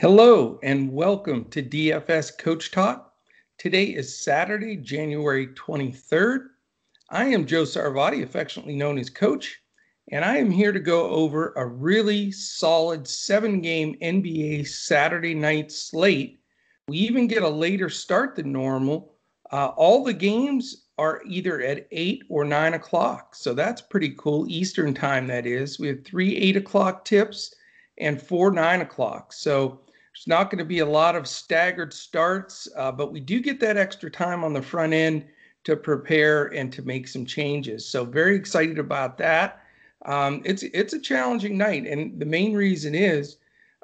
Hello 0.00 0.58
and 0.62 0.90
welcome 0.90 1.44
to 1.50 1.62
DFS 1.62 2.38
Coach 2.38 2.70
Talk. 2.70 3.12
Today 3.58 3.84
is 3.84 4.18
Saturday, 4.18 4.74
January 4.76 5.48
23rd. 5.48 6.46
I 7.10 7.26
am 7.26 7.44
Joe 7.44 7.64
Sarvadi, 7.64 8.22
affectionately 8.22 8.76
known 8.76 8.96
as 8.96 9.10
Coach, 9.10 9.60
and 10.10 10.24
I 10.24 10.38
am 10.38 10.50
here 10.50 10.72
to 10.72 10.80
go 10.80 11.10
over 11.10 11.52
a 11.54 11.66
really 11.66 12.32
solid 12.32 13.06
seven 13.06 13.60
game 13.60 13.94
NBA 14.00 14.66
Saturday 14.68 15.34
night 15.34 15.70
slate. 15.70 16.40
We 16.88 16.96
even 16.96 17.26
get 17.26 17.42
a 17.42 17.48
later 17.50 17.90
start 17.90 18.36
than 18.36 18.52
normal. 18.52 19.16
Uh, 19.52 19.66
all 19.76 20.02
the 20.02 20.14
games 20.14 20.86
are 20.96 21.20
either 21.26 21.60
at 21.60 21.86
8 21.90 22.22
or 22.30 22.46
9 22.46 22.72
o'clock, 22.72 23.34
so 23.34 23.52
that's 23.52 23.82
pretty 23.82 24.14
cool. 24.16 24.46
Eastern 24.48 24.94
time, 24.94 25.26
that 25.26 25.44
is. 25.44 25.78
We 25.78 25.88
have 25.88 26.06
three 26.06 26.38
8 26.38 26.56
o'clock 26.56 27.04
tips 27.04 27.54
and 27.98 28.18
four 28.18 28.50
9 28.50 28.80
o'clock. 28.80 29.34
So 29.34 29.80
there's 30.12 30.26
not 30.26 30.50
going 30.50 30.58
to 30.58 30.64
be 30.64 30.80
a 30.80 30.86
lot 30.86 31.16
of 31.16 31.26
staggered 31.26 31.92
starts, 31.92 32.68
uh, 32.76 32.90
but 32.90 33.12
we 33.12 33.20
do 33.20 33.40
get 33.40 33.60
that 33.60 33.76
extra 33.76 34.10
time 34.10 34.42
on 34.42 34.52
the 34.52 34.62
front 34.62 34.92
end 34.92 35.24
to 35.64 35.76
prepare 35.76 36.46
and 36.46 36.72
to 36.72 36.82
make 36.82 37.06
some 37.06 37.24
changes. 37.24 37.86
So 37.86 38.04
very 38.04 38.34
excited 38.34 38.78
about 38.78 39.18
that. 39.18 39.62
Um, 40.06 40.42
it's 40.44 40.62
it's 40.62 40.94
a 40.94 41.00
challenging 41.00 41.58
night, 41.58 41.86
and 41.86 42.18
the 42.18 42.26
main 42.26 42.54
reason 42.54 42.94
is 42.94 43.36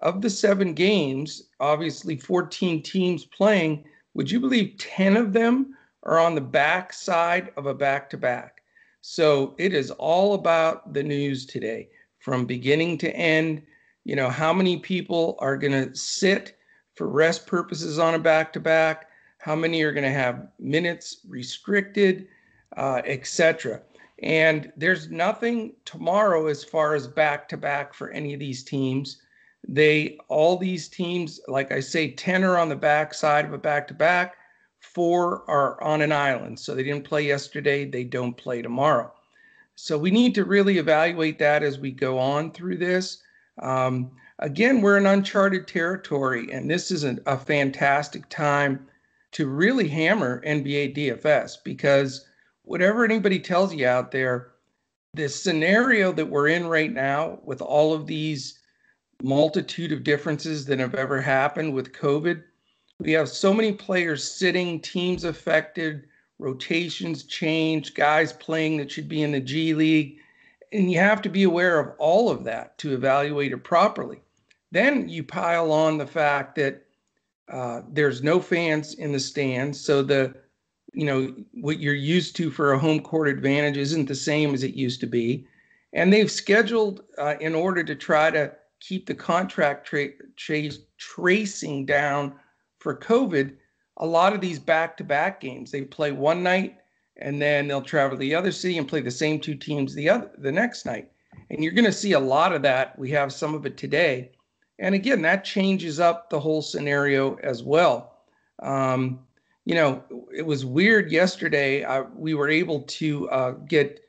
of 0.03 0.21
the 0.23 0.31
seven 0.31 0.75
games, 0.75 1.45
obviously 1.61 2.17
14 2.17 2.83
teams 2.83 3.25
playing. 3.25 3.85
Would 4.15 4.31
you 4.31 4.41
believe 4.41 4.79
10 4.79 5.17
of 5.17 5.33
them 5.33 5.77
are 6.03 6.19
on 6.19 6.35
the 6.35 6.41
back 6.41 6.93
side 6.93 7.53
of 7.57 7.67
a 7.67 7.75
back 7.75 8.09
to 8.11 8.17
back? 8.17 8.63
So 9.01 9.55
it 9.59 9.75
is 9.75 9.91
all 9.93 10.35
about 10.35 10.93
the 10.93 11.03
news 11.03 11.47
today, 11.47 11.91
from 12.19 12.47
beginning 12.47 12.99
to 12.99 13.15
end. 13.15 13.63
You 14.07 14.15
know, 14.15 14.31
how 14.31 14.53
many 14.53 14.77
people 14.77 15.35
are 15.41 15.57
going 15.57 15.73
to 15.73 15.93
sit 15.97 16.57
for 16.95 17.09
rest 17.09 17.45
purposes 17.45 17.99
on 17.99 18.15
a 18.15 18.21
back 18.21 18.53
to 18.53 18.61
back? 18.61 19.09
How 19.39 19.57
many 19.57 19.83
are 19.83 19.91
going 19.91 20.05
to 20.05 20.11
have 20.13 20.47
minutes 20.61 21.23
restricted, 21.29 22.29
uh, 22.77 23.03
etc. 23.05 23.83
And 24.23 24.73
there's 24.77 25.11
nothing 25.11 25.75
tomorrow 25.85 26.47
as 26.47 26.63
far 26.63 26.95
as 26.95 27.09
back 27.09 27.49
to 27.49 27.57
back 27.57 27.93
for 27.95 28.11
any 28.11 28.33
of 28.33 28.39
these 28.39 28.63
teams. 28.63 29.21
They 29.67 30.19
all 30.29 30.57
these 30.57 30.87
teams, 30.87 31.41
like 31.49 31.73
I 31.73 31.81
say, 31.81 32.13
10 32.13 32.45
are 32.45 32.59
on 32.59 32.69
the 32.69 32.77
back 32.77 33.13
side 33.13 33.45
of 33.45 33.55
a 33.55 33.59
back 33.59 33.89
to 33.89 33.95
back, 33.95 34.37
four 34.79 35.43
are 35.51 35.83
on 35.83 36.01
an 36.01 36.13
island. 36.13 36.61
So 36.61 36.77
they 36.77 36.85
didn't 36.85 37.09
play 37.09 37.27
yesterday, 37.27 37.85
they 37.85 38.05
don't 38.05 38.37
play 38.37 38.63
tomorrow. 38.63 39.13
So 39.75 39.99
we 39.99 40.13
need 40.13 40.33
to 40.37 40.45
really 40.45 40.79
evaluate 40.79 41.41
that 41.41 41.65
as 41.65 41.81
we 41.81 41.91
go 41.91 42.21
on 42.21 42.53
through 42.53 42.77
this. 42.77 43.25
Um, 43.61 44.11
again, 44.39 44.81
we're 44.81 44.99
in 44.99 45.07
uncharted 45.07 45.67
territory, 45.67 46.53
and 46.53 46.71
this 46.71 46.91
is 46.91 47.05
a, 47.05 47.19
a 47.27 47.37
fantastic 47.37 48.29
time 48.29 48.87
to 49.33 49.47
really 49.49 49.89
hammer 49.89 50.43
NBA 50.47 50.97
DFS 50.97 51.57
because 51.65 52.27
whatever 52.63 53.05
anybody 53.05 53.39
tells 53.39 53.75
you 53.75 53.87
out 53.87 54.11
there, 54.11 54.53
this 55.15 55.43
scenario 55.43 56.13
that 56.13 56.29
we're 56.29 56.49
in 56.49 56.67
right 56.67 56.93
now 56.93 57.39
with 57.45 57.63
all 57.63 57.95
of 57.95 58.07
these 58.07 58.59
multitude 59.23 59.93
of 59.93 60.05
differences 60.05 60.67
that 60.67 60.79
have 60.79 60.95
ever 60.95 61.21
happened 61.21 61.73
with 61.73 61.93
COVID, 61.93 62.43
we 62.99 63.13
have 63.13 63.29
so 63.29 63.53
many 63.53 63.73
players 63.73 64.31
sitting, 64.31 64.81
teams 64.81 65.25
affected, 65.25 66.07
rotations 66.39 67.25
changed, 67.25 67.95
guys 67.95 68.33
playing 68.33 68.77
that 68.79 68.91
should 68.91 69.09
be 69.09 69.23
in 69.23 69.33
the 69.33 69.41
G 69.41 69.75
League. 69.75 70.19
And 70.73 70.91
you 70.91 70.99
have 70.99 71.23
to 71.23 71.29
be 71.29 71.45
aware 71.45 71.79
of 71.79 71.95
all 71.99 72.31
of 72.31 72.45
that 72.45 72.77
to 72.79 72.95
evaluate 72.95 73.53
it 73.53 73.65
properly. 73.65 74.21
Then 74.73 75.09
you 75.09 75.23
pile 75.23 75.73
on 75.73 75.99
the 75.99 76.07
fact 76.07 76.57
that 76.57 76.85
uh, 77.49 77.83
there's 77.89 78.23
no 78.23 78.41
fans 78.41 78.95
in 78.95 79.13
the 79.13 79.21
stands, 79.21 79.81
so 79.81 80.03
the 80.03 80.35
you 80.97 81.05
know 81.05 81.33
what 81.53 81.79
you're 81.79 81.95
used 81.95 82.35
to 82.37 82.51
for 82.51 82.73
a 82.73 82.79
home 82.79 83.01
court 83.01 83.29
advantage 83.29 83.77
isn't 83.77 84.07
the 84.07 84.15
same 84.15 84.55
as 84.55 84.63
it 84.65 84.75
used 84.75 84.99
to 85.01 85.07
be 85.07 85.47
and 85.93 86.13
they've 86.13 86.31
scheduled 86.31 87.03
uh, 87.19 87.35
in 87.41 87.55
order 87.55 87.85
to 87.85 87.95
try 87.95 88.31
to 88.31 88.51
keep 88.81 89.07
the 89.07 89.15
contract 89.15 89.87
tra- 89.87 90.09
tra- 90.37 90.71
tracing 90.97 91.85
down 91.85 92.35
for 92.79 92.99
covid 92.99 93.55
a 93.99 94.07
lot 94.07 94.33
of 94.33 94.41
these 94.41 94.59
back-to-back 94.59 95.39
games 95.41 95.71
they 95.71 95.83
play 95.83 96.13
one 96.13 96.43
night 96.43 96.79
and 97.19 97.41
then 97.41 97.67
they'll 97.67 97.83
travel 97.83 98.17
to 98.17 98.21
the 98.21 98.35
other 98.35 98.53
city 98.53 98.79
and 98.79 98.89
play 98.89 99.01
the 99.01 99.11
same 99.11 99.41
two 99.41 99.55
teams 99.55 99.95
the 99.95 100.09
other 100.09 100.31
the 100.39 100.53
next 100.53 100.87
night 100.87 101.11
and 101.51 101.63
you're 101.63 101.73
going 101.73 101.85
to 101.85 101.93
see 101.93 102.13
a 102.13 102.21
lot 102.21 102.53
of 102.53 102.63
that 102.63 102.99
we 102.99 103.11
have 103.11 103.33
some 103.33 103.55
of 103.55 103.67
it 103.67 103.77
today 103.77 104.31
and 104.79 104.95
again 104.95 105.23
that 105.23 105.45
changes 105.45 106.01
up 106.01 106.31
the 106.31 106.41
whole 106.41 106.63
scenario 106.63 107.37
as 107.37 107.63
well 107.63 108.17
um, 108.63 109.21
you 109.67 109.75
know, 109.75 110.03
it 110.35 110.47
was 110.47 110.65
weird 110.65 111.11
yesterday. 111.11 111.83
Uh, 111.83 112.05
we 112.15 112.35
were 112.35 112.49
able 112.49 112.83
to 112.83 113.29
uh, 113.31 113.51
get 113.51 114.01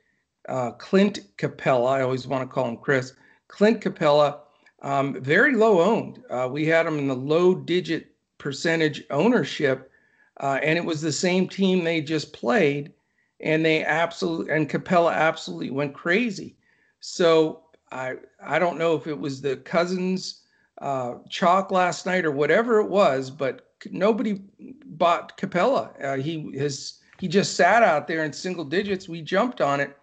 uh, 0.48 0.70
Clint 0.72 1.20
Capela. 1.36 1.90
I 1.90 2.02
always 2.02 2.26
want 2.26 2.48
to 2.48 2.52
call 2.52 2.68
him 2.68 2.76
Chris. 2.76 3.12
Clint 3.48 3.80
Capela, 3.80 4.38
um, 4.82 5.20
very 5.20 5.56
low 5.56 5.80
owned. 5.80 6.22
Uh, 6.30 6.48
we 6.50 6.64
had 6.64 6.86
him 6.86 6.98
in 6.98 7.08
the 7.08 7.16
low 7.16 7.56
digit 7.56 8.12
percentage 8.38 9.02
ownership, 9.10 9.90
uh, 10.38 10.60
and 10.62 10.78
it 10.78 10.84
was 10.84 11.02
the 11.02 11.12
same 11.12 11.48
team 11.48 11.82
they 11.82 12.00
just 12.00 12.32
played, 12.32 12.92
and 13.40 13.64
they 13.64 13.84
absolutely 13.84 14.52
and 14.52 14.68
Capela 14.68 15.14
absolutely 15.14 15.70
went 15.70 15.94
crazy. 15.94 16.56
So 17.00 17.62
I 17.90 18.16
I 18.44 18.58
don't 18.58 18.78
know 18.78 18.94
if 18.94 19.06
it 19.06 19.18
was 19.18 19.40
the 19.40 19.56
Cousins 19.58 20.42
uh, 20.80 21.14
chalk 21.28 21.70
last 21.70 22.06
night 22.06 22.24
or 22.24 22.30
whatever 22.30 22.80
it 22.80 22.88
was, 22.88 23.30
but 23.30 23.70
nobody 23.90 24.40
bought 24.86 25.36
Capela. 25.38 25.90
Uh, 26.02 26.16
he 26.16 26.56
has 26.58 27.00
he 27.18 27.28
just 27.28 27.54
sat 27.54 27.82
out 27.82 28.06
there 28.06 28.24
in 28.24 28.32
single 28.32 28.64
digits. 28.64 29.08
We 29.08 29.22
jumped 29.22 29.60
on 29.60 29.80
it, 29.80 29.96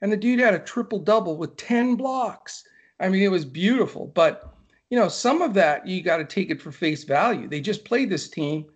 and 0.00 0.12
the 0.12 0.16
dude 0.16 0.40
had 0.40 0.54
a 0.54 0.58
triple 0.58 0.98
double 0.98 1.36
with 1.36 1.56
ten 1.56 1.96
blocks. 1.96 2.64
I 3.00 3.08
mean, 3.08 3.22
it 3.22 3.30
was 3.30 3.44
beautiful. 3.44 4.06
But 4.14 4.54
you 4.90 4.98
know, 4.98 5.08
some 5.08 5.42
of 5.42 5.54
that 5.54 5.86
you 5.86 6.02
got 6.02 6.18
to 6.18 6.24
take 6.24 6.50
it 6.50 6.60
for 6.60 6.72
face 6.72 7.04
value. 7.04 7.48
They 7.48 7.60
just 7.60 7.84
played 7.84 8.10
this 8.10 8.28
team, 8.28 8.66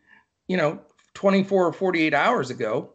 you 0.48 0.56
know, 0.56 0.80
24 1.14 1.66
or 1.66 1.72
48 1.72 2.14
hours 2.14 2.50
ago. 2.50 2.92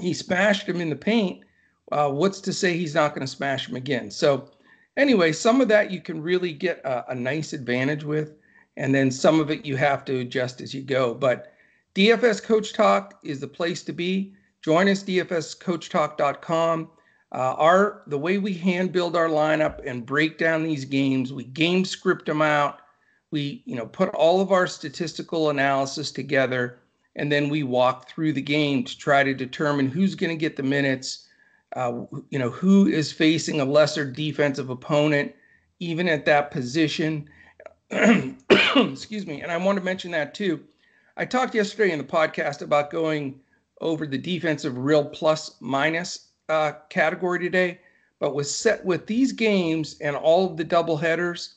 He 0.00 0.14
smashed 0.14 0.68
him 0.68 0.80
in 0.80 0.90
the 0.90 0.96
paint. 0.96 1.44
Uh, 1.92 2.10
what's 2.10 2.40
to 2.40 2.52
say 2.52 2.76
he's 2.76 2.94
not 2.94 3.14
going 3.14 3.26
to 3.26 3.32
smash 3.32 3.68
him 3.68 3.76
again? 3.76 4.10
So, 4.10 4.50
anyway, 4.96 5.32
some 5.32 5.60
of 5.60 5.68
that 5.68 5.90
you 5.90 6.00
can 6.00 6.22
really 6.22 6.52
get 6.52 6.80
a, 6.84 7.12
a 7.12 7.14
nice 7.14 7.52
advantage 7.52 8.04
with 8.04 8.34
and 8.76 8.94
then 8.94 9.10
some 9.10 9.40
of 9.40 9.50
it 9.50 9.64
you 9.64 9.76
have 9.76 10.04
to 10.06 10.20
adjust 10.20 10.60
as 10.60 10.74
you 10.74 10.82
go. 10.82 11.14
But 11.14 11.52
DFS 11.94 12.42
Coach 12.42 12.72
Talk 12.72 13.18
is 13.22 13.40
the 13.40 13.48
place 13.48 13.82
to 13.84 13.92
be. 13.92 14.34
Join 14.62 14.88
us, 14.88 15.02
dfscoachtalk.com. 15.02 16.90
Uh, 17.32 17.54
our 17.58 18.02
the 18.06 18.18
way 18.18 18.38
we 18.38 18.54
hand 18.54 18.92
build 18.92 19.16
our 19.16 19.28
lineup 19.28 19.80
and 19.84 20.06
break 20.06 20.38
down 20.38 20.62
these 20.62 20.84
games, 20.84 21.32
we 21.32 21.44
game 21.44 21.84
script 21.84 22.26
them 22.26 22.42
out. 22.42 22.80
We 23.30 23.62
you 23.66 23.74
know 23.74 23.86
put 23.86 24.10
all 24.10 24.40
of 24.40 24.52
our 24.52 24.66
statistical 24.66 25.50
analysis 25.50 26.12
together, 26.12 26.78
and 27.16 27.30
then 27.30 27.48
we 27.48 27.62
walk 27.62 28.08
through 28.08 28.32
the 28.32 28.42
game 28.42 28.84
to 28.84 28.98
try 28.98 29.22
to 29.22 29.34
determine 29.34 29.88
who's 29.88 30.14
going 30.14 30.30
to 30.30 30.40
get 30.40 30.56
the 30.56 30.62
minutes. 30.62 31.28
Uh, 31.76 32.04
you 32.30 32.38
know 32.38 32.50
who 32.50 32.86
is 32.86 33.10
facing 33.10 33.60
a 33.60 33.64
lesser 33.64 34.04
defensive 34.08 34.70
opponent, 34.70 35.34
even 35.80 36.08
at 36.08 36.24
that 36.24 36.50
position. 36.50 37.28
excuse 37.90 39.26
me, 39.26 39.42
and 39.42 39.50
I 39.50 39.56
want 39.56 39.78
to 39.78 39.84
mention 39.84 40.10
that 40.12 40.34
too. 40.34 40.62
I 41.16 41.24
talked 41.24 41.54
yesterday 41.54 41.92
in 41.92 41.98
the 41.98 42.04
podcast 42.04 42.62
about 42.62 42.90
going 42.90 43.40
over 43.80 44.06
the 44.06 44.18
defensive 44.18 44.78
real 44.78 45.04
plus 45.04 45.56
minus 45.60 46.28
uh, 46.48 46.72
category 46.90 47.38
today, 47.38 47.80
but 48.18 48.34
was 48.34 48.54
set 48.54 48.84
with 48.84 49.06
these 49.06 49.32
games 49.32 49.96
and 50.00 50.16
all 50.16 50.50
of 50.50 50.56
the 50.56 50.64
double 50.64 50.96
headers, 50.96 51.54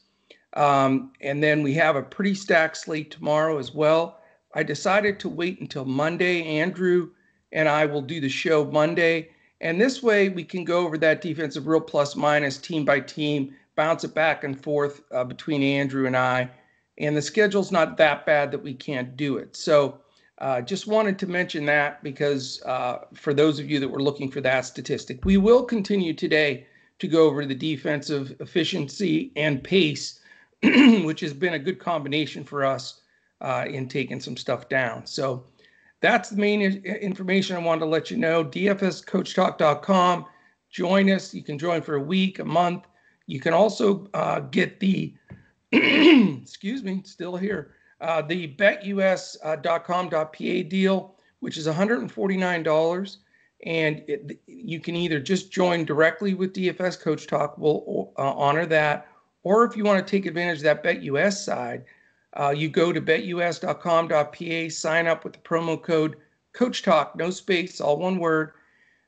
um, 0.53 1.11
and 1.21 1.43
then 1.43 1.61
we 1.63 1.73
have 1.73 1.95
a 1.95 2.01
pretty 2.01 2.33
stacked 2.33 2.77
slate 2.77 3.11
tomorrow 3.11 3.57
as 3.57 3.73
well. 3.73 4.16
I 4.53 4.63
decided 4.63 5.19
to 5.19 5.29
wait 5.29 5.59
until 5.61 5.85
Monday. 5.85 6.43
Andrew 6.59 7.09
and 7.51 7.67
I 7.69 7.85
will 7.85 8.01
do 8.01 8.19
the 8.19 8.29
show 8.29 8.65
Monday, 8.65 9.29
and 9.61 9.79
this 9.79 10.03
way 10.03 10.29
we 10.29 10.43
can 10.43 10.63
go 10.65 10.85
over 10.85 10.97
that 10.97 11.21
defensive 11.21 11.67
real 11.67 11.81
plus 11.81 12.15
minus 12.15 12.57
team 12.57 12.83
by 12.83 12.99
team, 12.99 13.55
bounce 13.75 14.03
it 14.03 14.13
back 14.13 14.43
and 14.43 14.61
forth 14.61 15.01
uh, 15.11 15.23
between 15.23 15.63
Andrew 15.63 16.05
and 16.07 16.17
I 16.17 16.49
and 16.97 17.15
the 17.15 17.21
schedule's 17.21 17.71
not 17.71 17.97
that 17.97 18.25
bad 18.25 18.51
that 18.51 18.63
we 18.63 18.73
can't 18.73 19.15
do 19.15 19.37
it. 19.37 19.55
So 19.55 19.99
uh, 20.39 20.61
just 20.61 20.87
wanted 20.87 21.19
to 21.19 21.27
mention 21.27 21.65
that 21.65 22.03
because 22.03 22.61
uh, 22.63 22.99
for 23.13 23.33
those 23.33 23.59
of 23.59 23.69
you 23.69 23.79
that 23.79 23.87
were 23.87 24.01
looking 24.01 24.31
for 24.31 24.41
that 24.41 24.65
statistic, 24.65 25.23
we 25.23 25.37
will 25.37 25.63
continue 25.63 26.13
today 26.13 26.65
to 26.99 27.07
go 27.07 27.25
over 27.25 27.45
the 27.45 27.55
defensive 27.55 28.35
efficiency 28.39 29.31
and 29.35 29.63
pace, 29.63 30.19
which 30.63 31.19
has 31.19 31.33
been 31.33 31.53
a 31.53 31.59
good 31.59 31.79
combination 31.79 32.43
for 32.43 32.65
us 32.65 33.01
uh, 33.41 33.65
in 33.67 33.87
taking 33.87 34.19
some 34.19 34.37
stuff 34.37 34.69
down. 34.69 35.05
So 35.05 35.45
that's 36.01 36.29
the 36.29 36.37
main 36.37 36.61
information 36.61 37.55
I 37.55 37.59
wanted 37.59 37.81
to 37.81 37.85
let 37.87 38.11
you 38.11 38.17
know. 38.17 38.43
DFSCoachTalk.com. 38.43 40.25
Join 40.69 41.09
us. 41.09 41.33
You 41.33 41.43
can 41.43 41.57
join 41.57 41.81
for 41.81 41.95
a 41.95 42.01
week, 42.01 42.39
a 42.39 42.45
month. 42.45 42.85
You 43.25 43.39
can 43.39 43.53
also 43.53 44.07
uh, 44.13 44.41
get 44.41 44.79
the 44.79 45.13
excuse 45.71 46.83
me, 46.83 47.01
still 47.03 47.35
here. 47.35 47.71
Uh, 47.99 48.21
the 48.21 48.55
betus.com.pa 48.55 50.29
deal, 50.69 51.15
which 51.39 51.57
is 51.57 51.67
$149. 51.67 53.17
And 53.65 54.03
it, 54.07 54.39
you 54.45 54.79
can 54.79 54.95
either 54.95 55.19
just 55.19 55.51
join 55.51 55.83
directly 55.83 56.35
with 56.35 56.53
DFS 56.53 56.99
Coach 56.99 57.25
Talk, 57.27 57.57
we'll 57.57 58.13
uh, 58.17 58.33
honor 58.33 58.65
that. 58.67 59.07
Or 59.43 59.65
if 59.65 59.75
you 59.75 59.83
want 59.83 60.05
to 60.05 60.09
take 60.09 60.25
advantage 60.25 60.59
of 60.59 60.63
that 60.65 60.83
BetUS 60.83 61.43
side, 61.43 61.85
uh, 62.39 62.49
you 62.49 62.69
go 62.69 62.91
to 62.93 63.01
betus.com.pa, 63.01 64.69
sign 64.69 65.07
up 65.07 65.23
with 65.23 65.33
the 65.33 65.39
promo 65.39 65.81
code 65.81 66.17
Coach 66.53 66.81
Talk, 66.81 67.15
no 67.15 67.29
space, 67.29 67.79
all 67.79 67.97
one 67.97 68.17
word. 68.17 68.51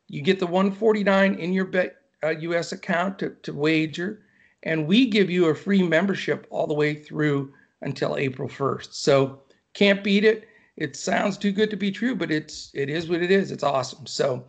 You 0.07 0.21
get 0.21 0.39
the 0.39 0.45
149 0.45 1.35
in 1.35 1.51
your 1.51 1.65
Bet 1.65 1.95
uh, 2.23 2.29
US 2.29 2.71
account 2.71 3.17
to, 3.19 3.31
to 3.41 3.53
wager, 3.53 4.21
and 4.63 4.85
we 4.85 5.07
give 5.07 5.29
you 5.29 5.47
a 5.47 5.55
free 5.55 5.81
membership 5.81 6.45
all 6.51 6.67
the 6.67 6.73
way 6.75 6.93
through 6.93 7.51
until 7.81 8.17
April 8.17 8.47
1st. 8.47 8.93
So 8.93 9.41
can't 9.73 10.03
beat 10.03 10.25
it. 10.25 10.47
It 10.77 10.95
sounds 10.95 11.37
too 11.37 11.51
good 11.51 11.69
to 11.71 11.75
be 11.75 11.91
true, 11.91 12.15
but 12.15 12.31
it's 12.31 12.71
it 12.73 12.89
is 12.89 13.09
what 13.09 13.21
it 13.21 13.31
is. 13.31 13.51
It's 13.51 13.63
awesome. 13.63 14.05
So 14.05 14.45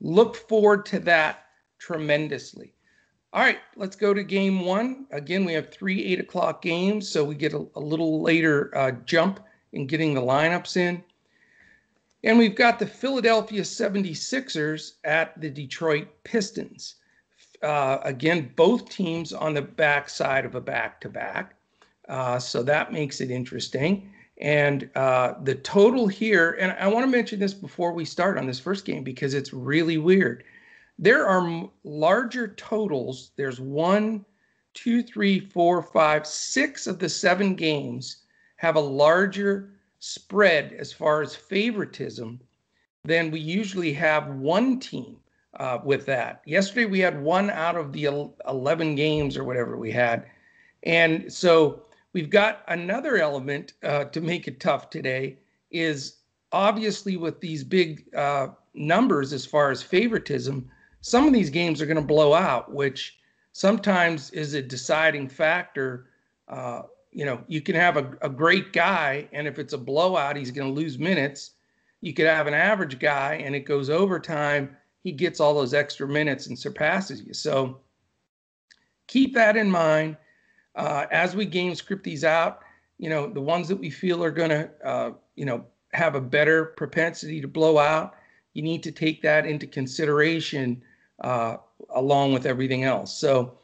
look 0.00 0.34
forward 0.34 0.84
to 0.86 0.98
that 1.00 1.46
tremendously. 1.78 2.74
All 3.32 3.42
right, 3.42 3.60
let's 3.76 3.94
go 3.94 4.12
to 4.12 4.24
game 4.24 4.64
one. 4.64 5.06
Again, 5.12 5.44
we 5.44 5.52
have 5.52 5.70
three 5.70 6.04
eight 6.04 6.18
o'clock 6.18 6.62
games, 6.62 7.08
so 7.08 7.24
we 7.24 7.36
get 7.36 7.52
a, 7.52 7.64
a 7.76 7.80
little 7.80 8.20
later 8.22 8.76
uh, 8.76 8.92
jump 9.04 9.40
in 9.72 9.86
getting 9.86 10.14
the 10.14 10.20
lineups 10.20 10.76
in. 10.76 11.02
And 12.24 12.38
we've 12.38 12.56
got 12.56 12.78
the 12.78 12.86
Philadelphia 12.86 13.62
76ers 13.62 14.94
at 15.04 15.40
the 15.40 15.48
Detroit 15.48 16.08
Pistons. 16.24 16.96
Uh, 17.62 17.98
again, 18.02 18.52
both 18.56 18.90
teams 18.90 19.32
on 19.32 19.54
the 19.54 19.62
backside 19.62 20.44
of 20.44 20.54
a 20.54 20.60
back 20.60 21.00
to 21.02 21.08
back. 21.08 21.54
So 22.40 22.62
that 22.64 22.92
makes 22.92 23.20
it 23.20 23.30
interesting. 23.30 24.12
And 24.40 24.90
uh, 24.94 25.34
the 25.42 25.54
total 25.54 26.08
here, 26.08 26.56
and 26.58 26.72
I 26.72 26.88
want 26.88 27.04
to 27.04 27.10
mention 27.10 27.38
this 27.38 27.54
before 27.54 27.92
we 27.92 28.04
start 28.04 28.38
on 28.38 28.46
this 28.46 28.58
first 28.58 28.84
game 28.86 29.04
because 29.04 29.34
it's 29.34 29.52
really 29.52 29.98
weird. 29.98 30.44
There 31.02 31.26
are 31.26 31.70
larger 31.82 32.48
totals. 32.48 33.30
There's 33.36 33.58
one, 33.58 34.22
two, 34.74 35.02
three, 35.02 35.40
four, 35.40 35.82
five, 35.82 36.26
six 36.26 36.86
of 36.86 36.98
the 36.98 37.08
seven 37.08 37.54
games 37.54 38.18
have 38.56 38.76
a 38.76 38.80
larger 38.80 39.70
spread 40.00 40.74
as 40.74 40.92
far 40.92 41.22
as 41.22 41.34
favoritism 41.34 42.38
than 43.04 43.30
we 43.30 43.40
usually 43.40 43.94
have 43.94 44.28
one 44.28 44.78
team 44.78 45.16
uh, 45.54 45.78
with 45.82 46.04
that. 46.04 46.42
Yesterday 46.44 46.84
we 46.84 47.00
had 47.00 47.22
one 47.22 47.48
out 47.48 47.76
of 47.76 47.94
the 47.94 48.04
11 48.46 48.94
games 48.94 49.38
or 49.38 49.44
whatever 49.44 49.78
we 49.78 49.90
had. 49.90 50.26
And 50.82 51.32
so 51.32 51.86
we've 52.12 52.28
got 52.28 52.62
another 52.68 53.16
element 53.16 53.72
uh, 53.82 54.04
to 54.04 54.20
make 54.20 54.48
it 54.48 54.60
tough 54.60 54.90
today 54.90 55.38
is 55.70 56.16
obviously 56.52 57.16
with 57.16 57.40
these 57.40 57.64
big 57.64 58.04
uh, 58.14 58.48
numbers 58.74 59.32
as 59.32 59.46
far 59.46 59.70
as 59.70 59.82
favoritism, 59.82 60.68
some 61.00 61.26
of 61.26 61.32
these 61.32 61.50
games 61.50 61.80
are 61.80 61.86
going 61.86 61.96
to 61.96 62.02
blow 62.02 62.34
out, 62.34 62.72
which 62.72 63.18
sometimes 63.52 64.30
is 64.30 64.54
a 64.54 64.62
deciding 64.62 65.28
factor. 65.28 66.06
Uh, 66.48 66.82
you 67.10 67.24
know, 67.24 67.42
you 67.48 67.60
can 67.60 67.74
have 67.74 67.96
a, 67.96 68.16
a 68.22 68.28
great 68.28 68.72
guy, 68.72 69.28
and 69.32 69.46
if 69.46 69.58
it's 69.58 69.72
a 69.72 69.78
blowout, 69.78 70.36
he's 70.36 70.50
going 70.50 70.68
to 70.68 70.80
lose 70.80 70.98
minutes. 70.98 71.52
You 72.00 72.14
could 72.14 72.26
have 72.26 72.46
an 72.46 72.54
average 72.54 72.98
guy, 72.98 73.42
and 73.44 73.54
it 73.54 73.60
goes 73.60 73.90
overtime. 73.90 74.76
He 75.02 75.12
gets 75.12 75.40
all 75.40 75.54
those 75.54 75.74
extra 75.74 76.06
minutes 76.06 76.46
and 76.46 76.58
surpasses 76.58 77.22
you. 77.22 77.34
So 77.34 77.80
keep 79.06 79.34
that 79.34 79.56
in 79.56 79.70
mind 79.70 80.16
uh, 80.76 81.06
as 81.10 81.34
we 81.34 81.46
game 81.46 81.74
script 81.74 82.04
these 82.04 82.24
out, 82.24 82.60
you 82.98 83.08
know, 83.08 83.28
the 83.28 83.40
ones 83.40 83.66
that 83.68 83.76
we 83.76 83.90
feel 83.90 84.22
are 84.22 84.30
going 84.30 84.50
to, 84.50 84.70
uh, 84.84 85.12
you 85.34 85.44
know, 85.44 85.64
have 85.92 86.14
a 86.14 86.20
better 86.20 86.66
propensity 86.76 87.40
to 87.40 87.48
blow 87.48 87.78
out, 87.78 88.14
you 88.52 88.62
need 88.62 88.82
to 88.82 88.92
take 88.92 89.22
that 89.22 89.46
into 89.46 89.66
consideration 89.66 90.82
uh, 91.20 91.56
along 91.90 92.32
with 92.32 92.46
everything 92.46 92.84
else. 92.84 93.16
So, 93.16 93.58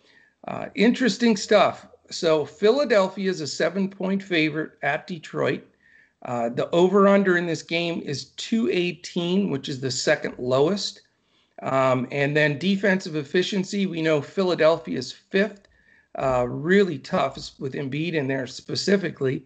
uh, 0.49 0.67
interesting 0.75 1.37
stuff. 1.37 1.87
So, 2.11 2.45
Philadelphia 2.45 3.31
is 3.31 3.41
a 3.41 3.47
seven 3.47 3.89
point 3.89 4.23
favorite 4.23 4.73
at 4.83 5.07
Detroit. 5.07 5.65
Uh, 6.23 6.49
the 6.49 6.69
over 6.71 7.07
under 7.07 7.37
in 7.37 7.47
this 7.47 7.63
game 7.63 8.03
is 8.03 8.27
218, 8.37 9.51
which 9.51 9.69
is 9.69 9.81
the 9.81 9.91
second 9.91 10.35
lowest. 10.39 11.03
Um, 11.63 12.07
and 12.11 12.37
then 12.37 12.59
defensive 12.59 13.17
efficiency, 13.17 13.87
we 13.87 14.03
know 14.03 14.21
Philadelphia 14.21 14.99
is 14.99 15.13
fifth 15.13 15.67
uh, 16.19 16.47
really 16.49 16.99
tough 16.99 17.39
with 17.59 17.75
Embiid 17.75 18.15
in 18.15 18.27
there 18.27 18.47
specifically. 18.47 19.45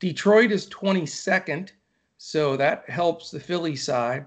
Detroit 0.00 0.50
is 0.50 0.68
22nd, 0.68 1.70
so 2.18 2.56
that 2.56 2.88
helps 2.88 3.30
the 3.30 3.40
Philly 3.40 3.76
side. 3.76 4.26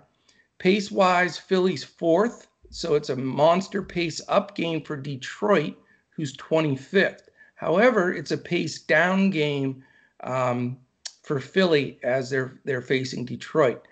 Pace 0.59 0.91
wise, 0.91 1.37
Philly's 1.37 1.83
fourth, 1.83 2.47
so 2.73 2.95
it's 2.95 3.09
a 3.09 3.15
monster 3.15 3.83
pace 3.83 4.19
up 4.27 4.55
game 4.55 4.81
for 4.81 4.97
Detroit, 4.97 5.75
who's 6.09 6.35
25th. 6.37 7.27
However, 7.53 8.11
it's 8.11 8.31
a 8.31 8.37
pace 8.37 8.81
down 8.81 9.29
game 9.29 9.83
um, 10.21 10.77
for 11.21 11.39
Philly 11.39 11.99
as 12.01 12.31
they're 12.31 12.59
they're 12.65 12.81
facing 12.81 13.25
Detroit. 13.25 13.87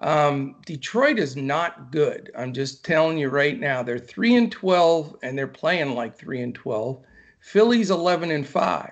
Um, 0.00 0.56
Detroit 0.66 1.18
is 1.18 1.34
not 1.34 1.90
good. 1.90 2.30
I'm 2.36 2.52
just 2.52 2.84
telling 2.84 3.16
you 3.16 3.30
right 3.30 3.58
now. 3.58 3.82
They're 3.82 3.98
three 3.98 4.34
and 4.34 4.52
12, 4.52 5.16
and 5.22 5.38
they're 5.38 5.46
playing 5.46 5.94
like 5.94 6.14
three 6.14 6.42
and 6.42 6.54
12. 6.54 7.02
Philly's 7.40 7.90
11 7.90 8.30
and 8.30 8.46
5. 8.46 8.90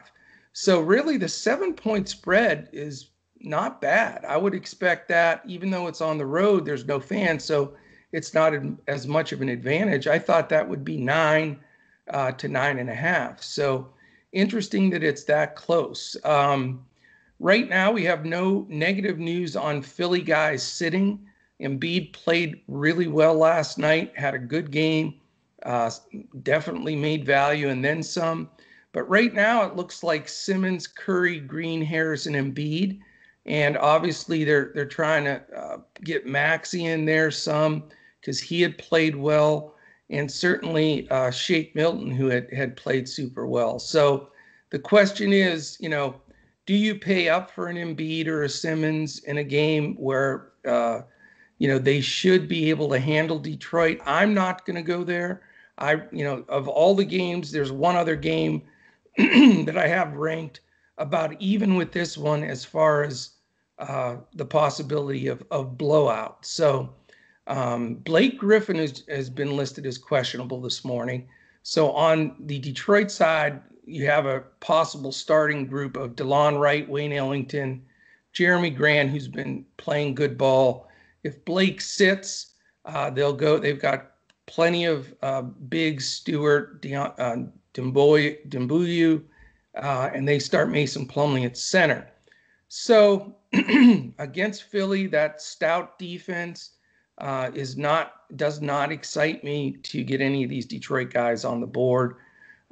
So 0.55 0.81
really 0.81 1.19
the 1.19 1.27
7-point 1.27 2.09
spread 2.09 2.71
is 2.73 3.11
not 3.41 3.83
bad. 3.83 4.25
I 4.25 4.39
would 4.39 4.55
expect 4.55 5.07
that 5.09 5.43
even 5.47 5.69
though 5.71 5.87
it's 5.87 6.01
on 6.01 6.17
the 6.17 6.25
road, 6.25 6.65
there's 6.65 6.87
no 6.87 6.99
fans, 6.99 7.45
so 7.45 7.75
it's 8.15 8.33
not 8.33 8.55
as 8.87 9.07
much 9.07 9.33
of 9.33 9.43
an 9.43 9.49
advantage. 9.49 10.07
I 10.07 10.19
thought 10.19 10.49
that 10.49 10.69
would 10.69 10.85
be 10.85 10.97
9 10.97 11.59
uh, 12.11 12.33
to 12.33 12.49
nine 12.49 12.79
and 12.79 12.89
a 12.89 12.95
half. 12.95 13.43
So 13.43 13.89
interesting 14.33 14.91
that 14.91 15.03
it's 15.03 15.25
that 15.25 15.57
close. 15.57 16.17
Um, 16.25 16.85
right 17.41 17.69
now, 17.69 17.91
we 17.91 18.05
have 18.05 18.25
no 18.25 18.67
negative 18.69 19.19
news 19.19 19.57
on 19.57 19.83
Philly 19.83 20.23
guys 20.23 20.63
sitting. 20.63 21.27
Embiid 21.61 22.13
played 22.13 22.61
really 22.69 23.07
well 23.07 23.35
last 23.35 23.79
night, 23.79 24.13
had 24.17 24.35
a 24.35 24.39
good 24.39 24.71
game 24.71 25.15
uh, 25.65 25.91
definitely 26.43 26.95
made 26.95 27.25
value 27.25 27.69
and 27.69 27.85
then 27.85 28.03
some. 28.03 28.51
But 28.93 29.09
right 29.09 29.35
now, 29.35 29.65
it 29.65 29.75
looks 29.75 30.03
like 30.03 30.29
Simmons, 30.29 30.87
Curry, 30.87 31.41
Green, 31.41 31.83
Harrison, 31.83 32.35
and 32.35 32.55
Embiid. 32.55 33.01
And 33.47 33.77
obviously, 33.77 34.45
they're 34.45 34.71
they're 34.75 34.87
trying 34.87 35.25
to 35.25 35.43
uh, 35.55 35.79
get 36.03 36.27
Maxey 36.27 36.87
in 36.87 37.05
there 37.05 37.31
some 37.31 37.85
because 38.25 38.41
he 38.41 38.63
had 38.63 38.79
played 38.79 39.15
well, 39.15 39.75
and 40.09 40.31
certainly 40.31 41.07
uh, 41.11 41.31
Shake 41.31 41.75
Milton, 41.75 42.11
who 42.11 42.29
had 42.29 42.51
had 42.55 42.75
played 42.75 43.07
super 43.07 43.47
well. 43.47 43.79
So 43.79 44.31
the 44.71 44.79
question 44.79 45.31
is, 45.33 45.77
you 45.79 45.91
know, 45.91 46.15
do 46.65 46.73
you 46.73 46.95
pay 46.95 47.29
up 47.29 47.51
for 47.51 47.67
an 47.67 47.77
Embiid 47.77 48.27
or 48.27 48.45
a 48.45 48.49
Simmons 48.49 49.19
in 49.25 49.37
a 49.37 49.45
game 49.45 49.95
where 49.97 50.53
uh, 50.67 51.03
you 51.59 51.69
know 51.69 51.79
they 51.79 52.01
should 52.01 52.49
be 52.49 52.71
able 52.71 52.89
to 52.89 52.99
handle 52.99 53.39
Detroit? 53.39 54.01
I'm 54.07 54.33
not 54.33 54.65
going 54.65 54.77
to 54.77 54.83
go 54.83 55.05
there. 55.05 55.43
I, 55.77 56.01
you 56.11 56.25
know, 56.25 56.47
of 56.49 56.67
all 56.67 56.95
the 56.95 57.05
games, 57.05 57.53
there's 57.53 57.73
one 57.73 57.97
other 57.97 58.17
game 58.17 58.63
that 59.19 59.77
I 59.77 59.87
have 59.87 60.15
ranked 60.15 60.61
about 60.97 61.39
even 61.43 61.75
with 61.75 61.93
this 61.93 62.17
one 62.17 62.43
as 62.43 62.65
far 62.65 63.03
as 63.03 63.31
uh, 63.79 64.17
the 64.35 64.47
possibility 64.47 65.27
of, 65.27 65.43
of 65.51 65.77
blowout. 65.77 66.47
So 66.47 66.95
um, 67.47 67.95
Blake 67.97 68.39
Griffin 68.39 68.77
has 68.77 69.31
been 69.31 69.57
listed 69.57 69.87
as 69.87 69.99
questionable 69.99 70.61
this 70.61 70.85
morning. 70.85 71.29
So 71.63 71.91
on 71.93 72.37
the 72.41 72.59
Detroit 72.59 73.11
side, 73.11 73.61
you 73.87 74.07
have 74.07 74.27
a 74.27 74.41
possible 74.61 75.13
starting 75.13 75.67
group 75.67 75.97
of 75.97 76.17
DeLon 76.17 76.59
Wright, 76.59 76.89
Wayne 76.89 77.13
Ellington, 77.13 77.85
Jerami 78.35 78.75
Grant, 78.75 79.11
who's 79.11 79.29
been 79.29 79.65
playing 79.77 80.15
good 80.15 80.39
ball. 80.39 80.89
If 81.23 81.45
Blake 81.45 81.81
sits, 81.81 82.55
uh, 82.85 83.11
they'll 83.11 83.33
go. 83.33 83.59
They've 83.59 83.81
got 83.81 84.13
plenty 84.47 84.85
of 84.85 85.15
uh, 85.23 85.43
big 85.43 86.01
Stewart, 86.01 86.83
Dion, 86.83 87.13
uh, 87.19 87.37
uh, 89.77 90.11
and 90.15 90.29
they 90.29 90.39
start 90.39 90.71
Mason 90.71 91.07
Plumlee 91.07 91.47
at 91.47 91.57
center. 91.57 92.09
So 92.69 93.37
against 94.19 94.65
Philly, 94.65 95.07
that 95.09 95.41
stout 95.41 95.99
defense 95.99 96.71
uh, 97.19 97.51
is 97.55 97.77
not 97.77 98.37
does 98.37 98.61
not 98.61 98.91
excite 98.91 99.45
me 99.45 99.77
to 99.83 100.03
get 100.03 100.21
any 100.21 100.45
of 100.45 100.51
these 100.51 100.67
Detroit 100.67 101.13
guys 101.13 101.45
on 101.45 101.61
the 101.61 101.67
board. 101.67 102.17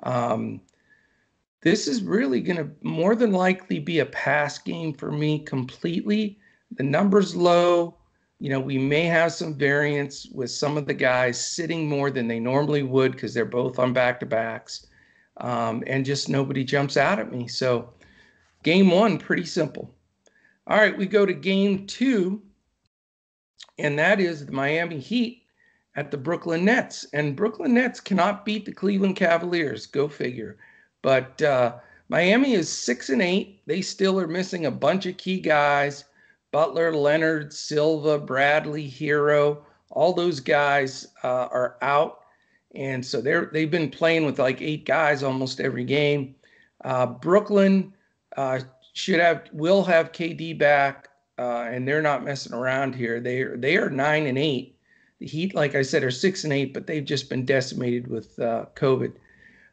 Um, 0.03 0.61
this 1.61 1.87
is 1.87 2.03
really 2.03 2.41
going 2.41 2.57
to 2.57 2.71
more 2.83 3.15
than 3.15 3.33
likely 3.33 3.79
be 3.79 4.01
a 4.01 4.07
pass 4.07 4.59
game 4.59 4.93
for 4.93 5.13
me 5.13 5.39
completely. 5.39 6.39
The 6.73 6.83
number's 6.83 7.37
low 7.37 7.97
you 8.43 8.49
know, 8.49 8.59
we 8.59 8.77
may 8.77 9.05
have 9.05 9.33
some 9.33 9.55
variance 9.55 10.27
with 10.35 10.51
some 10.51 10.77
of 10.77 10.89
the 10.89 10.95
guys 10.95 11.39
sitting 11.39 11.89
more 11.89 12.11
than 12.11 12.27
they 12.27 12.41
normally 12.41 12.83
would 12.83 13.13
because 13.13 13.33
they're 13.33 13.45
both 13.45 13.79
on 13.79 13.93
back 13.93 14.19
to 14.19 14.27
backs. 14.27 14.89
um, 15.37 15.85
and 15.87 16.05
just 16.05 16.29
nobody 16.29 16.65
jumps 16.65 16.97
out 16.97 17.21
at 17.21 17.31
me. 17.31 17.47
So, 17.47 17.93
game 18.65 18.91
one, 18.91 19.17
pretty 19.17 19.45
simple. 19.45 19.95
All 20.67 20.77
right, 20.77 20.97
we 20.99 21.07
go 21.07 21.25
to 21.25 21.33
game 21.33 21.87
two, 21.87 22.43
and 23.79 23.99
that 23.99 24.21
is 24.21 24.47
the 24.47 24.53
Miami 24.53 24.99
Heat 24.99 25.43
at 25.97 26.11
the 26.11 26.17
Brooklyn 26.17 26.65
Nets. 26.65 27.07
And 27.13 27.37
Brooklyn 27.37 27.75
Nets 27.75 28.01
cannot 28.01 28.45
beat 28.45 28.65
the 28.65 28.73
Cleveland 28.73 29.17
Cavaliers. 29.17 29.87
Go 29.87 30.09
figure. 30.09 30.59
But 31.03 31.41
uh, 31.43 31.75
Miami 32.09 32.55
is 32.55 32.71
six 32.71 33.09
and 33.09 33.23
eight. 33.23 33.61
They 33.67 33.83
still 33.83 34.19
are 34.21 34.29
missing 34.29 34.67
a 34.67 34.71
bunch 34.71 35.07
of 35.07 35.17
key 35.17 35.41
guys. 35.41 36.05
Butler, 36.53 36.95
Leonard, 36.95 37.53
Silva, 37.53 38.19
Bradley, 38.19 38.89
Herro. 38.89 39.65
all 39.91 40.13
those 40.13 40.39
guys 40.39 41.07
uh, 41.25 41.49
are 41.51 41.77
out, 41.81 42.21
and 42.75 43.05
so 43.05 43.23
they're 43.23 43.49
they've 43.53 43.71
been 43.71 43.91
playing 43.91 44.27
with 44.27 44.39
like 44.39 44.61
eight 44.61 44.85
guys 44.85 45.23
almost 45.23 45.61
every 45.61 45.85
game. 45.85 46.35
Uh, 46.85 47.07
Brooklyn 47.07 47.93
uh, 48.37 48.61
should 48.93 49.21
have 49.21 49.49
will 49.53 49.83
have 49.83 50.13
KD 50.13 50.59
back, 50.59 51.09
uh, 51.43 51.65
and 51.65 51.87
they're 51.87 52.03
not 52.03 52.25
messing 52.25 52.53
around 52.53 52.95
here. 52.95 53.19
They 53.21 53.43
are 53.43 53.57
they 53.57 53.77
are 53.77 53.91
nine 53.91 54.27
and 54.27 54.39
eight. 54.39 54.79
The 55.19 55.27
Heat, 55.27 55.55
like 55.55 55.75
I 55.75 55.83
said, 55.83 56.05
are 56.05 56.11
six 56.11 56.45
and 56.45 56.53
eight, 56.53 56.73
but 56.73 56.87
they've 56.87 57.05
just 57.05 57.29
been 57.29 57.45
decimated 57.45 58.07
with 58.07 58.39
uh, 58.39 58.67
COVID. 58.77 59.15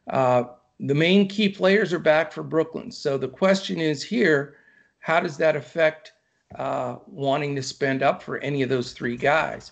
Uh, 0.08 0.44
the 0.80 0.94
main 0.94 1.28
key 1.28 1.48
players 1.48 1.92
are 1.92 2.00
back 2.00 2.32
for 2.32 2.42
Brooklyn. 2.42 2.90
So 2.90 3.16
the 3.16 3.28
question 3.28 3.80
is 3.80 4.02
here, 4.02 4.56
how 4.98 5.20
does 5.20 5.36
that 5.36 5.54
affect 5.54 6.12
uh, 6.56 6.96
wanting 7.06 7.54
to 7.54 7.62
spend 7.62 8.02
up 8.02 8.20
for 8.20 8.38
any 8.38 8.62
of 8.62 8.68
those 8.68 8.92
three 8.92 9.16
guys? 9.16 9.70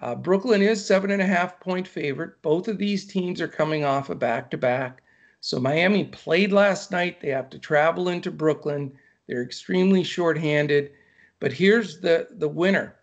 Uh, 0.00 0.14
Brooklyn 0.14 0.60
is 0.62 0.84
seven 0.84 1.10
and 1.10 1.22
a 1.22 1.26
half 1.26 1.58
point 1.60 1.88
favorite. 1.88 2.42
Both 2.42 2.68
of 2.68 2.76
these 2.76 3.06
teams 3.06 3.40
are 3.40 3.48
coming 3.48 3.84
off 3.84 4.10
a 4.10 4.14
back 4.14 4.50
to 4.50 4.58
back. 4.58 5.02
So 5.40 5.58
Miami 5.58 6.04
played 6.04 6.52
last 6.52 6.90
night. 6.90 7.20
They 7.20 7.30
have 7.30 7.48
to 7.50 7.58
travel 7.58 8.08
into 8.08 8.30
Brooklyn. 8.30 8.92
They're 9.26 9.42
extremely 9.42 10.04
shorthanded. 10.04 10.90
But 11.40 11.52
here's 11.52 12.00
the 12.00 12.28
the 12.30 12.48
winner 12.48 12.96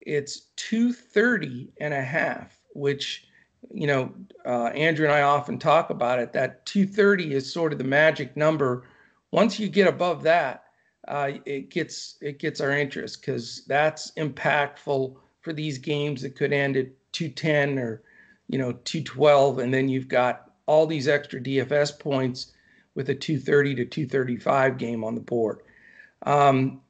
it's 0.00 0.48
230 0.56 1.72
and 1.80 1.94
a 1.94 2.02
half, 2.02 2.58
which, 2.74 3.26
you 3.72 3.86
know, 3.86 4.12
uh, 4.44 4.66
Andrew 4.68 5.06
and 5.06 5.14
I 5.14 5.22
often 5.22 5.58
talk 5.58 5.90
about 5.90 6.18
it. 6.18 6.32
That 6.32 6.66
230 6.66 7.34
is 7.34 7.52
sort 7.52 7.72
of 7.72 7.78
the 7.78 7.84
magic 7.84 8.36
number. 8.36 8.84
Once 9.30 9.60
you 9.60 9.68
get 9.68 9.86
above 9.86 10.24
that, 10.24 10.64
uh, 11.08 11.32
it 11.44 11.70
gets 11.70 12.16
it 12.20 12.38
gets 12.38 12.60
our 12.60 12.70
interest 12.70 13.20
because 13.20 13.64
that's 13.66 14.12
impactful 14.12 15.16
for 15.40 15.52
these 15.52 15.78
games 15.78 16.22
that 16.22 16.36
could 16.36 16.52
end 16.52 16.76
at 16.76 16.86
210 17.12 17.78
or 17.78 18.02
you 18.48 18.58
know 18.58 18.72
212 18.84 19.58
and 19.58 19.74
then 19.74 19.88
you've 19.88 20.08
got 20.08 20.52
all 20.66 20.86
these 20.86 21.08
extra 21.08 21.40
dfs 21.40 21.98
points 21.98 22.52
with 22.94 23.08
a 23.08 23.14
230 23.14 23.74
to 23.74 23.84
235 23.84 24.78
game 24.78 25.02
on 25.02 25.14
the 25.14 25.20
board 25.20 25.60
um, 26.24 26.80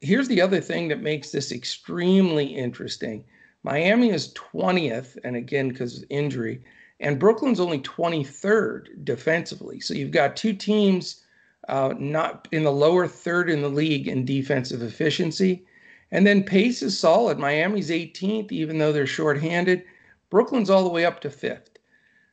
here's 0.00 0.28
the 0.28 0.40
other 0.40 0.60
thing 0.60 0.88
that 0.88 1.02
makes 1.02 1.30
this 1.30 1.52
extremely 1.52 2.46
interesting. 2.46 3.24
Miami 3.62 4.10
is 4.10 4.32
20th, 4.34 5.16
and 5.24 5.36
again, 5.36 5.68
because 5.68 5.98
of 5.98 6.04
injury, 6.10 6.62
and 7.00 7.18
Brooklyn's 7.18 7.60
only 7.60 7.80
23rd 7.80 9.04
defensively. 9.04 9.80
So 9.80 9.94
you've 9.94 10.12
got 10.12 10.36
two 10.36 10.54
teams 10.54 11.24
uh, 11.68 11.94
not 11.98 12.48
in 12.52 12.64
the 12.64 12.72
lower 12.72 13.06
third 13.06 13.50
in 13.50 13.60
the 13.60 13.68
league 13.68 14.08
in 14.08 14.24
defensive 14.24 14.82
efficiency. 14.82 15.66
And 16.10 16.26
then 16.26 16.44
pace 16.44 16.82
is 16.82 16.98
solid. 16.98 17.38
Miami's 17.38 17.90
18th, 17.90 18.52
even 18.52 18.78
though 18.78 18.92
they're 18.92 19.06
shorthanded. 19.06 19.82
Brooklyn's 20.30 20.70
all 20.70 20.84
the 20.84 20.90
way 20.90 21.04
up 21.04 21.20
to 21.22 21.30
fifth. 21.30 21.78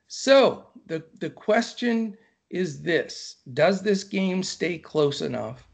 So 0.07 0.67
the, 0.85 1.03
the 1.19 1.29
question 1.29 2.15
is 2.49 2.83
this 2.83 3.37
Does 3.53 3.81
this 3.81 4.03
game 4.03 4.43
stay 4.43 4.77
close 4.77 5.21
enough 5.21 5.67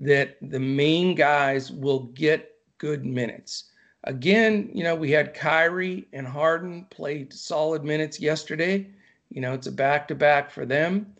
that 0.00 0.36
the 0.40 0.58
main 0.58 1.14
guys 1.14 1.70
will 1.70 2.04
get 2.14 2.56
good 2.78 3.04
minutes. 3.04 3.64
Again, 4.04 4.70
you 4.72 4.82
know, 4.82 4.94
we 4.94 5.10
had 5.10 5.34
Kyrie 5.34 6.08
and 6.12 6.26
Harden 6.26 6.86
played 6.90 7.32
solid 7.32 7.84
minutes 7.84 8.18
yesterday. 8.18 8.88
You 9.28 9.42
know, 9.42 9.52
it's 9.52 9.66
a 9.66 9.72
back 9.72 10.08
to 10.08 10.14
back 10.14 10.50
for 10.50 10.64
them. 10.64 11.14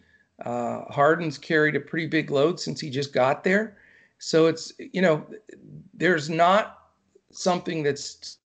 Uh, 0.44 0.84
Harden's 0.90 1.36
carried 1.36 1.76
a 1.76 1.80
pretty 1.80 2.06
big 2.06 2.30
load 2.30 2.58
since 2.58 2.80
he 2.80 2.88
just 2.88 3.12
got 3.12 3.44
there. 3.44 3.76
So 4.18 4.46
it's, 4.46 4.72
you 4.78 5.02
know, 5.02 5.26
there's 5.92 6.30
not 6.30 6.78
something 7.30 7.82
that's 7.82 8.38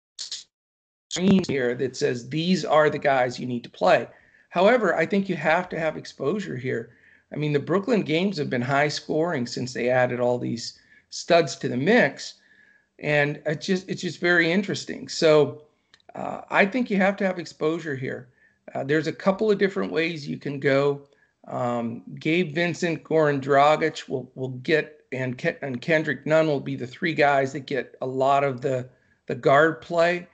here 1.47 1.75
that 1.75 1.95
says 1.95 2.27
these 2.27 2.65
are 2.65 2.89
the 2.89 2.99
guys 2.99 3.39
you 3.39 3.45
need 3.45 3.63
to 3.63 3.69
play. 3.69 4.07
However, 4.49 4.95
I 4.95 5.05
think 5.05 5.29
you 5.29 5.35
have 5.37 5.69
to 5.69 5.79
have 5.79 5.95
exposure 5.95 6.57
here. 6.57 6.91
I 7.35 7.37
mean, 7.37 7.53
the 7.53 7.59
Brooklyn 7.59 8.01
games 8.01 8.37
have 8.37 8.49
been 8.49 8.61
high 8.61 8.87
scoring 8.87 9.45
since 9.45 9.73
they 9.73 9.89
added 9.89 10.19
all 10.19 10.39
these 10.39 10.79
studs 11.09 11.55
to 11.57 11.67
the 11.67 11.77
mix, 11.77 12.35
and 12.99 13.41
it's 13.45 13.65
just 13.65 13.89
it's 13.89 14.01
just 14.01 14.19
very 14.19 14.51
interesting. 14.51 15.09
So 15.09 15.63
uh, 16.15 16.41
I 16.49 16.65
think 16.65 16.89
you 16.89 16.97
have 16.97 17.17
to 17.17 17.25
have 17.25 17.37
exposure 17.37 17.95
here. 17.95 18.29
Uh, 18.73 18.83
there's 18.83 19.07
a 19.07 19.13
couple 19.13 19.51
of 19.51 19.57
different 19.57 19.91
ways 19.91 20.27
you 20.27 20.37
can 20.37 20.59
go. 20.59 21.01
Um, 21.47 22.03
Gabe 22.19 22.55
Vincent, 22.55 23.03
Goran 23.03 23.41
Dragic 23.41 24.07
will 24.07 24.31
will 24.35 24.49
get, 24.49 25.01
and 25.11 25.37
Ke- 25.37 25.61
and 25.61 25.81
Kendrick 25.81 26.25
Nunn 26.25 26.47
will 26.47 26.61
be 26.61 26.75
the 26.75 26.87
three 26.87 27.13
guys 27.13 27.51
that 27.53 27.65
get 27.65 27.95
a 28.01 28.07
lot 28.07 28.43
of 28.43 28.61
the 28.61 28.87
the 29.27 29.35
guard 29.35 29.81
play. 29.81 30.27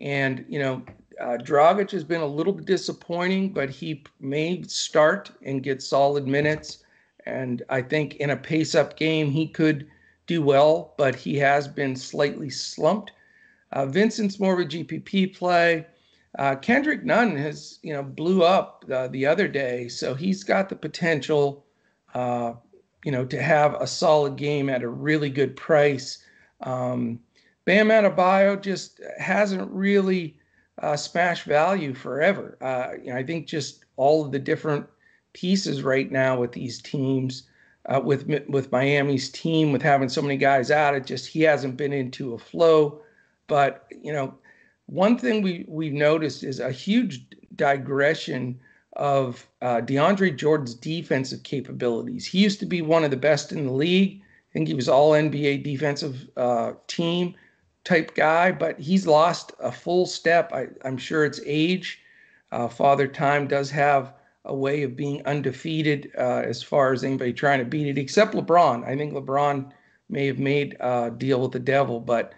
And 0.00 0.44
you 0.48 0.58
know, 0.58 0.82
uh, 1.20 1.38
Dragic 1.38 1.90
has 1.92 2.04
been 2.04 2.20
a 2.20 2.26
little 2.26 2.52
bit 2.52 2.66
disappointing, 2.66 3.52
but 3.52 3.70
he 3.70 4.04
may 4.20 4.62
start 4.62 5.30
and 5.42 5.62
get 5.62 5.82
solid 5.82 6.26
minutes. 6.26 6.84
And 7.24 7.62
I 7.68 7.82
think 7.82 8.16
in 8.16 8.30
a 8.30 8.36
pace 8.36 8.74
up 8.74 8.96
game, 8.96 9.30
he 9.30 9.48
could 9.48 9.88
do 10.26 10.42
well, 10.42 10.94
but 10.98 11.14
he 11.14 11.36
has 11.36 11.68
been 11.68 11.96
slightly 11.96 12.50
slumped. 12.50 13.12
Uh, 13.72 13.86
Vincent's 13.86 14.38
more 14.38 14.54
of 14.54 14.60
a 14.60 14.64
GPP 14.64 15.36
play. 15.36 15.86
Uh, 16.38 16.54
Kendrick 16.56 17.04
Nunn 17.04 17.36
has, 17.36 17.78
you 17.82 17.92
know, 17.92 18.02
blew 18.02 18.42
up 18.42 18.84
uh, 18.92 19.08
the 19.08 19.24
other 19.26 19.48
day, 19.48 19.88
so 19.88 20.14
he's 20.14 20.44
got 20.44 20.68
the 20.68 20.76
potential, 20.76 21.64
uh, 22.14 22.52
you 23.04 23.12
know, 23.12 23.24
to 23.24 23.40
have 23.40 23.74
a 23.74 23.86
solid 23.86 24.36
game 24.36 24.68
at 24.68 24.82
a 24.82 24.88
really 24.88 25.30
good 25.30 25.56
price. 25.56 26.18
Um, 26.60 27.20
Bam 27.64 27.88
Adebayo 27.88 28.60
just 28.60 29.00
hasn't 29.18 29.70
really 29.72 30.36
uh, 30.82 30.96
smash 30.96 31.44
value 31.44 31.94
forever. 31.94 32.56
Uh, 32.60 32.92
you 33.02 33.12
know, 33.12 33.18
I 33.18 33.22
think 33.22 33.46
just 33.46 33.84
all 33.96 34.24
of 34.24 34.32
the 34.32 34.38
different 34.38 34.86
pieces 35.32 35.82
right 35.82 36.10
now 36.10 36.38
with 36.38 36.52
these 36.52 36.80
teams, 36.80 37.44
uh, 37.86 38.00
with 38.02 38.26
with 38.48 38.72
Miami's 38.72 39.30
team, 39.30 39.72
with 39.72 39.82
having 39.82 40.08
so 40.08 40.22
many 40.22 40.36
guys 40.36 40.70
out, 40.70 40.94
it 40.94 41.06
just 41.06 41.26
he 41.26 41.42
hasn't 41.42 41.76
been 41.76 41.92
into 41.92 42.34
a 42.34 42.38
flow. 42.38 43.00
But 43.46 43.86
you 44.02 44.12
know, 44.12 44.34
one 44.86 45.18
thing 45.18 45.42
we 45.42 45.64
we've 45.68 45.92
noticed 45.92 46.42
is 46.42 46.60
a 46.60 46.70
huge 46.70 47.24
digression 47.54 48.58
of 48.94 49.46
uh, 49.62 49.80
DeAndre 49.82 50.36
Jordan's 50.36 50.74
defensive 50.74 51.42
capabilities. 51.42 52.26
He 52.26 52.38
used 52.38 52.60
to 52.60 52.66
be 52.66 52.82
one 52.82 53.04
of 53.04 53.10
the 53.10 53.16
best 53.16 53.52
in 53.52 53.66
the 53.66 53.72
league. 53.72 54.20
I 54.22 54.52
think 54.52 54.68
he 54.68 54.74
was 54.74 54.88
all 54.88 55.12
NBA 55.12 55.62
defensive 55.64 56.28
uh, 56.36 56.72
team 56.86 57.34
type 57.86 58.14
guy, 58.14 58.52
but 58.52 58.78
he's 58.78 59.06
lost 59.06 59.52
a 59.60 59.72
full 59.72 60.04
step. 60.04 60.52
I, 60.52 60.66
am 60.84 60.98
sure 60.98 61.24
it's 61.24 61.40
age. 61.46 62.00
Uh, 62.52 62.68
Father 62.68 63.06
Time 63.06 63.46
does 63.46 63.70
have 63.70 64.12
a 64.44 64.54
way 64.54 64.82
of 64.82 64.96
being 64.96 65.24
undefeated 65.24 66.10
uh, 66.18 66.42
as 66.44 66.62
far 66.62 66.92
as 66.92 67.04
anybody 67.04 67.32
trying 67.32 67.60
to 67.60 67.64
beat 67.64 67.86
it, 67.86 67.98
except 67.98 68.34
LeBron. 68.34 68.84
I 68.86 68.96
think 68.96 69.14
LeBron 69.14 69.72
may 70.08 70.26
have 70.26 70.38
made 70.38 70.76
a 70.80 71.10
deal 71.16 71.40
with 71.40 71.52
the 71.52 71.58
devil, 71.58 72.00
but 72.00 72.34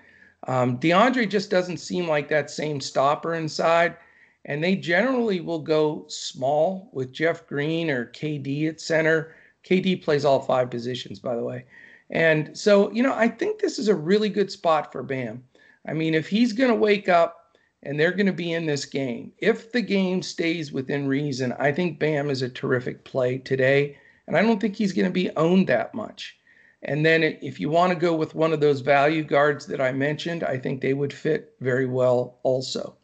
um, 0.47 0.79
DeAndre 0.79 1.29
just 1.29 1.51
doesn't 1.51 1.79
seem 1.79 2.07
like 2.07 2.29
that 2.29 2.51
same 2.51 2.81
stopper 2.81 3.35
inside. 3.35 3.97
And 4.45 4.63
they 4.63 4.77
generally 4.77 5.41
will 5.41 5.59
go 5.59 6.07
small 6.09 6.89
with 6.93 7.13
Jeff 7.13 7.47
Green 7.47 7.91
or 7.91 8.07
KD 8.07 8.69
at 8.69 8.81
center. 8.81 9.35
KD 9.65 10.03
plays 10.03 10.25
all 10.25 10.41
five 10.41 10.71
positions, 10.71 11.19
by 11.19 11.37
the 11.37 11.43
way. 11.43 11.65
And 12.11 12.57
so, 12.57 12.91
you 12.93 13.03
know, 13.03 13.15
I 13.15 13.29
think 13.29 13.61
this 13.61 13.79
is 13.79 13.89
a 13.89 13.95
really 13.95 14.29
good 14.29 14.51
spot 14.51 14.93
for 14.93 15.03
Bam. 15.03 15.45
I 15.87 15.93
mean, 15.93 16.15
if 16.15 16.29
he's 16.29 16.53
going 16.53 16.71
to 16.71 16.77
wake 16.77 17.09
up 17.09 17.57
and 17.83 17.99
they're 17.99 18.13
going 18.13 18.27
to 18.27 18.33
be 18.33 18.53
in 18.53 18.67
this 18.67 18.85
game, 18.85 19.33
if 19.39 19.73
the 19.73 19.83
game 19.83 20.23
stays 20.23 20.73
within 20.73 21.07
reason, 21.07 21.55
I 21.59 21.73
think 21.73 21.99
Bam 21.99 22.31
is 22.31 22.43
a 22.43 22.49
terrific 22.49 23.05
play 23.05 23.39
today. 23.39 23.97
And 24.27 24.37
I 24.37 24.43
don't 24.43 24.61
think 24.61 24.77
he's 24.77 24.93
going 24.93 25.07
to 25.07 25.13
be 25.13 25.31
owned 25.37 25.67
that 25.69 25.95
much. 25.95 26.37
And 26.83 27.05
then 27.05 27.23
if 27.23 27.59
you 27.59 27.71
want 27.71 27.93
to 27.93 27.99
go 27.99 28.15
with 28.15 28.35
one 28.35 28.53
of 28.53 28.61
those 28.61 28.81
value 28.81 29.25
guards 29.25 29.67
that 29.67 29.81
I 29.81 29.93
mentioned, 29.93 30.45
I 30.45 30.59
think 30.59 30.81
they 30.81 30.95
would 30.95 31.13
fit 31.13 31.55
very 31.61 31.87
well 31.87 32.39
also. 32.43 32.97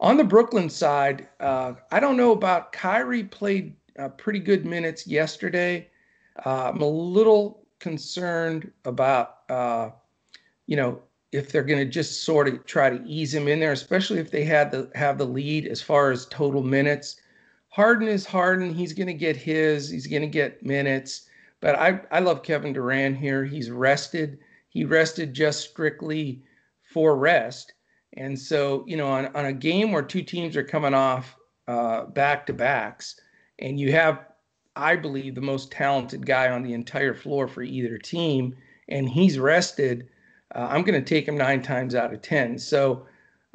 On 0.00 0.16
the 0.16 0.24
Brooklyn 0.24 0.70
side, 0.70 1.28
uh, 1.40 1.74
I 1.90 2.00
don't 2.00 2.16
know 2.16 2.32
about 2.32 2.72
Kyrie 2.72 3.24
played 3.24 3.74
uh, 3.98 4.08
pretty 4.10 4.38
good 4.38 4.64
minutes 4.64 5.06
yesterday. 5.06 5.88
Uh, 6.46 6.70
I'm 6.72 6.80
a 6.80 6.88
little 6.88 7.66
concerned 7.78 8.70
about, 8.84 9.38
uh, 9.48 9.90
you 10.66 10.76
know, 10.76 11.00
if 11.32 11.52
they're 11.52 11.62
going 11.62 11.78
to 11.78 11.90
just 11.90 12.24
sort 12.24 12.48
of 12.48 12.64
try 12.64 12.88
to 12.88 13.04
ease 13.04 13.34
him 13.34 13.48
in 13.48 13.60
there, 13.60 13.72
especially 13.72 14.18
if 14.18 14.30
they 14.30 14.44
had 14.44 14.70
the 14.70 14.90
have 14.94 15.18
the 15.18 15.26
lead 15.26 15.66
as 15.66 15.82
far 15.82 16.10
as 16.10 16.26
total 16.26 16.62
minutes. 16.62 17.20
Harden 17.68 18.08
is 18.08 18.24
Harden. 18.24 18.72
He's 18.72 18.94
going 18.94 19.08
to 19.08 19.14
get 19.14 19.36
his. 19.36 19.90
He's 19.90 20.06
going 20.06 20.22
to 20.22 20.28
get 20.28 20.64
minutes. 20.64 21.28
But 21.60 21.78
I, 21.78 22.00
I 22.10 22.20
love 22.20 22.42
Kevin 22.42 22.72
Durant 22.72 23.18
here. 23.18 23.44
He's 23.44 23.70
rested. 23.70 24.38
He 24.68 24.84
rested 24.84 25.34
just 25.34 25.68
strictly 25.70 26.42
for 26.82 27.16
rest. 27.16 27.74
And 28.14 28.38
so, 28.38 28.84
you 28.86 28.96
know, 28.96 29.08
on, 29.08 29.26
on 29.36 29.44
a 29.46 29.52
game 29.52 29.92
where 29.92 30.02
two 30.02 30.22
teams 30.22 30.56
are 30.56 30.64
coming 30.64 30.94
off 30.94 31.36
back 32.14 32.46
to 32.46 32.52
backs, 32.54 33.20
and 33.58 33.78
you 33.78 33.92
have, 33.92 34.24
I 34.78 34.94
believe, 34.94 35.34
the 35.34 35.40
most 35.40 35.72
talented 35.72 36.24
guy 36.24 36.50
on 36.50 36.62
the 36.62 36.72
entire 36.72 37.12
floor 37.12 37.48
for 37.48 37.62
either 37.62 37.98
team, 37.98 38.56
and 38.88 39.08
he's 39.08 39.38
rested, 39.38 40.08
uh, 40.54 40.68
I'm 40.70 40.84
going 40.84 41.02
to 41.02 41.06
take 41.06 41.26
him 41.26 41.36
nine 41.36 41.62
times 41.62 41.96
out 41.96 42.14
of 42.14 42.22
10. 42.22 42.58
So, 42.58 43.04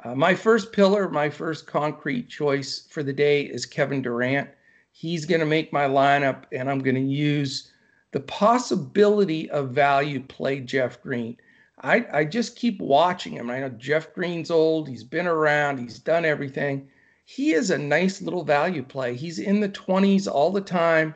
uh, 0.04 0.14
my 0.16 0.36
first 0.36 0.74
pillar, 0.74 1.10
my 1.10 1.30
first 1.30 1.66
concrete 1.66 2.28
choice 2.28 2.88
for 2.90 3.04
the 3.04 3.14
day 3.14 3.44
is 3.44 3.66
Kevin 3.66 4.02
Durant. 4.02 4.50
He's 4.92 5.26
going 5.26 5.40
to 5.40 5.46
make 5.46 5.72
my 5.72 5.86
lineup, 5.86 6.44
and 6.52 6.70
I'm 6.70 6.80
going 6.80 6.96
to 6.96 7.02
use 7.02 7.72
the 8.12 8.20
possibility 8.20 9.50
of 9.50 9.72
value 9.72 10.22
play 10.22 10.60
Jeff 10.60 11.02
Green. 11.02 11.38
I, 11.82 12.06
I 12.12 12.26
just 12.26 12.58
keep 12.58 12.82
watching 12.82 13.34
him. 13.34 13.50
I 13.50 13.62
know 13.62 13.70
Jeff 13.70 14.14
Green's 14.14 14.52
old, 14.52 14.90
he's 14.90 15.04
been 15.04 15.28
around, 15.28 15.80
he's 15.80 16.00
done 16.00 16.26
everything. 16.26 16.90
He 17.26 17.54
is 17.54 17.70
a 17.70 17.78
nice 17.78 18.22
little 18.22 18.44
value 18.44 18.84
play. 18.84 19.16
He's 19.16 19.40
in 19.40 19.60
the 19.60 19.70
20s 19.70 20.28
all 20.28 20.52
the 20.52 20.62
time, 20.62 21.16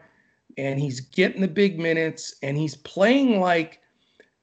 and 0.58 0.80
he's 0.80 1.00
getting 1.00 1.42
the 1.42 1.48
big 1.48 1.80
minutes, 1.80 2.36
and 2.42 2.58
he's 2.58 2.76
playing 2.78 3.40
like, 3.40 3.82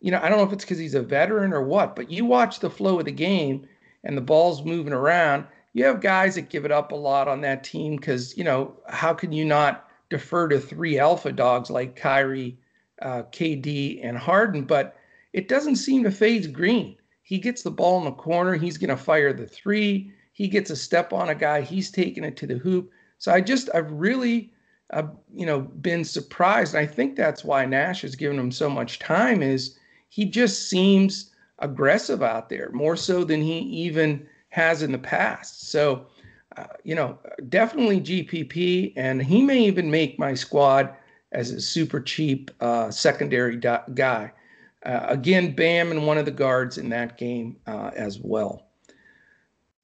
you 0.00 0.10
know, 0.10 0.20
I 0.22 0.28
don't 0.28 0.38
know 0.38 0.44
if 0.44 0.52
it's 0.52 0.64
because 0.64 0.78
he's 0.78 0.94
a 0.94 1.02
veteran 1.02 1.52
or 1.52 1.62
what, 1.62 1.96
but 1.96 2.10
you 2.10 2.26
watch 2.26 2.60
the 2.60 2.68
flow 2.68 2.98
of 2.98 3.06
the 3.06 3.12
game 3.12 3.66
and 4.04 4.16
the 4.16 4.22
ball's 4.22 4.62
moving 4.62 4.92
around. 4.92 5.46
You 5.72 5.84
have 5.86 6.00
guys 6.02 6.34
that 6.34 6.50
give 6.50 6.64
it 6.64 6.70
up 6.70 6.92
a 6.92 6.96
lot 6.96 7.26
on 7.26 7.40
that 7.40 7.64
team 7.64 7.96
because, 7.96 8.36
you 8.36 8.44
know, 8.44 8.76
how 8.88 9.14
can 9.14 9.32
you 9.32 9.44
not 9.44 9.88
defer 10.10 10.46
to 10.48 10.60
three 10.60 10.98
alpha 10.98 11.32
dogs 11.32 11.70
like 11.70 11.96
Kyrie, 11.96 12.58
uh, 13.00 13.22
KD, 13.32 14.04
and 14.04 14.18
Harden? 14.18 14.64
But 14.64 14.96
it 15.32 15.48
doesn't 15.48 15.76
seem 15.76 16.04
to 16.04 16.10
phase 16.10 16.46
Green. 16.46 16.96
He 17.22 17.38
gets 17.38 17.62
the 17.62 17.70
ball 17.70 17.98
in 17.98 18.04
the 18.04 18.12
corner. 18.12 18.54
He's 18.54 18.76
going 18.76 18.90
to 18.90 18.96
fire 18.96 19.32
the 19.32 19.46
three. 19.46 20.12
He 20.34 20.48
gets 20.48 20.70
a 20.70 20.76
step 20.76 21.12
on 21.12 21.30
a 21.30 21.34
guy. 21.34 21.62
He's 21.62 21.90
taking 21.90 22.24
it 22.24 22.36
to 22.38 22.46
the 22.46 22.58
hoop. 22.58 22.90
So 23.18 23.32
I 23.32 23.40
just, 23.40 23.70
I've 23.72 23.90
really, 23.90 24.52
uh, 24.92 25.04
you 25.32 25.46
know, 25.46 25.60
been 25.60 26.04
surprised. 26.04 26.74
I 26.74 26.84
think 26.86 27.16
that's 27.16 27.44
why 27.44 27.64
Nash 27.64 28.02
has 28.02 28.16
given 28.16 28.38
him 28.38 28.50
so 28.50 28.68
much 28.68 28.98
time 28.98 29.42
is 29.42 29.78
he 30.08 30.24
just 30.24 30.68
seems 30.68 31.30
aggressive 31.60 32.22
out 32.22 32.48
there, 32.48 32.68
more 32.72 32.96
so 32.96 33.24
than 33.24 33.40
he 33.40 33.58
even 33.60 34.26
has 34.48 34.82
in 34.82 34.90
the 34.92 34.98
past. 34.98 35.70
So, 35.70 36.06
uh, 36.56 36.66
you 36.82 36.96
know, 36.96 37.18
definitely 37.48 38.00
GPP, 38.00 38.92
and 38.96 39.22
he 39.22 39.40
may 39.40 39.60
even 39.60 39.90
make 39.90 40.18
my 40.18 40.34
squad 40.34 40.94
as 41.32 41.52
a 41.52 41.60
super 41.60 42.00
cheap 42.00 42.50
uh, 42.60 42.90
secondary 42.90 43.56
do- 43.56 43.78
guy. 43.94 44.32
Uh, 44.84 45.06
again, 45.08 45.54
Bam 45.54 45.92
and 45.92 46.06
one 46.06 46.18
of 46.18 46.24
the 46.24 46.30
guards 46.30 46.76
in 46.76 46.88
that 46.90 47.16
game 47.16 47.56
uh, 47.66 47.90
as 47.96 48.18
well. 48.20 48.63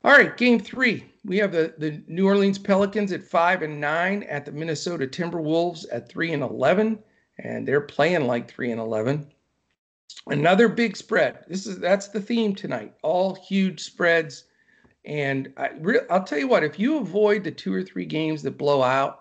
All 0.02 0.12
right, 0.12 0.36
game 0.36 0.58
three. 0.58 1.04
We 1.24 1.36
have 1.38 1.52
the, 1.52 1.74
the 1.76 2.02
New 2.06 2.26
Orleans 2.26 2.58
Pelicans 2.58 3.12
at 3.12 3.22
five 3.22 3.62
and 3.62 3.80
nine 3.80 4.22
at 4.24 4.46
the 4.46 4.52
Minnesota 4.52 5.06
Timberwolves 5.06 5.84
at 5.92 6.08
three 6.08 6.32
and 6.32 6.42
eleven, 6.42 6.98
and 7.38 7.68
they're 7.68 7.82
playing 7.82 8.26
like 8.26 8.50
three 8.50 8.70
and 8.70 8.80
eleven. 8.80 9.30
Another 10.26 10.68
big 10.68 10.96
spread. 10.96 11.44
This 11.48 11.66
is 11.66 11.78
that's 11.78 12.08
the 12.08 12.20
theme 12.20 12.54
tonight. 12.54 12.94
All 13.02 13.34
huge 13.34 13.80
spreads, 13.80 14.44
and 15.04 15.52
I, 15.58 15.70
I'll 16.08 16.24
tell 16.24 16.38
you 16.38 16.48
what. 16.48 16.64
If 16.64 16.78
you 16.78 16.98
avoid 16.98 17.44
the 17.44 17.50
two 17.50 17.74
or 17.74 17.82
three 17.82 18.06
games 18.06 18.42
that 18.42 18.56
blow 18.56 18.82
out, 18.82 19.20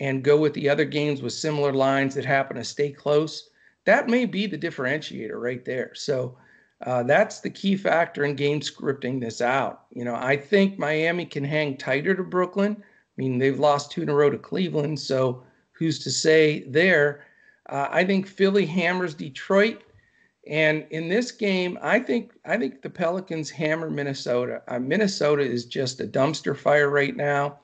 and 0.00 0.24
go 0.24 0.36
with 0.36 0.54
the 0.54 0.68
other 0.68 0.84
games 0.84 1.22
with 1.22 1.32
similar 1.32 1.72
lines 1.72 2.14
that 2.14 2.24
happen 2.24 2.56
to 2.56 2.64
stay 2.64 2.90
close, 2.90 3.50
that 3.84 4.08
may 4.08 4.24
be 4.24 4.46
the 4.46 4.58
differentiator 4.58 5.40
right 5.40 5.64
there. 5.64 5.92
So 5.94 6.36
uh, 6.84 7.02
that's 7.02 7.40
the 7.40 7.50
key 7.50 7.76
factor 7.76 8.24
in 8.24 8.36
game 8.36 8.60
scripting 8.60 9.20
this 9.20 9.40
out. 9.40 9.86
You 9.90 10.04
know, 10.04 10.14
I 10.14 10.36
think 10.36 10.78
Miami 10.78 11.24
can 11.24 11.44
hang 11.44 11.78
tighter 11.78 12.14
to 12.14 12.22
Brooklyn. 12.22 12.76
I 12.78 12.84
mean, 13.16 13.38
they've 13.38 13.58
lost 13.58 13.90
two 13.90 14.02
in 14.02 14.08
a 14.10 14.14
row 14.14 14.28
to 14.28 14.38
Cleveland, 14.38 15.00
so 15.00 15.42
who's 15.72 15.98
to 16.00 16.10
say 16.10 16.64
there? 16.64 17.24
Uh, 17.70 17.88
I 17.90 18.04
think 18.04 18.26
Philly 18.26 18.66
hammers 18.66 19.14
Detroit, 19.14 19.82
and 20.46 20.84
in 20.90 21.08
this 21.08 21.30
game, 21.30 21.78
I 21.80 21.98
think 22.00 22.32
I 22.44 22.58
think 22.58 22.82
the 22.82 22.90
Pelicans 22.90 23.48
hammer 23.48 23.88
Minnesota. 23.88 24.62
Uh, 24.68 24.78
Minnesota 24.78 25.42
is 25.42 25.64
just 25.64 26.00
a 26.00 26.06
dumpster 26.06 26.54
fire 26.54 26.90
right 26.90 27.16
now. 27.16 27.60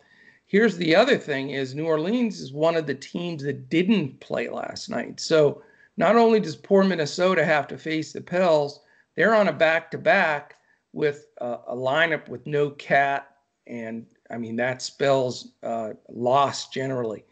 Here's 0.46 0.78
the 0.78 0.96
other 0.96 1.18
thing: 1.18 1.50
is 1.50 1.74
New 1.74 1.86
Orleans 1.86 2.40
is 2.40 2.54
one 2.54 2.76
of 2.76 2.86
the 2.86 2.94
teams 2.94 3.42
that 3.42 3.68
didn't 3.68 4.20
play 4.20 4.48
last 4.48 4.88
night, 4.88 5.20
so 5.20 5.62
not 5.98 6.16
only 6.16 6.40
does 6.40 6.56
poor 6.56 6.84
Minnesota 6.84 7.44
have 7.44 7.68
to 7.68 7.76
face 7.76 8.12
the 8.14 8.22
Pels, 8.22 8.80
they're 9.16 9.34
on 9.34 9.48
a 9.48 9.52
back 9.52 9.90
to 9.90 9.98
back 9.98 10.56
with 10.92 11.26
a, 11.38 11.58
a, 11.68 11.76
lineup 11.76 12.28
with 12.28 12.46
no 12.46 12.70
cat. 12.70 13.28
And 13.66 14.06
I 14.30 14.38
mean, 14.38 14.56
that 14.56 14.82
spells 14.82 15.52
uh, 15.62 15.90
loss 16.08 16.68
generally. 16.68 17.24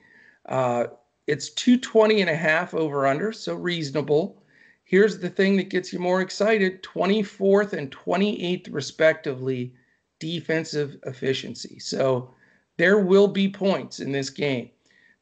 Uh, 0.48 0.86
it's 1.26 1.50
220 1.50 2.22
and 2.22 2.30
a 2.30 2.36
half 2.36 2.74
over 2.74 3.06
under, 3.06 3.32
so 3.32 3.54
reasonable. 3.54 4.42
Here's 4.84 5.18
the 5.18 5.28
thing 5.28 5.56
that 5.56 5.68
gets 5.68 5.92
you 5.92 5.98
more 5.98 6.22
excited 6.22 6.82
24th 6.82 7.74
and 7.74 7.90
28th, 7.90 8.72
respectively, 8.72 9.74
defensive 10.18 10.96
efficiency. 11.04 11.78
So 11.78 12.34
there 12.78 12.98
will 12.98 13.28
be 13.28 13.50
points 13.50 14.00
in 14.00 14.12
this 14.12 14.30
game. 14.30 14.70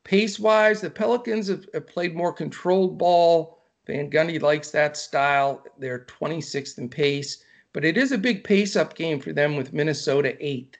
Pace 0.04 0.38
wise, 0.38 0.80
the 0.80 0.90
Pelicans 0.90 1.48
have, 1.48 1.66
have, 1.74 1.88
played 1.88 2.14
more 2.14 2.32
controlled 2.32 2.96
ball. 2.96 3.55
Van 3.86 4.10
Gundy 4.10 4.40
likes 4.40 4.70
that 4.70 4.96
style. 4.96 5.64
They're 5.78 6.06
26th 6.06 6.78
in 6.78 6.88
pace, 6.88 7.44
but 7.72 7.84
it 7.84 7.96
is 7.96 8.12
a 8.12 8.18
big 8.18 8.44
pace 8.44 8.76
up 8.76 8.94
game 8.94 9.20
for 9.20 9.32
them 9.32 9.56
with 9.56 9.72
Minnesota 9.72 10.36
eighth. 10.40 10.78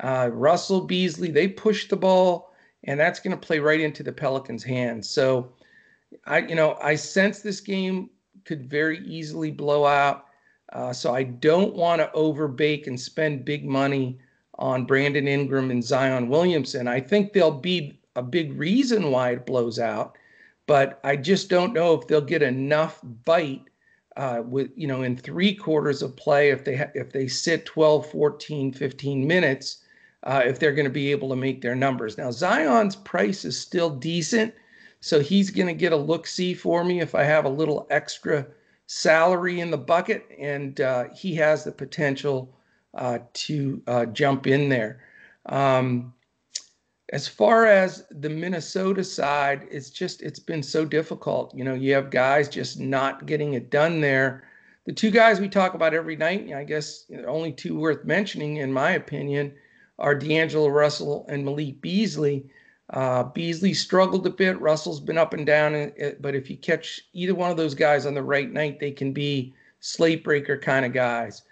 Uh, 0.00 0.30
Russell 0.32 0.82
Beasley, 0.82 1.30
they 1.30 1.48
push 1.48 1.88
the 1.88 1.96
ball, 1.96 2.52
and 2.84 2.98
that's 2.98 3.20
going 3.20 3.38
to 3.38 3.46
play 3.46 3.58
right 3.58 3.80
into 3.80 4.02
the 4.02 4.12
Pelicans' 4.12 4.62
hands. 4.62 5.08
So, 5.08 5.52
I, 6.26 6.38
you 6.38 6.54
know, 6.54 6.78
I 6.82 6.94
sense 6.94 7.40
this 7.40 7.60
game 7.60 8.10
could 8.44 8.68
very 8.68 8.98
easily 9.06 9.50
blow 9.50 9.86
out. 9.86 10.26
Uh, 10.72 10.92
so 10.92 11.14
I 11.14 11.22
don't 11.22 11.74
want 11.74 12.00
to 12.00 12.12
overbake 12.12 12.86
and 12.86 12.98
spend 12.98 13.44
big 13.44 13.64
money 13.64 14.18
on 14.58 14.86
Brandon 14.86 15.28
Ingram 15.28 15.70
and 15.70 15.82
Zion 15.82 16.28
Williamson. 16.28 16.88
I 16.88 17.00
think 17.00 17.32
they'll 17.32 17.50
be 17.50 17.98
a 18.16 18.22
big 18.22 18.58
reason 18.58 19.10
why 19.10 19.30
it 19.30 19.46
blows 19.46 19.78
out, 19.78 20.16
but 20.66 21.00
I 21.04 21.16
just 21.16 21.48
don't 21.48 21.72
know 21.72 21.94
if 21.94 22.06
they'll 22.06 22.20
get 22.20 22.42
enough 22.42 23.00
bite 23.24 23.64
uh, 24.16 24.42
with 24.44 24.70
you 24.76 24.86
know 24.86 25.02
in 25.02 25.16
three 25.16 25.54
quarters 25.54 26.02
of 26.02 26.16
play 26.16 26.50
if 26.50 26.64
they 26.64 26.76
ha- 26.76 26.90
if 26.94 27.12
they 27.12 27.26
sit 27.26 27.66
12 27.66 28.10
14 28.10 28.72
15 28.72 29.26
minutes 29.26 29.84
uh, 30.22 30.42
if 30.44 30.58
they're 30.58 30.72
going 30.72 30.84
to 30.84 30.90
be 30.90 31.10
able 31.10 31.28
to 31.28 31.36
make 31.36 31.60
their 31.60 31.74
numbers. 31.74 32.16
Now 32.16 32.30
zion's 32.30 32.96
price 32.96 33.44
is 33.44 33.58
still 33.58 33.90
decent 33.90 34.54
so 35.00 35.20
he's 35.20 35.50
going 35.50 35.66
to 35.66 35.74
get 35.74 35.92
a 35.92 35.96
look 35.96 36.26
see 36.26 36.54
for 36.54 36.82
me 36.82 37.00
if 37.00 37.14
i 37.14 37.22
have 37.22 37.44
a 37.44 37.48
little 37.48 37.86
extra 37.90 38.46
salary 38.86 39.60
in 39.60 39.70
the 39.70 39.78
bucket 39.78 40.26
and 40.38 40.80
uh, 40.80 41.04
he 41.14 41.34
has 41.34 41.64
the 41.64 41.72
potential 41.72 42.54
uh, 42.94 43.18
to 43.32 43.82
uh, 43.86 44.06
jump 44.06 44.46
in 44.46 44.68
there. 44.68 45.00
Um, 45.46 46.14
as 47.14 47.28
far 47.28 47.64
as 47.64 48.04
the 48.10 48.28
Minnesota 48.28 49.04
side, 49.04 49.68
it's 49.70 49.88
just 49.88 50.20
it's 50.20 50.40
been 50.40 50.64
so 50.64 50.84
difficult. 50.84 51.54
You 51.54 51.62
know, 51.62 51.74
you 51.74 51.94
have 51.94 52.10
guys 52.10 52.48
just 52.48 52.80
not 52.80 53.24
getting 53.24 53.54
it 53.54 53.70
done 53.70 54.00
there. 54.00 54.42
The 54.84 54.92
two 54.92 55.12
guys 55.12 55.38
we 55.38 55.48
talk 55.48 55.74
about 55.74 55.94
every 55.94 56.16
night, 56.16 56.52
I 56.52 56.64
guess 56.64 57.04
only 57.24 57.52
two 57.52 57.78
worth 57.78 58.04
mentioning, 58.04 58.56
in 58.56 58.72
my 58.72 58.90
opinion, 58.90 59.54
are 60.00 60.16
D'Angelo 60.16 60.66
Russell 60.66 61.24
and 61.28 61.44
Malik 61.44 61.80
Beasley. 61.80 62.46
Uh, 62.90 63.22
Beasley 63.22 63.74
struggled 63.74 64.26
a 64.26 64.30
bit. 64.30 64.60
Russell's 64.60 64.98
been 64.98 65.16
up 65.16 65.34
and 65.34 65.46
down, 65.46 65.72
uh, 65.76 65.90
uh, 66.04 66.10
but 66.18 66.34
if 66.34 66.50
you 66.50 66.56
catch 66.56 67.00
either 67.12 67.36
one 67.36 67.52
of 67.52 67.56
those 67.56 67.76
guys 67.76 68.06
on 68.06 68.14
the 68.14 68.24
right 68.24 68.50
night, 68.50 68.80
they 68.80 68.90
can 68.90 69.12
be 69.12 69.54
slate 69.78 70.24
breaker 70.24 70.58
kind 70.58 70.84
of 70.84 70.92
guys. 70.92 71.42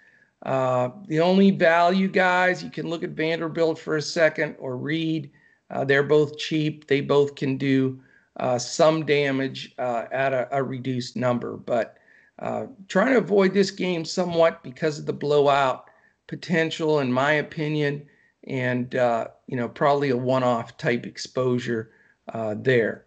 Uh, 0.45 0.89
the 1.07 1.21
only 1.21 1.51
value 1.51 2.09
guys, 2.09 2.61
you 2.61 2.69
can 2.69 2.89
look 2.89 3.01
at 3.01 3.11
Vanderbilt 3.11 3.79
for 3.79 3.95
a 3.95 4.01
second 4.01 4.57
or 4.59 4.75
Reid. 4.75 5.31
Uh, 5.69 5.83
they're 5.83 6.03
both 6.03 6.37
cheap. 6.37 6.87
They 6.87 7.01
both 7.01 7.35
can 7.35 7.57
do 7.57 7.99
uh, 8.37 8.57
some 8.57 9.05
damage 9.05 9.73
uh, 9.77 10.05
at 10.11 10.33
a, 10.33 10.47
a, 10.51 10.63
reduced 10.63 11.15
number. 11.15 11.55
But 11.55 11.97
uh, 12.39 12.65
trying 12.87 13.13
to 13.13 13.19
avoid 13.19 13.53
this 13.53 13.71
game 13.71 14.05
somewhat 14.05 14.63
because 14.63 14.99
of 14.99 15.05
the 15.05 15.13
blowout 15.13 15.85
potential, 16.27 16.99
in 16.99 17.11
my 17.11 17.33
opinion, 17.33 18.05
and 18.45 18.95
uh, 18.95 19.27
you 19.47 19.55
know 19.55 19.69
probably 19.69 20.09
a 20.09 20.17
one-off 20.17 20.77
type 20.77 21.05
exposure 21.05 21.91
uh, 22.33 22.55
there. 22.57 23.05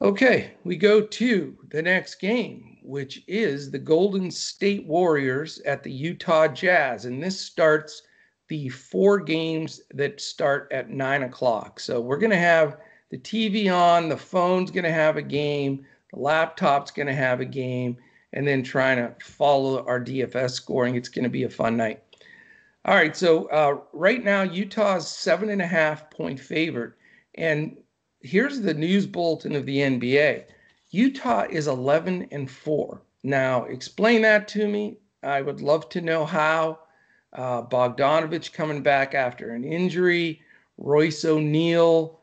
Okay, 0.00 0.52
we 0.64 0.76
go 0.76 1.00
to 1.00 1.56
the 1.70 1.82
next 1.82 2.16
game, 2.16 2.78
which 2.82 3.22
is 3.28 3.70
the 3.70 3.78
Golden 3.78 4.30
State 4.30 4.84
Warriors 4.86 5.60
at 5.60 5.82
the 5.82 5.92
Utah 5.92 6.48
Jazz, 6.48 7.04
and 7.04 7.22
this 7.22 7.40
starts 7.40 8.02
the 8.52 8.68
four 8.68 9.18
games 9.18 9.80
that 9.94 10.20
start 10.20 10.68
at 10.72 10.90
nine 10.90 11.22
o'clock. 11.22 11.80
So 11.80 12.02
we're 12.02 12.18
going 12.18 12.28
to 12.28 12.36
have 12.36 12.76
the 13.08 13.16
TV 13.16 13.74
on, 13.74 14.10
the 14.10 14.16
phone's 14.18 14.70
going 14.70 14.84
to 14.84 14.92
have 14.92 15.16
a 15.16 15.22
game, 15.22 15.86
the 16.12 16.20
laptop's 16.20 16.90
going 16.90 17.06
to 17.06 17.14
have 17.14 17.40
a 17.40 17.46
game, 17.46 17.96
and 18.34 18.46
then 18.46 18.62
trying 18.62 18.98
to 18.98 19.14
follow 19.24 19.82
our 19.86 19.98
DFS 19.98 20.50
scoring. 20.50 20.96
It's 20.96 21.08
going 21.08 21.22
to 21.22 21.30
be 21.30 21.44
a 21.44 21.48
fun 21.48 21.78
night. 21.78 22.02
All 22.84 22.94
right, 22.94 23.16
so 23.16 23.46
uh, 23.46 23.78
right 23.94 24.22
now 24.22 24.42
Utah's 24.42 25.08
seven 25.08 25.48
and 25.48 25.62
a 25.62 25.66
half 25.66 26.10
point 26.10 26.38
favorite, 26.38 26.92
and 27.36 27.78
here's 28.20 28.60
the 28.60 28.74
news 28.74 29.06
bulletin 29.06 29.56
of 29.56 29.64
the 29.64 29.78
NBA. 29.78 30.44
Utah 30.90 31.46
is 31.48 31.68
11 31.68 32.28
and 32.30 32.50
four. 32.50 33.00
Now, 33.22 33.64
explain 33.64 34.20
that 34.22 34.46
to 34.48 34.68
me. 34.68 34.98
I 35.22 35.40
would 35.40 35.62
love 35.62 35.88
to 35.88 36.02
know 36.02 36.26
how. 36.26 36.80
Uh, 37.32 37.62
Bogdanovich 37.62 38.52
coming 38.52 38.82
back 38.82 39.14
after 39.14 39.50
an 39.50 39.64
injury, 39.64 40.42
Royce 40.76 41.24
O'Neale, 41.24 42.18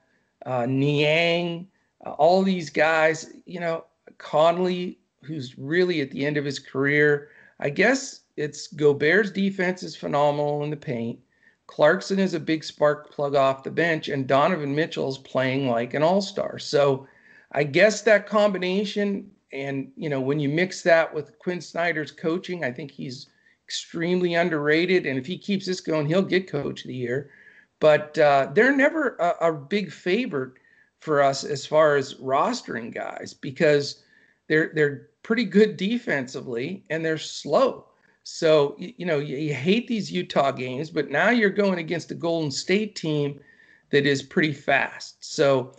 uh, 0.45 0.65
Niang, 0.67 1.67
uh, 2.05 2.11
all 2.11 2.43
these 2.43 2.69
guys, 2.69 3.33
you 3.45 3.59
know, 3.59 3.85
Conley, 4.17 4.99
who's 5.23 5.57
really 5.57 6.01
at 6.01 6.11
the 6.11 6.25
end 6.25 6.37
of 6.37 6.45
his 6.45 6.59
career. 6.59 7.29
I 7.59 7.69
guess 7.69 8.21
it's 8.37 8.67
Gobert's 8.67 9.31
defense 9.31 9.83
is 9.83 9.95
phenomenal 9.95 10.63
in 10.63 10.69
the 10.69 10.77
paint. 10.77 11.19
Clarkson 11.67 12.19
is 12.19 12.33
a 12.33 12.39
big 12.39 12.63
spark 12.63 13.11
plug 13.11 13.35
off 13.35 13.63
the 13.63 13.69
bench, 13.69 14.09
and 14.09 14.27
Donovan 14.27 14.73
Mitchell 14.73 15.09
is 15.09 15.17
playing 15.19 15.69
like 15.69 15.93
an 15.93 16.01
all 16.01 16.21
star. 16.21 16.57
So 16.57 17.07
I 17.51 17.63
guess 17.63 18.01
that 18.03 18.27
combination, 18.27 19.29
and 19.51 19.91
you 19.95 20.09
know, 20.09 20.21
when 20.21 20.39
you 20.39 20.49
mix 20.49 20.81
that 20.83 21.13
with 21.13 21.37
Quin 21.39 21.61
Snyder's 21.61 22.11
coaching, 22.11 22.63
I 22.63 22.71
think 22.71 22.91
he's 22.91 23.27
extremely 23.69 24.33
underrated. 24.33 25.05
And 25.05 25.19
if 25.19 25.27
he 25.27 25.37
keeps 25.37 25.67
this 25.67 25.79
going, 25.79 26.07
he'll 26.07 26.23
get 26.23 26.49
coach 26.49 26.81
of 26.81 26.87
the 26.87 26.95
year. 26.95 27.29
But 27.79 28.17
uh, 28.17 28.49
they're 28.51 28.75
never 28.75 29.15
a, 29.17 29.49
a 29.49 29.53
big 29.53 29.91
favorite 29.91 30.53
for 31.01 31.21
us 31.21 31.43
as 31.43 31.67
far 31.67 31.95
as 31.95 32.15
rostering 32.15 32.91
guys 32.91 33.35
because 33.39 34.03
they're 34.47 34.71
they're 34.73 35.09
pretty 35.21 35.45
good 35.45 35.77
defensively 35.77 36.83
and 36.89 37.05
they're 37.05 37.19
slow. 37.19 37.85
So 38.23 38.75
you, 38.79 38.93
you 38.97 39.05
know 39.05 39.19
you, 39.19 39.37
you, 39.37 39.53
hate 39.53 39.87
these 39.87 40.11
Utah 40.11 40.51
games, 40.51 40.89
but 40.89 41.11
now 41.11 41.29
you're 41.29 41.51
going 41.51 41.77
against 41.77 42.09
a 42.09 42.15
Golden 42.15 42.49
State 42.49 42.95
team 42.95 43.39
that 43.91 44.07
is 44.07 44.23
pretty 44.23 44.51
fast. 44.51 45.23
So 45.23 45.73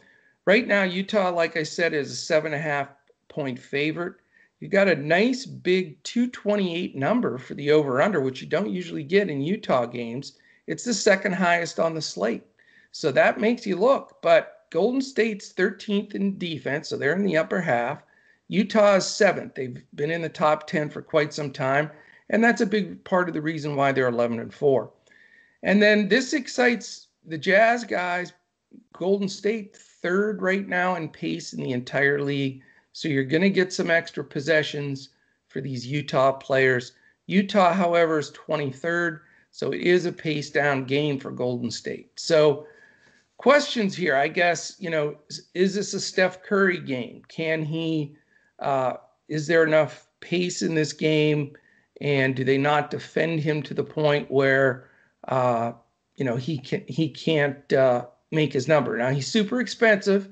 right 0.46 0.66
now 0.66 0.84
Utah, 0.84 1.30
like 1.30 1.56
I 1.56 1.64
said, 1.64 1.92
is 1.92 2.12
a 2.12 2.16
seven 2.16 2.52
and 2.54 2.60
a 2.60 2.62
half 2.62 2.88
point 3.28 3.58
favorite. 3.58 4.14
You 4.60 4.68
got 4.68 4.88
a 4.88 4.94
nice 4.94 5.46
big 5.46 6.02
228 6.02 6.94
number 6.94 7.38
for 7.38 7.54
the 7.54 7.70
over 7.70 8.02
under, 8.02 8.20
which 8.20 8.42
you 8.42 8.46
don't 8.46 8.70
usually 8.70 9.02
get 9.02 9.30
in 9.30 9.40
Utah 9.40 9.86
games. 9.86 10.38
It's 10.66 10.84
the 10.84 10.92
second 10.92 11.32
highest 11.32 11.80
on 11.80 11.94
the 11.94 12.02
slate. 12.02 12.44
So 12.92 13.10
that 13.12 13.40
makes 13.40 13.66
you 13.66 13.76
look. 13.76 14.20
But 14.20 14.66
Golden 14.70 15.00
State's 15.00 15.52
13th 15.52 16.14
in 16.14 16.38
defense, 16.38 16.88
so 16.88 16.96
they're 16.96 17.16
in 17.16 17.24
the 17.24 17.38
upper 17.38 17.60
half. 17.60 18.02
Utah 18.48 18.96
is 18.96 19.06
seventh. 19.06 19.54
They've 19.54 19.82
been 19.94 20.10
in 20.10 20.22
the 20.22 20.28
top 20.28 20.66
10 20.66 20.90
for 20.90 21.00
quite 21.00 21.32
some 21.32 21.52
time. 21.52 21.90
And 22.28 22.44
that's 22.44 22.60
a 22.60 22.66
big 22.66 23.02
part 23.04 23.28
of 23.28 23.34
the 23.34 23.42
reason 23.42 23.76
why 23.76 23.92
they're 23.92 24.08
11 24.08 24.40
and 24.40 24.52
4. 24.52 24.90
And 25.62 25.82
then 25.82 26.08
this 26.08 26.32
excites 26.32 27.08
the 27.24 27.38
Jazz 27.38 27.84
guys. 27.84 28.32
Golden 28.92 29.28
State 29.28 29.76
third 29.76 30.42
right 30.42 30.68
now 30.68 30.96
in 30.96 31.08
pace 31.08 31.54
in 31.54 31.62
the 31.62 31.72
entire 31.72 32.20
league. 32.20 32.62
So 32.92 33.08
you're 33.08 33.24
going 33.24 33.42
to 33.42 33.50
get 33.50 33.72
some 33.72 33.90
extra 33.90 34.24
possessions 34.24 35.10
for 35.48 35.60
these 35.60 35.86
Utah 35.86 36.32
players. 36.32 36.92
Utah, 37.26 37.72
however, 37.72 38.18
is 38.18 38.30
23rd. 38.32 39.20
So 39.50 39.72
it 39.72 39.80
is 39.80 40.06
a 40.06 40.12
pace 40.12 40.50
down 40.50 40.84
game 40.84 41.18
for 41.18 41.30
Golden 41.30 41.70
State. 41.70 42.12
So 42.18 42.66
questions 43.36 43.96
here, 43.96 44.16
I 44.16 44.28
guess, 44.28 44.76
you 44.78 44.90
know, 44.90 45.16
is 45.54 45.74
this 45.74 45.94
a 45.94 46.00
Steph 46.00 46.42
Curry 46.42 46.78
game? 46.78 47.22
Can 47.28 47.64
he, 47.64 48.16
uh, 48.58 48.94
is 49.28 49.46
there 49.46 49.64
enough 49.64 50.06
pace 50.20 50.62
in 50.62 50.74
this 50.74 50.92
game? 50.92 51.56
And 52.00 52.34
do 52.34 52.44
they 52.44 52.58
not 52.58 52.90
defend 52.90 53.40
him 53.40 53.62
to 53.62 53.74
the 53.74 53.84
point 53.84 54.30
where, 54.30 54.88
uh, 55.28 55.72
you 56.16 56.24
know, 56.24 56.36
he 56.36 56.58
can 56.58 56.84
he 56.86 57.08
can't 57.08 57.72
uh, 57.72 58.06
make 58.30 58.52
his 58.52 58.68
number? 58.68 58.96
Now 58.96 59.10
he's 59.10 59.26
super 59.26 59.60
expensive, 59.60 60.28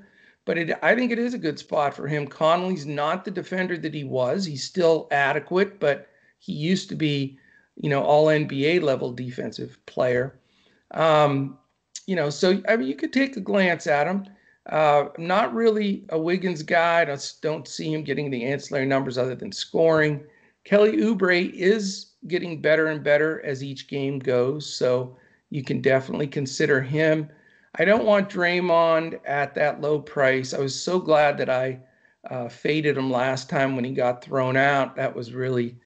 but 0.48 0.56
it, 0.56 0.78
I 0.82 0.94
think 0.94 1.12
it 1.12 1.18
is 1.18 1.34
a 1.34 1.38
good 1.38 1.58
spot 1.58 1.92
for 1.92 2.08
him. 2.08 2.26
Conley's 2.26 2.86
not 2.86 3.22
the 3.22 3.30
defender 3.30 3.76
that 3.76 3.92
he 3.92 4.04
was. 4.04 4.46
He's 4.46 4.64
still 4.64 5.06
adequate, 5.10 5.78
but 5.78 6.08
he 6.38 6.54
used 6.54 6.88
to 6.88 6.94
be, 6.94 7.38
you 7.76 7.90
know, 7.90 8.02
all 8.02 8.28
NBA 8.28 8.80
level 8.80 9.12
defensive 9.12 9.78
player. 9.84 10.40
Um, 10.92 11.58
you 12.06 12.16
know, 12.16 12.30
so 12.30 12.62
I 12.66 12.76
mean, 12.76 12.88
you 12.88 12.94
could 12.94 13.12
take 13.12 13.36
a 13.36 13.40
glance 13.40 13.86
at 13.86 14.06
him. 14.06 14.24
Uh, 14.64 15.08
not 15.18 15.52
really 15.52 16.06
a 16.08 16.18
Wiggins 16.18 16.62
guy. 16.62 17.02
I 17.02 17.04
don't, 17.04 17.34
don't 17.42 17.68
see 17.68 17.92
him 17.92 18.02
getting 18.02 18.30
the 18.30 18.46
ancillary 18.46 18.86
numbers 18.86 19.18
other 19.18 19.34
than 19.34 19.52
scoring. 19.52 20.24
Kelly 20.64 20.96
Oubre 20.96 21.52
is 21.52 22.12
getting 22.26 22.62
better 22.62 22.86
and 22.86 23.04
better 23.04 23.44
as 23.44 23.62
each 23.62 23.86
game 23.86 24.18
goes, 24.18 24.64
so 24.64 25.14
you 25.50 25.62
can 25.62 25.82
definitely 25.82 26.26
consider 26.26 26.80
him. 26.80 27.28
I 27.74 27.84
don't 27.84 28.04
want 28.04 28.30
Draymond 28.30 29.20
at 29.24 29.54
that 29.54 29.80
low 29.80 30.00
price. 30.00 30.54
I 30.54 30.58
was 30.58 30.80
so 30.80 30.98
glad 30.98 31.38
that 31.38 31.50
I 31.50 31.80
uh, 32.30 32.48
faded 32.48 32.96
him 32.96 33.10
last 33.10 33.48
time 33.48 33.76
when 33.76 33.84
he 33.84 33.92
got 33.92 34.24
thrown 34.24 34.56
out. 34.56 34.96
That 34.96 35.14
was 35.14 35.32
really 35.32 35.76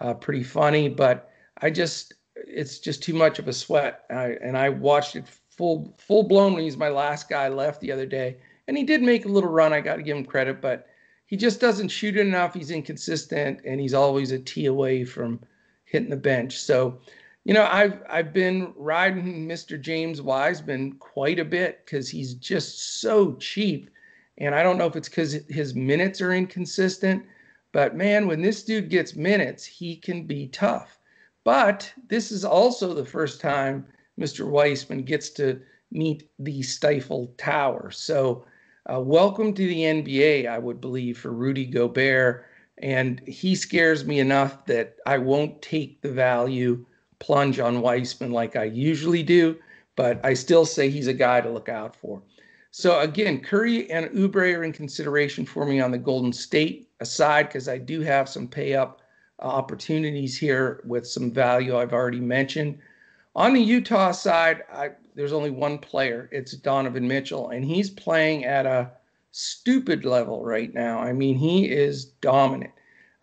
uh, 0.00 0.14
pretty 0.14 0.42
funny, 0.42 0.88
but 0.88 1.30
I 1.58 1.70
just 1.70 2.14
it's 2.34 2.78
just 2.78 3.02
too 3.02 3.14
much 3.14 3.38
of 3.38 3.48
a 3.48 3.52
sweat. 3.52 4.04
I, 4.10 4.36
and 4.42 4.56
I 4.56 4.68
watched 4.68 5.16
it 5.16 5.28
full 5.50 5.94
full 5.98 6.22
blown 6.24 6.54
when 6.54 6.62
he's 6.62 6.76
my 6.76 6.88
last 6.88 7.28
guy 7.28 7.48
left 7.48 7.80
the 7.80 7.92
other 7.92 8.06
day, 8.06 8.38
and 8.68 8.76
he 8.76 8.84
did 8.84 9.02
make 9.02 9.24
a 9.24 9.28
little 9.28 9.50
run. 9.50 9.72
I 9.72 9.80
got 9.80 9.96
to 9.96 10.02
give 10.02 10.16
him 10.16 10.24
credit, 10.24 10.60
but 10.60 10.86
he 11.26 11.36
just 11.36 11.60
doesn't 11.60 11.88
shoot 11.88 12.16
enough. 12.16 12.54
He's 12.54 12.70
inconsistent, 12.70 13.60
and 13.64 13.80
he's 13.80 13.94
always 13.94 14.32
a 14.32 14.38
tee 14.38 14.66
away 14.66 15.04
from 15.04 15.40
hitting 15.84 16.10
the 16.10 16.16
bench. 16.16 16.58
So 16.58 17.00
you 17.44 17.54
know, 17.54 17.66
I've 17.70 18.02
I've 18.08 18.32
been 18.32 18.72
riding 18.76 19.48
Mr. 19.48 19.80
James 19.80 20.22
Wiseman 20.22 20.92
quite 20.94 21.40
a 21.40 21.44
bit 21.44 21.84
because 21.84 22.08
he's 22.08 22.34
just 22.34 23.00
so 23.00 23.34
cheap, 23.34 23.90
and 24.38 24.54
I 24.54 24.62
don't 24.62 24.78
know 24.78 24.86
if 24.86 24.94
it's 24.94 25.08
because 25.08 25.32
his 25.48 25.74
minutes 25.74 26.20
are 26.20 26.32
inconsistent, 26.32 27.24
but 27.72 27.96
man, 27.96 28.28
when 28.28 28.42
this 28.42 28.62
dude 28.62 28.90
gets 28.90 29.16
minutes, 29.16 29.64
he 29.64 29.96
can 29.96 30.24
be 30.24 30.46
tough. 30.48 30.98
But 31.44 31.92
this 32.08 32.30
is 32.30 32.44
also 32.44 32.94
the 32.94 33.04
first 33.04 33.40
time 33.40 33.86
Mr. 34.20 34.48
Wiseman 34.48 35.02
gets 35.02 35.30
to 35.30 35.60
meet 35.90 36.30
the 36.38 36.62
Stifle 36.62 37.34
Tower. 37.38 37.90
So, 37.90 38.44
uh, 38.92 39.00
welcome 39.00 39.52
to 39.54 39.66
the 39.66 39.82
NBA, 39.82 40.46
I 40.46 40.58
would 40.58 40.80
believe, 40.80 41.18
for 41.18 41.32
Rudy 41.32 41.66
Gobert. 41.66 42.46
And 42.78 43.20
he 43.26 43.54
scares 43.56 44.04
me 44.04 44.20
enough 44.20 44.64
that 44.66 44.96
I 45.06 45.18
won't 45.18 45.60
take 45.60 46.00
the 46.02 46.12
value 46.12 46.84
plunge 47.22 47.60
on 47.60 47.80
Wiseman 47.80 48.32
like 48.32 48.56
I 48.56 48.64
usually 48.64 49.22
do, 49.22 49.56
but 49.94 50.20
I 50.24 50.34
still 50.34 50.66
say 50.66 50.90
he's 50.90 51.06
a 51.06 51.14
guy 51.14 51.40
to 51.40 51.48
look 51.48 51.68
out 51.68 51.94
for. 51.94 52.20
So 52.72 52.98
again, 53.00 53.40
Curry 53.40 53.88
and 53.90 54.10
Oubre 54.10 54.56
are 54.56 54.64
in 54.64 54.72
consideration 54.72 55.46
for 55.46 55.64
me 55.64 55.80
on 55.80 55.92
the 55.92 55.98
Golden 55.98 56.32
State 56.32 56.88
aside 57.00 57.44
because 57.48 57.68
I 57.68 57.78
do 57.78 58.00
have 58.00 58.28
some 58.28 58.48
pay 58.48 58.74
up 58.74 59.02
uh, 59.38 59.46
opportunities 59.46 60.36
here 60.36 60.82
with 60.84 61.06
some 61.06 61.30
value 61.30 61.76
I've 61.76 61.92
already 61.92 62.20
mentioned. 62.20 62.78
On 63.36 63.54
the 63.54 63.60
Utah 63.60 64.10
side, 64.10 64.64
I, 64.72 64.90
there's 65.14 65.32
only 65.32 65.50
one 65.50 65.78
player. 65.78 66.28
It's 66.32 66.52
Donovan 66.52 67.06
Mitchell, 67.06 67.50
and 67.50 67.64
he's 67.64 67.88
playing 67.90 68.44
at 68.44 68.66
a 68.66 68.90
stupid 69.30 70.04
level 70.04 70.44
right 70.44 70.74
now. 70.74 70.98
I 70.98 71.12
mean, 71.12 71.36
he 71.36 71.70
is 71.70 72.04
dominant. 72.04 72.72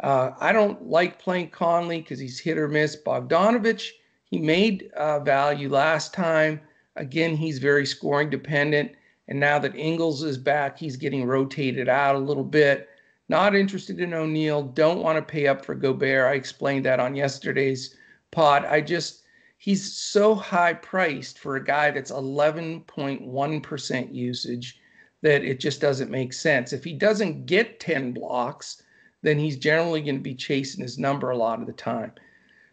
Uh, 0.02 0.32
I 0.40 0.54
don't 0.54 0.88
like 0.88 1.22
playing 1.22 1.50
Conley 1.50 2.02
because 2.02 2.20
he's 2.20 2.40
hit 2.40 2.58
or 2.58 2.68
miss. 2.68 2.96
Bogdanovich, 2.96 3.90
he 4.26 4.40
made 4.40 4.90
uh, 4.96 5.20
value 5.20 5.70
last 5.70 6.14
time. 6.14 6.62
Again, 6.96 7.36
he's 7.36 7.60
very 7.60 7.86
scoring 7.86 8.30
dependent. 8.30 8.94
And 9.28 9.40
now 9.40 9.60
that 9.60 9.76
Ingles 9.76 10.24
is 10.24 10.38
back, 10.38 10.78
he's 10.78 10.96
getting 10.96 11.26
rotated 11.26 11.90
out 11.90 12.16
a 12.16 12.20
little 12.20 12.44
bit. 12.44 12.90
Not 13.28 13.56
interested 13.56 14.00
in 14.00 14.14
O'Neale. 14.14 14.64
Don't 14.64 15.04
want 15.04 15.18
to 15.18 15.22
pay 15.22 15.48
up 15.48 15.64
for 15.64 15.76
Gobert. 15.76 16.32
I 16.32 16.34
explained 16.34 16.86
that 16.86 17.00
on 17.00 17.16
yesterday's 17.16 17.96
pod. 18.32 18.66
I 18.66 18.82
just, 18.82 19.24
he's 19.58 19.94
so 19.94 20.34
high 20.34 20.74
priced 20.74 21.38
for 21.38 21.56
a 21.56 21.64
guy 21.64 21.92
that's 21.92 22.12
11.1% 22.12 24.16
usage 24.16 24.80
that 25.22 25.44
it 25.44 25.60
just 25.60 25.82
doesn't 25.82 26.10
make 26.10 26.34
sense. 26.34 26.74
If 26.74 26.84
he 26.84 26.94
doesn't 26.94 27.46
get 27.46 27.80
10 27.80 28.14
blocks, 28.14 28.82
then 29.22 29.38
he's 29.38 29.58
generally 29.58 30.02
going 30.02 30.16
to 30.16 30.22
be 30.22 30.36
chasing 30.36 30.82
his 30.82 30.98
number 30.98 31.32
a 31.32 31.38
lot 31.38 31.60
of 31.60 31.68
the 31.68 31.74
time. 31.74 32.12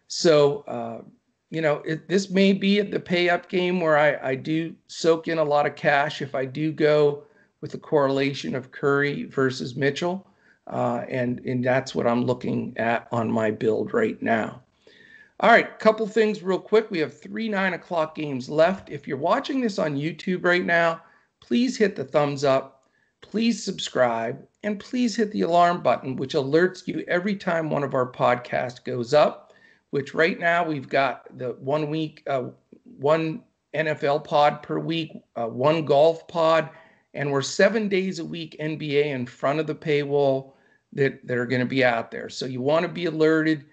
So, 0.07 0.63
uh, 0.67 1.01
you 1.49 1.61
know, 1.61 1.77
it, 1.85 2.07
this 2.07 2.29
may 2.29 2.53
be 2.53 2.81
the 2.81 2.99
pay 2.99 3.29
up 3.29 3.49
game 3.49 3.79
where 3.79 3.97
I, 3.97 4.31
I 4.31 4.35
do 4.35 4.75
soak 4.87 5.27
in 5.27 5.37
a 5.37 5.43
lot 5.43 5.65
of 5.65 5.75
cash 5.75 6.21
if 6.21 6.35
I 6.35 6.45
do 6.45 6.71
go 6.71 7.23
with 7.61 7.71
the 7.71 7.77
correlation 7.77 8.55
of 8.55 8.71
Curry 8.71 9.23
versus 9.25 9.75
Mitchell. 9.75 10.27
Uh, 10.67 11.05
and, 11.07 11.39
and 11.41 11.63
that's 11.63 11.95
what 11.95 12.05
I'm 12.05 12.25
looking 12.25 12.73
at 12.77 13.07
on 13.11 13.31
my 13.31 13.51
build 13.51 13.93
right 13.93 14.21
now. 14.21 14.61
All 15.39 15.51
right, 15.51 15.77
couple 15.77 16.07
things 16.07 16.41
real 16.41 16.59
quick. 16.59 16.89
We 16.89 16.97
have 16.99 17.17
three 17.17 17.47
nine 17.47 17.73
o'clock 17.73 18.15
games 18.15 18.49
left. 18.49 18.89
If 18.89 19.07
you're 19.07 19.17
watching 19.17 19.61
this 19.61 19.77
on 19.77 19.95
YouTube 19.95 20.43
right 20.43 20.65
now, 20.65 21.01
please 21.41 21.77
hit 21.77 21.95
the 21.95 22.03
thumbs 22.03 22.43
up, 22.43 22.76
please 23.21 23.63
subscribe, 23.63 24.45
and 24.63 24.79
please 24.79 25.15
hit 25.15 25.31
the 25.31 25.41
alarm 25.41 25.81
button, 25.81 26.15
which 26.15 26.33
alerts 26.33 26.87
you 26.87 27.03
every 27.07 27.35
time 27.35 27.69
one 27.69 27.83
of 27.83 27.93
our 27.93 28.11
podcasts 28.11 28.83
goes 28.83 29.13
up. 29.13 29.53
Which 29.91 30.13
right 30.13 30.37
now 30.37 30.65
we've 30.65 30.89
got 30.89 31.37
the 31.37 31.51
one 31.59 31.89
week, 31.89 32.21
uh, 32.27 32.49
one 32.83 33.41
NFL 33.73 34.25
pod 34.25 34.61
per 34.61 34.79
week, 34.79 35.13
uh, 35.37 35.45
one 35.45 35.85
golf 35.85 36.27
pod, 36.27 36.69
and 37.13 37.31
we're 37.31 37.41
seven 37.41 37.87
days 37.87 38.19
a 38.19 38.25
week 38.25 38.57
NBA 38.59 39.05
in 39.05 39.25
front 39.25 39.59
of 39.59 39.67
the 39.67 39.75
paywall 39.75 40.51
that, 40.91 41.25
that 41.25 41.37
are 41.37 41.45
going 41.45 41.61
to 41.61 41.65
be 41.65 41.85
out 41.85 42.11
there. 42.11 42.27
So 42.27 42.45
you 42.45 42.61
want 42.61 42.83
to 42.83 42.91
be 42.91 43.05
alerted 43.05 43.65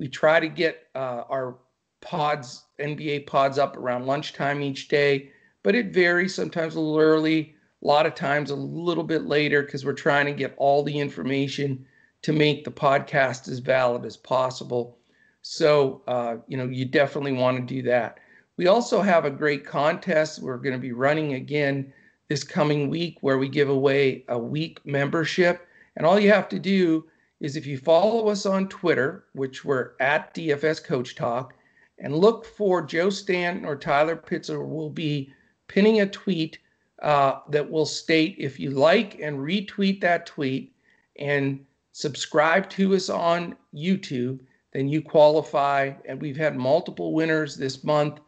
we 0.00 0.08
try 0.08 0.40
to 0.40 0.48
get 0.48 0.88
uh, 0.94 1.24
our 1.28 1.58
pods, 2.00 2.64
NBA 2.80 3.26
pods, 3.26 3.58
up 3.58 3.76
around 3.76 4.06
lunchtime 4.06 4.62
each 4.62 4.88
day, 4.88 5.30
but 5.62 5.74
it 5.74 5.92
varies. 5.92 6.34
Sometimes 6.34 6.74
a 6.74 6.80
little 6.80 6.98
early, 6.98 7.54
a 7.82 7.86
lot 7.86 8.06
of 8.06 8.14
times 8.14 8.50
a 8.50 8.56
little 8.56 9.04
bit 9.04 9.24
later, 9.24 9.62
because 9.62 9.84
we're 9.84 9.92
trying 9.92 10.26
to 10.26 10.32
get 10.32 10.54
all 10.56 10.82
the 10.82 10.98
information 10.98 11.86
to 12.22 12.32
make 12.32 12.64
the 12.64 12.70
podcast 12.70 13.48
as 13.48 13.58
valid 13.58 14.04
as 14.04 14.16
possible. 14.16 14.98
So, 15.42 16.02
uh, 16.06 16.36
you 16.46 16.56
know, 16.56 16.66
you 16.66 16.84
definitely 16.84 17.32
want 17.32 17.56
to 17.56 17.74
do 17.74 17.82
that. 17.88 18.18
We 18.58 18.66
also 18.66 19.00
have 19.00 19.24
a 19.24 19.30
great 19.30 19.64
contest 19.64 20.42
we're 20.42 20.58
going 20.58 20.74
to 20.74 20.78
be 20.78 20.92
running 20.92 21.34
again 21.34 21.92
this 22.28 22.44
coming 22.44 22.90
week 22.90 23.16
where 23.22 23.38
we 23.38 23.48
give 23.48 23.70
away 23.70 24.24
a 24.28 24.38
week 24.38 24.80
membership. 24.84 25.66
And 25.96 26.06
all 26.06 26.20
you 26.20 26.30
have 26.30 26.48
to 26.50 26.58
do 26.58 27.06
is 27.40 27.56
if 27.56 27.66
you 27.66 27.78
follow 27.78 28.28
us 28.28 28.44
on 28.44 28.68
Twitter, 28.68 29.24
which 29.32 29.64
we're 29.64 29.92
at 29.98 30.34
DFS 30.34 30.84
Coach 30.84 31.14
Talk, 31.14 31.54
and 31.98 32.14
look 32.14 32.44
for 32.44 32.82
Joe 32.82 33.10
Stanton 33.10 33.64
or 33.64 33.76
Tyler 33.76 34.16
Pitzer, 34.16 34.66
will 34.66 34.90
be 34.90 35.32
pinning 35.68 36.00
a 36.00 36.06
tweet 36.06 36.58
uh, 37.02 37.40
that 37.48 37.70
will 37.70 37.86
state 37.86 38.36
if 38.38 38.60
you 38.60 38.70
like 38.70 39.20
and 39.20 39.38
retweet 39.38 40.00
that 40.00 40.26
tweet 40.26 40.72
and 41.18 41.64
subscribe 41.92 42.68
to 42.70 42.94
us 42.94 43.08
on 43.08 43.56
YouTube, 43.74 44.40
then 44.72 44.88
you 44.88 45.02
qualify. 45.02 45.92
And 46.04 46.20
we've 46.20 46.36
had 46.36 46.56
multiple 46.56 47.12
winners 47.12 47.56
this 47.56 47.84
month, 47.84 48.20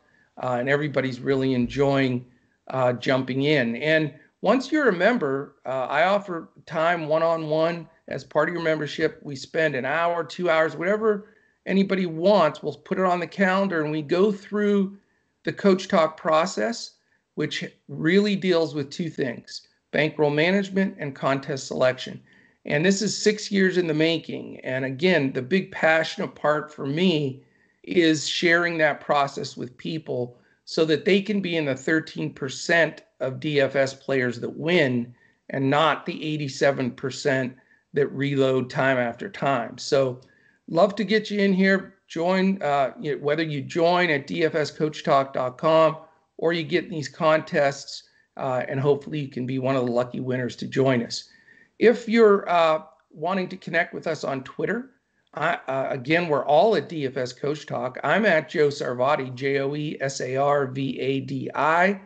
uh, 0.42 0.56
and 0.58 0.68
everybody's 0.68 1.20
really 1.20 1.54
enjoying 1.54 2.24
uh, 2.68 2.94
jumping 2.94 3.42
in. 3.42 3.76
And 3.76 4.14
once 4.40 4.72
you're 4.72 4.88
a 4.88 4.92
member, 4.92 5.56
uh, 5.64 5.86
I 5.88 6.04
offer 6.04 6.48
time 6.66 7.06
one 7.06 7.22
on 7.22 7.48
one 7.48 7.88
as 8.08 8.24
part 8.24 8.48
of 8.48 8.54
your 8.54 8.64
membership. 8.64 9.20
We 9.22 9.36
spend 9.36 9.74
an 9.74 9.84
hour, 9.84 10.24
two 10.24 10.50
hours, 10.50 10.76
whatever 10.76 11.28
anybody 11.66 12.06
wants. 12.06 12.62
We'll 12.62 12.74
put 12.74 12.98
it 12.98 13.04
on 13.04 13.20
the 13.20 13.26
calendar 13.26 13.82
and 13.82 13.92
we 13.92 14.02
go 14.02 14.32
through 14.32 14.96
the 15.44 15.52
coach 15.52 15.88
talk 15.88 16.16
process, 16.16 16.92
which 17.34 17.64
really 17.88 18.36
deals 18.36 18.74
with 18.74 18.90
two 18.90 19.08
things 19.08 19.68
bankroll 19.90 20.30
management 20.30 20.96
and 20.98 21.14
contest 21.14 21.66
selection. 21.66 22.20
And 22.64 22.84
this 22.84 23.02
is 23.02 23.16
six 23.16 23.50
years 23.50 23.76
in 23.76 23.86
the 23.86 23.94
making. 23.94 24.60
And 24.60 24.84
again, 24.84 25.32
the 25.32 25.42
big 25.42 25.70
passionate 25.70 26.34
part 26.34 26.72
for 26.72 26.86
me 26.86 27.44
is 27.82 28.26
sharing 28.26 28.78
that 28.78 29.00
process 29.00 29.56
with 29.56 29.76
people 29.76 30.38
so 30.64 30.84
that 30.86 31.04
they 31.04 31.20
can 31.20 31.40
be 31.40 31.56
in 31.56 31.66
the 31.66 31.74
13% 31.74 33.00
of 33.20 33.40
DFS 33.40 34.00
players 34.00 34.40
that 34.40 34.56
win 34.56 35.14
and 35.50 35.68
not 35.68 36.06
the 36.06 36.38
87% 36.38 37.54
that 37.92 38.06
reload 38.12 38.70
time 38.70 38.96
after 38.96 39.28
time. 39.28 39.76
So, 39.76 40.20
love 40.68 40.94
to 40.94 41.04
get 41.04 41.30
you 41.30 41.40
in 41.40 41.52
here. 41.52 41.96
Join, 42.08 42.62
uh, 42.62 42.92
you 42.98 43.12
know, 43.12 43.22
whether 43.22 43.42
you 43.42 43.60
join 43.60 44.08
at 44.08 44.26
dfscoachtalk.com 44.26 45.96
or 46.42 46.52
you 46.52 46.64
get 46.64 46.90
these 46.90 47.08
contests, 47.08 48.02
uh, 48.36 48.64
and 48.68 48.80
hopefully 48.80 49.20
you 49.20 49.28
can 49.28 49.46
be 49.46 49.60
one 49.60 49.76
of 49.76 49.86
the 49.86 49.92
lucky 49.92 50.18
winners 50.18 50.56
to 50.56 50.66
join 50.66 51.00
us. 51.00 51.30
If 51.78 52.08
you're 52.08 52.50
uh, 52.50 52.82
wanting 53.12 53.48
to 53.50 53.56
connect 53.56 53.94
with 53.94 54.08
us 54.08 54.24
on 54.24 54.42
Twitter, 54.42 54.90
I, 55.34 55.60
uh, 55.68 55.86
again, 55.90 56.26
we're 56.26 56.44
all 56.44 56.74
at 56.74 56.88
DFS 56.88 57.38
Coach 57.38 57.64
Talk. 57.64 57.96
I'm 58.02 58.26
at 58.26 58.48
Joe 58.48 58.68
Sarvadi, 58.70 59.32
J 59.36 59.60
O 59.60 59.76
E 59.76 59.96
S 60.00 60.20
A 60.20 60.34
R 60.34 60.66
V 60.66 60.98
A 60.98 61.20
D 61.20 61.48
I. 61.54 62.00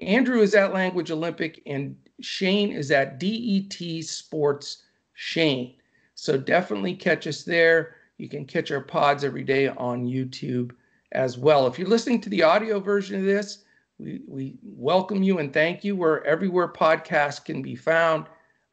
Andrew 0.00 0.42
is 0.42 0.54
at 0.54 0.74
Language 0.74 1.10
Olympic, 1.10 1.62
and 1.64 1.96
Shane 2.20 2.70
is 2.72 2.90
at 2.90 3.18
DET 3.18 4.04
Sports 4.04 4.82
Shane. 5.14 5.76
So 6.14 6.36
definitely 6.36 6.94
catch 6.94 7.26
us 7.26 7.42
there. 7.42 7.94
You 8.18 8.28
can 8.28 8.44
catch 8.44 8.70
our 8.70 8.82
pods 8.82 9.24
every 9.24 9.44
day 9.44 9.68
on 9.68 10.04
YouTube 10.04 10.72
as 11.12 11.38
well. 11.38 11.66
If 11.66 11.78
you're 11.78 11.88
listening 11.88 12.20
to 12.20 12.28
the 12.28 12.42
audio 12.42 12.80
version 12.80 13.18
of 13.18 13.24
this, 13.24 13.64
we, 13.98 14.20
we 14.26 14.56
welcome 14.62 15.22
you 15.22 15.38
and 15.38 15.52
thank 15.52 15.82
you. 15.84 15.96
We're 15.96 16.20
everywhere 16.20 16.68
podcasts 16.68 17.44
can 17.44 17.62
be 17.62 17.74
found 17.74 18.26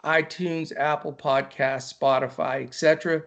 iTunes, 0.03 0.71
Apple 0.77 1.13
Podcasts, 1.13 1.93
Spotify, 1.93 2.63
etc. 2.63 3.23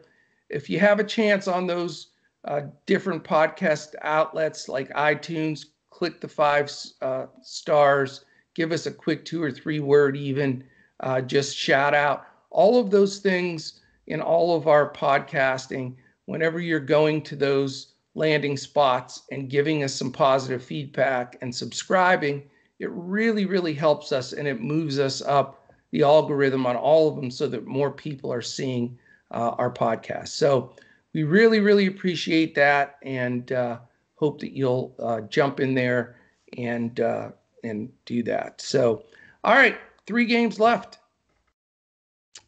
If 0.49 0.71
you 0.71 0.79
have 0.79 1.01
a 1.01 1.05
chance 1.05 1.49
on 1.49 1.67
those 1.67 2.09
uh, 2.45 2.63
different 2.87 3.25
podcast 3.25 3.95
outlets 4.03 4.69
like 4.69 4.89
iTunes, 4.91 5.67
click 5.91 6.21
the 6.21 6.29
five 6.29 6.71
uh, 7.03 7.27
stars, 7.43 8.25
give 8.55 8.71
us 8.71 8.87
a 8.87 8.93
quick 8.93 9.25
two 9.25 9.43
or 9.43 9.51
three 9.51 9.81
word 9.81 10.17
even, 10.17 10.63
uh, 11.01 11.21
just 11.21 11.57
shout 11.57 11.95
out 11.95 12.27
all 12.51 12.81
of 12.81 12.91
those 12.91 13.19
things 13.19 13.81
in 14.07 14.21
all 14.21 14.57
of 14.57 14.69
our 14.69 14.91
podcasting, 14.93 15.95
whenever 16.27 16.61
you're 16.61 16.81
going 16.81 17.21
to 17.23 17.37
those 17.37 17.95
landing 18.19 18.57
spots 18.57 19.23
and 19.31 19.49
giving 19.49 19.85
us 19.85 19.95
some 19.95 20.11
positive 20.11 20.63
feedback 20.63 21.39
and 21.41 21.55
subscribing, 21.55 22.43
it 22.81 22.91
really, 22.91 23.47
really 23.47 23.73
helps 23.73 24.11
us 24.11 24.33
and 24.33 24.49
it 24.49 24.61
moves 24.61 24.99
us 24.99 25.23
up 25.23 25.73
the 25.93 26.03
algorithm 26.03 26.67
on 26.67 26.77
all 26.77 27.09
of 27.09 27.17
them 27.17 27.31
so 27.31 27.47
that 27.47 27.65
more 27.65 27.91
people 27.91 28.33
are 28.33 28.43
seeing 28.43 28.99
uh, 29.31 29.51
our 29.51 29.73
podcast. 29.73 30.29
So 30.29 30.75
we 31.15 31.23
really, 31.23 31.61
really 31.61 31.87
appreciate 31.87 32.55
that 32.57 32.97
and 33.03 33.51
uh, 33.53 33.79
hope 34.17 34.41
that 34.41 34.53
you'll 34.53 34.95
uh, 34.99 35.21
jump 35.23 35.61
in 35.61 35.75
there 35.75 36.17
and 36.57 36.99
uh, 37.01 37.31
and 37.65 37.89
do 38.05 38.23
that. 38.25 38.61
So, 38.61 39.05
all 39.45 39.55
right, 39.55 39.79
three 40.07 40.27
games 40.27 40.59
left. 40.59 40.99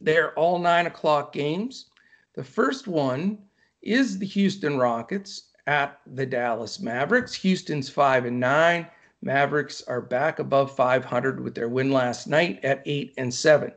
They're 0.01 0.33
all 0.35 0.59
nine 0.59 0.87
o'clock 0.87 1.33
games. 1.33 1.87
The 2.35 2.45
first 2.45 2.87
one 2.89 3.39
is 3.83 4.19
the 4.19 4.27
Houston 4.27 4.79
Rockets 4.79 5.50
at 5.67 6.01
the 6.07 6.27
Dallas 6.27 6.81
Mavericks. 6.81 7.35
Houston's 7.35 7.89
five 7.89 8.25
and 8.25 8.41
nine. 8.41 8.87
Mavericks 9.23 9.83
are 9.83 10.01
back 10.01 10.39
above 10.39 10.75
500 10.75 11.41
with 11.41 11.55
their 11.55 11.69
win 11.69 11.93
last 11.93 12.27
night 12.27 12.65
at 12.65 12.83
eight 12.87 13.13
and 13.19 13.33
seven. 13.33 13.73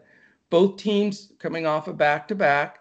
Both 0.50 0.78
teams 0.78 1.32
coming 1.40 1.66
off 1.66 1.88
a 1.88 1.94
back 1.94 2.28
to 2.30 2.36
back. 2.36 2.80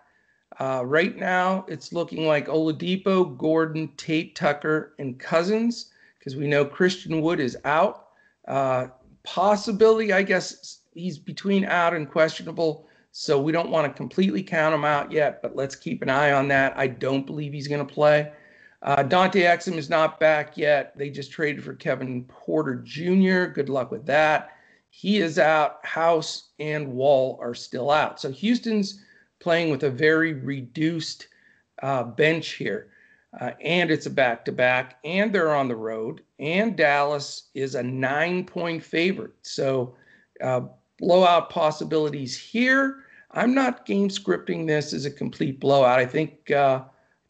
Right 0.60 1.16
now, 1.16 1.64
it's 1.68 1.92
looking 1.92 2.26
like 2.26 2.46
Oladipo, 2.46 3.36
Gordon, 3.36 3.90
Tate, 3.96 4.36
Tucker, 4.36 4.94
and 4.98 5.18
Cousins, 5.18 5.90
because 6.18 6.36
we 6.36 6.46
know 6.46 6.64
Christian 6.64 7.20
Wood 7.20 7.40
is 7.40 7.56
out. 7.64 8.08
Uh, 8.46 8.88
possibility, 9.24 10.12
I 10.12 10.22
guess 10.22 10.80
he's 10.94 11.18
between 11.18 11.64
out 11.64 11.94
and 11.94 12.08
questionable. 12.08 12.86
So 13.10 13.40
we 13.40 13.52
don't 13.52 13.70
want 13.70 13.86
to 13.86 13.96
completely 13.96 14.42
count 14.42 14.74
him 14.74 14.84
out 14.84 15.12
yet, 15.12 15.42
but 15.42 15.56
let's 15.56 15.76
keep 15.76 16.00
an 16.02 16.08
eye 16.08 16.32
on 16.32 16.48
that. 16.48 16.72
I 16.76 16.86
don't 16.86 17.26
believe 17.26 17.52
he's 17.52 17.68
going 17.68 17.86
to 17.86 17.94
play. 17.94 18.32
Uh, 18.82 19.02
Dante 19.02 19.42
Exum 19.42 19.76
is 19.76 19.88
not 19.88 20.18
back 20.18 20.56
yet. 20.56 20.96
They 20.96 21.08
just 21.08 21.30
traded 21.30 21.62
for 21.62 21.74
Kevin 21.74 22.24
Porter 22.24 22.76
Jr. 22.76 23.44
Good 23.46 23.68
luck 23.68 23.90
with 23.90 24.04
that. 24.06 24.56
He 24.90 25.18
is 25.18 25.38
out. 25.38 25.84
House 25.86 26.50
and 26.58 26.92
Wall 26.92 27.38
are 27.40 27.54
still 27.54 27.90
out. 27.90 28.20
So 28.20 28.30
Houston's 28.30 29.02
playing 29.40 29.70
with 29.70 29.84
a 29.84 29.90
very 29.90 30.34
reduced 30.34 31.28
uh, 31.82 32.04
bench 32.04 32.50
here. 32.50 32.88
Uh, 33.40 33.52
and 33.62 33.90
it's 33.90 34.06
a 34.06 34.10
back 34.10 34.44
to 34.44 34.52
back, 34.52 34.98
and 35.04 35.32
they're 35.32 35.54
on 35.54 35.66
the 35.66 35.76
road. 35.76 36.20
And 36.38 36.76
Dallas 36.76 37.48
is 37.54 37.74
a 37.74 37.82
nine 37.82 38.44
point 38.44 38.82
favorite. 38.82 39.32
So 39.40 39.94
uh, 40.42 40.62
blowout 40.98 41.48
possibilities 41.48 42.36
here. 42.36 43.04
I'm 43.30 43.54
not 43.54 43.86
game 43.86 44.08
scripting 44.08 44.66
this 44.66 44.92
as 44.92 45.06
a 45.06 45.10
complete 45.10 45.60
blowout. 45.60 45.98
I 45.98 46.04
think 46.04 46.50
uh, 46.50 46.82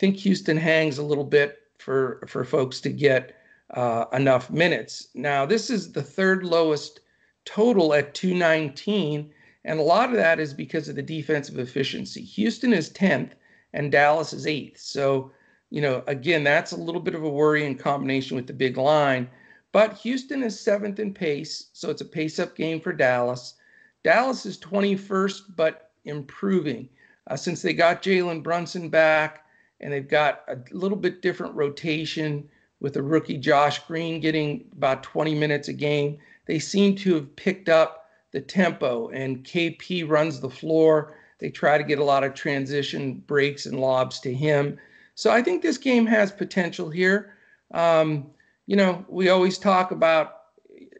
think 0.02 0.16
Houston 0.16 0.56
hangs 0.56 0.98
a 0.98 1.02
little 1.04 1.22
bit 1.22 1.60
for 1.78 2.24
for 2.26 2.44
folks 2.44 2.80
to 2.80 2.90
get 2.90 3.36
uh, 3.70 4.06
enough 4.12 4.50
minutes. 4.50 5.06
Now 5.14 5.46
this 5.46 5.70
is 5.70 5.92
the 5.92 6.02
third 6.02 6.42
lowest 6.42 6.98
total 7.44 7.94
at 7.94 8.12
219, 8.12 9.32
and 9.64 9.78
a 9.78 9.82
lot 9.82 10.08
of 10.08 10.16
that 10.16 10.40
is 10.40 10.52
because 10.54 10.88
of 10.88 10.96
the 10.96 11.02
defensive 11.02 11.60
efficiency. 11.60 12.20
Houston 12.20 12.72
is 12.72 12.90
10th, 12.90 13.30
and 13.74 13.92
Dallas 13.92 14.32
is 14.32 14.44
8th. 14.44 14.78
So 14.78 15.30
you 15.70 15.80
know 15.80 16.02
again 16.08 16.42
that's 16.42 16.72
a 16.72 16.76
little 16.76 17.00
bit 17.00 17.14
of 17.14 17.22
a 17.22 17.28
worry 17.28 17.64
in 17.64 17.76
combination 17.76 18.34
with 18.34 18.48
the 18.48 18.52
big 18.52 18.76
line. 18.76 19.30
But 19.70 19.98
Houston 19.98 20.42
is 20.42 20.58
seventh 20.58 20.98
in 20.98 21.14
pace, 21.14 21.70
so 21.74 21.90
it's 21.90 22.02
a 22.02 22.16
pace 22.16 22.40
up 22.40 22.56
game 22.56 22.80
for 22.80 22.92
Dallas. 22.92 23.54
Dallas 24.02 24.46
is 24.46 24.58
21st, 24.58 25.54
but 25.54 25.92
improving 26.06 26.88
uh, 27.28 27.36
since 27.36 27.62
they 27.62 27.72
got 27.72 28.02
Jalen 28.02 28.42
Brunson 28.42 28.88
back 28.88 29.42
and 29.82 29.92
they've 29.92 30.08
got 30.08 30.42
a 30.48 30.56
little 30.70 30.96
bit 30.96 31.22
different 31.22 31.54
rotation 31.54 32.48
with 32.80 32.94
the 32.94 33.02
rookie 33.02 33.38
Josh 33.38 33.78
Green 33.86 34.20
getting 34.20 34.64
about 34.72 35.02
20 35.02 35.34
minutes 35.34 35.68
a 35.68 35.72
game. 35.72 36.18
They 36.46 36.58
seem 36.58 36.96
to 36.96 37.14
have 37.14 37.34
picked 37.36 37.68
up 37.68 38.06
the 38.32 38.40
tempo, 38.40 39.08
and 39.08 39.44
KP 39.44 40.08
runs 40.08 40.40
the 40.40 40.50
floor. 40.50 41.14
They 41.38 41.50
try 41.50 41.78
to 41.78 41.84
get 41.84 41.98
a 41.98 42.04
lot 42.04 42.24
of 42.24 42.34
transition 42.34 43.22
breaks 43.26 43.66
and 43.66 43.78
lobs 43.78 44.20
to 44.20 44.34
him. 44.34 44.78
So 45.14 45.30
I 45.30 45.42
think 45.42 45.62
this 45.62 45.78
game 45.78 46.06
has 46.06 46.32
potential 46.32 46.88
here. 46.88 47.34
Um, 47.72 48.30
you 48.66 48.76
know, 48.76 49.04
we 49.08 49.28
always 49.28 49.58
talk 49.58 49.90
about 49.90 50.38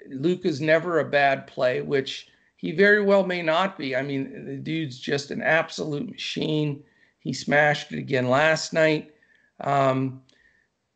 Luka's 0.09 0.61
never 0.61 0.99
a 0.99 1.05
bad 1.05 1.47
play, 1.47 1.81
which 1.81 2.29
he 2.57 2.73
very 2.73 3.03
well 3.03 3.25
may 3.25 3.43
not 3.43 3.79
be. 3.79 3.97
I 3.97 4.03
mean, 4.03 4.45
the 4.47 4.57
dude's 4.57 4.99
just 4.99 5.31
an 5.31 5.43
absolute 5.43 6.11
machine. 6.11 6.83
He 7.23 7.33
smashed 7.33 7.93
it 7.93 7.99
again 7.99 8.29
last 8.29 8.73
night. 8.73 9.15
Um, 9.61 10.23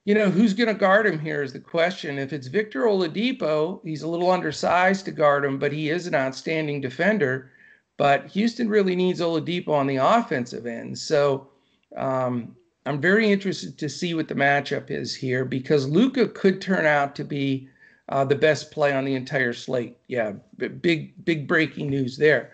you 0.04 0.14
know, 0.14 0.30
who's 0.30 0.54
going 0.54 0.68
to 0.68 0.74
guard 0.74 1.06
him 1.06 1.18
here 1.18 1.42
is 1.42 1.52
the 1.52 1.60
question. 1.60 2.18
If 2.18 2.32
it's 2.32 2.46
Victor 2.46 2.84
Oladipo, 2.84 3.80
he's 3.84 4.02
a 4.02 4.08
little 4.08 4.30
undersized 4.30 5.04
to 5.06 5.10
guard 5.10 5.44
him, 5.44 5.58
but 5.58 5.72
he 5.72 5.90
is 5.90 6.06
an 6.06 6.14
outstanding 6.14 6.80
defender. 6.80 7.50
But 7.96 8.26
Houston 8.28 8.68
really 8.68 8.94
needs 8.94 9.20
Oladipo 9.20 9.70
on 9.70 9.86
the 9.86 9.96
offensive 9.96 10.66
end. 10.66 10.98
So 10.98 11.48
um, 11.96 12.54
I'm 12.86 13.00
very 13.00 13.32
interested 13.32 13.78
to 13.78 13.88
see 13.88 14.14
what 14.14 14.28
the 14.28 14.34
matchup 14.34 14.90
is 14.90 15.14
here 15.14 15.44
because 15.44 15.88
Luka 15.88 16.28
could 16.28 16.60
turn 16.60 16.86
out 16.86 17.16
to 17.16 17.24
be 17.24 17.68
uh, 18.08 18.24
the 18.24 18.36
best 18.36 18.70
play 18.70 18.92
on 18.92 19.04
the 19.04 19.14
entire 19.14 19.52
slate. 19.52 19.96
Yeah, 20.06 20.32
big 20.56 21.24
big 21.24 21.48
breaking 21.48 21.90
news 21.90 22.16
there. 22.16 22.52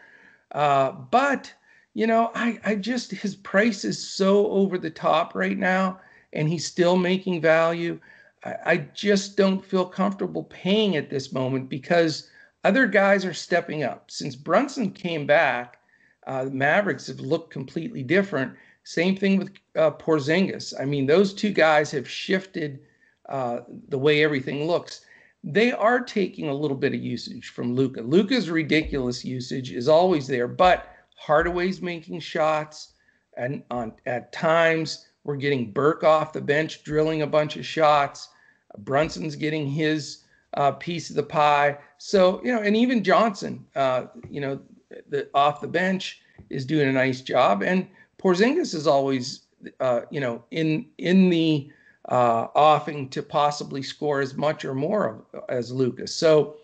Uh, 0.52 0.92
but 0.92 1.52
you 1.94 2.06
know, 2.06 2.30
I 2.34 2.58
I 2.64 2.74
just 2.76 3.10
his 3.10 3.36
price 3.36 3.84
is 3.84 3.98
so 3.98 4.46
over 4.48 4.78
the 4.78 4.90
top 4.90 5.34
right 5.34 5.58
now, 5.58 6.00
and 6.32 6.48
he's 6.48 6.66
still 6.66 6.96
making 6.96 7.40
value. 7.40 8.00
I, 8.44 8.56
I 8.64 8.76
just 8.94 9.36
don't 9.36 9.64
feel 9.64 9.84
comfortable 9.84 10.44
paying 10.44 10.96
at 10.96 11.10
this 11.10 11.32
moment 11.32 11.68
because 11.68 12.30
other 12.64 12.86
guys 12.86 13.24
are 13.24 13.34
stepping 13.34 13.82
up. 13.82 14.10
Since 14.10 14.36
Brunson 14.36 14.90
came 14.90 15.26
back, 15.26 15.78
uh, 16.26 16.44
the 16.44 16.50
Mavericks 16.50 17.08
have 17.08 17.20
looked 17.20 17.52
completely 17.52 18.02
different. 18.02 18.52
Same 18.84 19.16
thing 19.16 19.38
with 19.38 19.50
uh, 19.76 19.90
Porzingis. 19.92 20.72
I 20.80 20.84
mean, 20.84 21.06
those 21.06 21.34
two 21.34 21.50
guys 21.50 21.90
have 21.90 22.08
shifted 22.08 22.80
uh, 23.28 23.60
the 23.88 23.98
way 23.98 24.24
everything 24.24 24.66
looks. 24.66 25.04
They 25.44 25.72
are 25.72 26.00
taking 26.00 26.48
a 26.48 26.54
little 26.54 26.76
bit 26.76 26.94
of 26.94 27.02
usage 27.02 27.48
from 27.48 27.74
Luka. 27.74 28.00
Luka's 28.00 28.48
ridiculous 28.50 29.24
usage 29.24 29.72
is 29.72 29.88
always 29.88 30.26
there, 30.26 30.48
but 30.48 30.91
Hardaway's 31.24 31.80
making 31.80 32.18
shots, 32.18 32.94
and 33.36 33.62
on 33.70 33.92
at 34.06 34.32
times 34.32 35.06
we're 35.22 35.36
getting 35.36 35.70
Burke 35.70 36.02
off 36.02 36.32
the 36.32 36.40
bench 36.40 36.82
drilling 36.82 37.22
a 37.22 37.26
bunch 37.26 37.56
of 37.56 37.64
shots. 37.64 38.30
Brunson's 38.78 39.36
getting 39.36 39.68
his 39.68 40.24
uh, 40.54 40.72
piece 40.72 41.10
of 41.10 41.16
the 41.16 41.22
pie. 41.22 41.78
So 41.98 42.40
you 42.44 42.52
know, 42.52 42.60
and 42.60 42.76
even 42.76 43.04
Johnson, 43.04 43.64
uh, 43.76 44.06
you 44.28 44.40
know, 44.40 44.60
the 45.08 45.28
off 45.32 45.60
the 45.60 45.68
bench 45.68 46.20
is 46.50 46.66
doing 46.66 46.88
a 46.88 46.92
nice 46.92 47.20
job, 47.20 47.62
and 47.62 47.86
Porzingis 48.18 48.74
is 48.74 48.88
always, 48.88 49.42
uh, 49.78 50.00
you 50.10 50.20
know, 50.20 50.42
in 50.50 50.86
in 50.98 51.30
the 51.30 51.70
uh, 52.08 52.48
offing 52.56 53.08
to 53.10 53.22
possibly 53.22 53.82
score 53.82 54.20
as 54.20 54.34
much 54.34 54.64
or 54.64 54.74
more 54.74 55.22
of, 55.32 55.44
as 55.48 55.70
Luka's. 55.70 56.12
So 56.12 56.56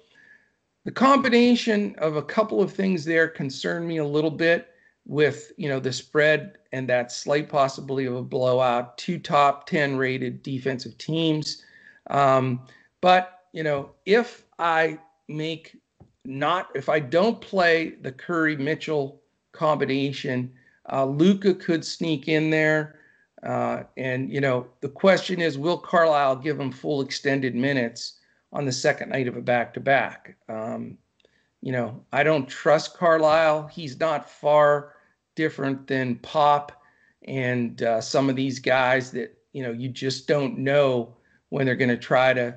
the 0.88 0.92
combination 0.92 1.94
of 1.98 2.16
a 2.16 2.22
couple 2.22 2.62
of 2.62 2.72
things 2.72 3.04
there 3.04 3.28
concern 3.28 3.86
me 3.86 3.98
a 3.98 4.04
little 4.06 4.30
bit 4.30 4.68
with 5.04 5.52
you 5.58 5.68
know 5.68 5.78
the 5.78 5.92
spread 5.92 6.56
and 6.72 6.88
that 6.88 7.12
slight 7.12 7.46
possibility 7.46 8.06
of 8.06 8.16
a 8.16 8.22
blowout. 8.22 8.96
Two 8.96 9.18
top 9.18 9.66
ten 9.66 9.98
rated 9.98 10.42
defensive 10.42 10.96
teams, 10.96 11.62
um, 12.08 12.62
but 13.02 13.40
you 13.52 13.62
know 13.62 13.90
if 14.06 14.46
I 14.58 14.98
make 15.28 15.76
not 16.24 16.70
if 16.74 16.88
I 16.88 17.00
don't 17.00 17.38
play 17.38 17.90
the 18.00 18.10
Curry 18.10 18.56
Mitchell 18.56 19.20
combination 19.52 20.50
uh, 20.90 21.04
Luka 21.04 21.52
could 21.52 21.84
sneak 21.84 22.28
in 22.28 22.48
there. 22.48 22.94
Uh, 23.42 23.82
and, 23.98 24.32
you 24.32 24.40
know, 24.40 24.66
the 24.80 24.88
question 24.88 25.40
is 25.40 25.58
will 25.58 25.78
Carlisle 25.78 26.36
give 26.36 26.58
him 26.58 26.72
full 26.72 27.02
extended 27.02 27.54
minutes 27.54 28.17
on 28.52 28.64
the 28.64 28.72
second 28.72 29.10
night 29.10 29.28
of 29.28 29.36
a 29.36 29.42
back 29.42 29.74
to 29.74 29.80
back? 29.80 30.36
You 31.60 31.72
know, 31.72 32.04
I 32.12 32.22
don't 32.22 32.48
trust 32.48 32.96
Carlisle. 32.96 33.66
He's 33.66 33.98
not 33.98 34.30
far 34.30 34.94
different 35.34 35.86
than 35.86 36.16
Pop 36.16 36.72
and 37.26 37.82
uh, 37.82 38.00
some 38.00 38.30
of 38.30 38.36
these 38.36 38.60
guys 38.60 39.10
that, 39.12 39.36
you 39.52 39.62
know, 39.62 39.72
you 39.72 39.88
just 39.88 40.28
don't 40.28 40.58
know 40.58 41.16
when 41.48 41.66
they're 41.66 41.74
going 41.74 41.88
to 41.88 41.96
try 41.96 42.32
to 42.32 42.54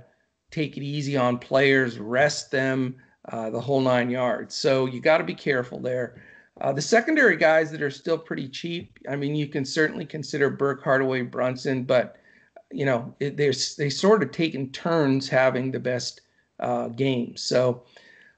take 0.51 0.77
it 0.77 0.84
easy 0.84 1.17
on 1.17 1.39
players, 1.39 1.97
rest 1.97 2.51
them, 2.51 2.95
uh, 3.32 3.49
the 3.49 3.60
whole 3.60 3.82
nine 3.82 4.10
yards. 4.10 4.56
So 4.56 4.86
you 4.86 4.99
got 4.99 5.17
to 5.17 5.23
be 5.23 5.34
careful 5.34 5.80
there. 5.80 6.21
Uh, 6.60 6.71
the 6.71 6.82
secondary 6.82 7.38
guys 7.38 7.71
that 7.71 7.82
are 7.82 7.89
still 7.89 8.17
pretty 8.17 8.47
cheap, 8.47 8.99
I 9.10 9.15
mean, 9.15 9.36
you 9.36 9.47
can 9.47 9.65
certainly 9.65 10.06
consider 10.06 10.49
Burke, 10.49 10.84
Hardaway, 10.84 11.23
Brunson, 11.23 11.84
but 11.84 12.17
you 12.71 12.86
know 12.86 13.13
it, 13.19 13.38
they're 13.38 13.53
they 13.77 13.89
sort 13.89 14.23
of 14.23 14.31
taken 14.31 14.71
turns 14.71 15.29
having 15.29 15.71
the 15.71 15.79
best 15.79 16.21
uh, 16.60 16.88
games. 16.89 17.41
So 17.41 17.84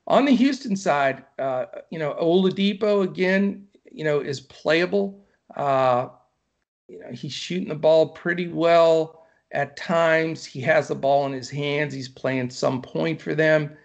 on 0.07 0.25
the 0.25 0.35
Houston 0.35 0.75
side, 0.75 1.23
uh, 1.39 1.65
you 1.89 1.99
know 1.99 2.15
Oladipo 2.19 3.03
again, 3.03 3.67
you 3.91 4.03
know 4.03 4.19
is 4.19 4.41
playable. 4.41 5.23
Uh, 5.55 6.09
you 6.87 6.99
know 6.99 7.11
he's 7.11 7.33
shooting 7.33 7.69
the 7.69 7.75
ball 7.75 8.09
pretty 8.09 8.47
well 8.47 9.25
at 9.51 9.77
times. 9.77 10.43
He 10.45 10.61
has 10.61 10.87
the 10.87 10.95
ball 10.95 11.25
in 11.25 11.33
his 11.33 11.49
hands. 11.49 11.93
He's 11.93 12.09
playing 12.09 12.49
some 12.49 12.81
point 12.81 13.21
for 13.21 13.35
them, 13.35 13.75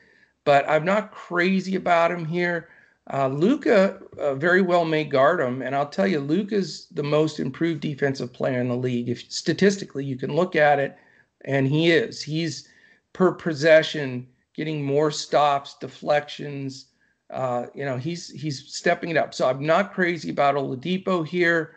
but 0.45 0.69
I'm 0.69 0.85
not 0.85 1.13
crazy 1.13 1.77
about 1.77 2.11
him 2.11 2.25
here. 2.25 2.69
Uh, 3.11 3.29
Luka 3.29 4.01
uh, 4.19 4.35
very 4.35 4.61
well 4.61 4.85
may 4.85 5.03
guard 5.03 5.41
him, 5.41 5.63
and 5.63 5.75
I'll 5.75 5.89
tell 5.89 6.07
you, 6.07 6.21
Luka's 6.21 6.89
the 6.93 7.03
most 7.03 7.41
improved 7.41 7.81
defensive 7.81 8.33
player 8.33 8.61
in 8.61 8.69
the 8.69 8.77
league. 8.77 9.09
If 9.09 9.31
statistically 9.33 10.05
you 10.05 10.17
can 10.17 10.35
look 10.35 10.57
at 10.57 10.79
it, 10.79 10.97
and 11.45 11.67
he 11.67 11.91
is. 11.91 12.23
He's 12.23 12.69
per 13.15 13.33
possession 13.33 14.27
getting 14.55 14.85
more 14.85 15.11
stops, 15.11 15.77
deflections. 15.81 16.87
Uh, 17.31 17.67
you 17.75 17.85
know, 17.85 17.97
he's 17.97 18.29
he's 18.29 18.75
stepping 18.75 19.11
it 19.11 19.17
up. 19.17 19.33
So 19.33 19.49
I'm 19.49 19.65
not 19.65 19.95
crazy 19.95 20.31
about 20.31 20.57
Oladipo 20.57 21.27
here. 21.27 21.77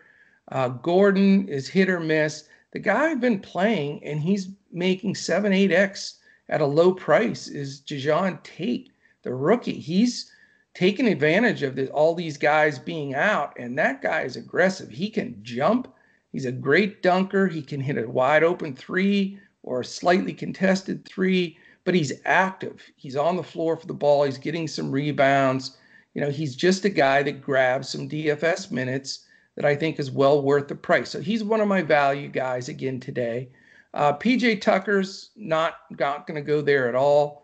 Uh, 0.51 0.69
Gordon 0.69 1.47
is 1.47 1.67
hit 1.67 1.89
or 1.89 1.99
miss. 1.99 2.49
The 2.71 2.79
guy 2.79 3.11
I've 3.11 3.21
been 3.21 3.39
playing, 3.39 4.03
and 4.03 4.19
he's 4.19 4.49
making 4.71 5.15
seven, 5.15 5.53
eight 5.53 5.71
x 5.71 6.19
at 6.49 6.61
a 6.61 6.65
low 6.65 6.93
price, 6.93 7.47
is 7.47 7.81
Jae'Sean 7.81 8.41
Tate, 8.43 8.91
the 9.23 9.33
rookie. 9.33 9.79
He's 9.79 10.31
taking 10.73 11.07
advantage 11.07 11.63
of 11.63 11.75
the, 11.75 11.89
all 11.89 12.15
these 12.15 12.37
guys 12.37 12.79
being 12.79 13.13
out. 13.13 13.53
And 13.57 13.77
that 13.77 14.01
guy 14.01 14.21
is 14.21 14.35
aggressive. 14.35 14.89
He 14.89 15.09
can 15.09 15.37
jump. 15.43 15.93
He's 16.31 16.45
a 16.45 16.51
great 16.51 17.03
dunker. 17.03 17.47
He 17.47 17.61
can 17.61 17.81
hit 17.81 17.97
a 17.97 18.07
wide 18.07 18.43
open 18.43 18.75
three 18.75 19.39
or 19.63 19.81
a 19.81 19.85
slightly 19.85 20.33
contested 20.33 21.05
three, 21.05 21.57
but 21.83 21.93
he's 21.93 22.13
active. 22.25 22.81
He's 22.95 23.15
on 23.15 23.35
the 23.35 23.43
floor 23.43 23.75
for 23.75 23.85
the 23.85 23.93
ball. 23.93 24.23
He's 24.23 24.37
getting 24.37 24.67
some 24.67 24.91
rebounds. 24.91 25.77
You 26.13 26.21
know, 26.21 26.29
he's 26.29 26.55
just 26.55 26.85
a 26.85 26.89
guy 26.89 27.23
that 27.23 27.41
grabs 27.41 27.89
some 27.89 28.09
DFS 28.09 28.71
minutes 28.71 29.25
that 29.55 29.65
I 29.65 29.75
think 29.75 29.99
is 29.99 30.09
well 30.09 30.41
worth 30.41 30.67
the 30.67 30.75
price. 30.75 31.09
So 31.09 31.19
he's 31.21 31.43
one 31.43 31.61
of 31.61 31.67
my 31.67 31.81
value 31.81 32.29
guys 32.29 32.69
again 32.69 32.99
today. 32.99 33.49
Uh, 33.93 34.13
PJ 34.17 34.61
Tucker's 34.61 35.31
not, 35.35 35.75
not 35.91 36.25
going 36.25 36.41
to 36.41 36.47
go 36.47 36.61
there 36.61 36.87
at 36.87 36.95
all. 36.95 37.40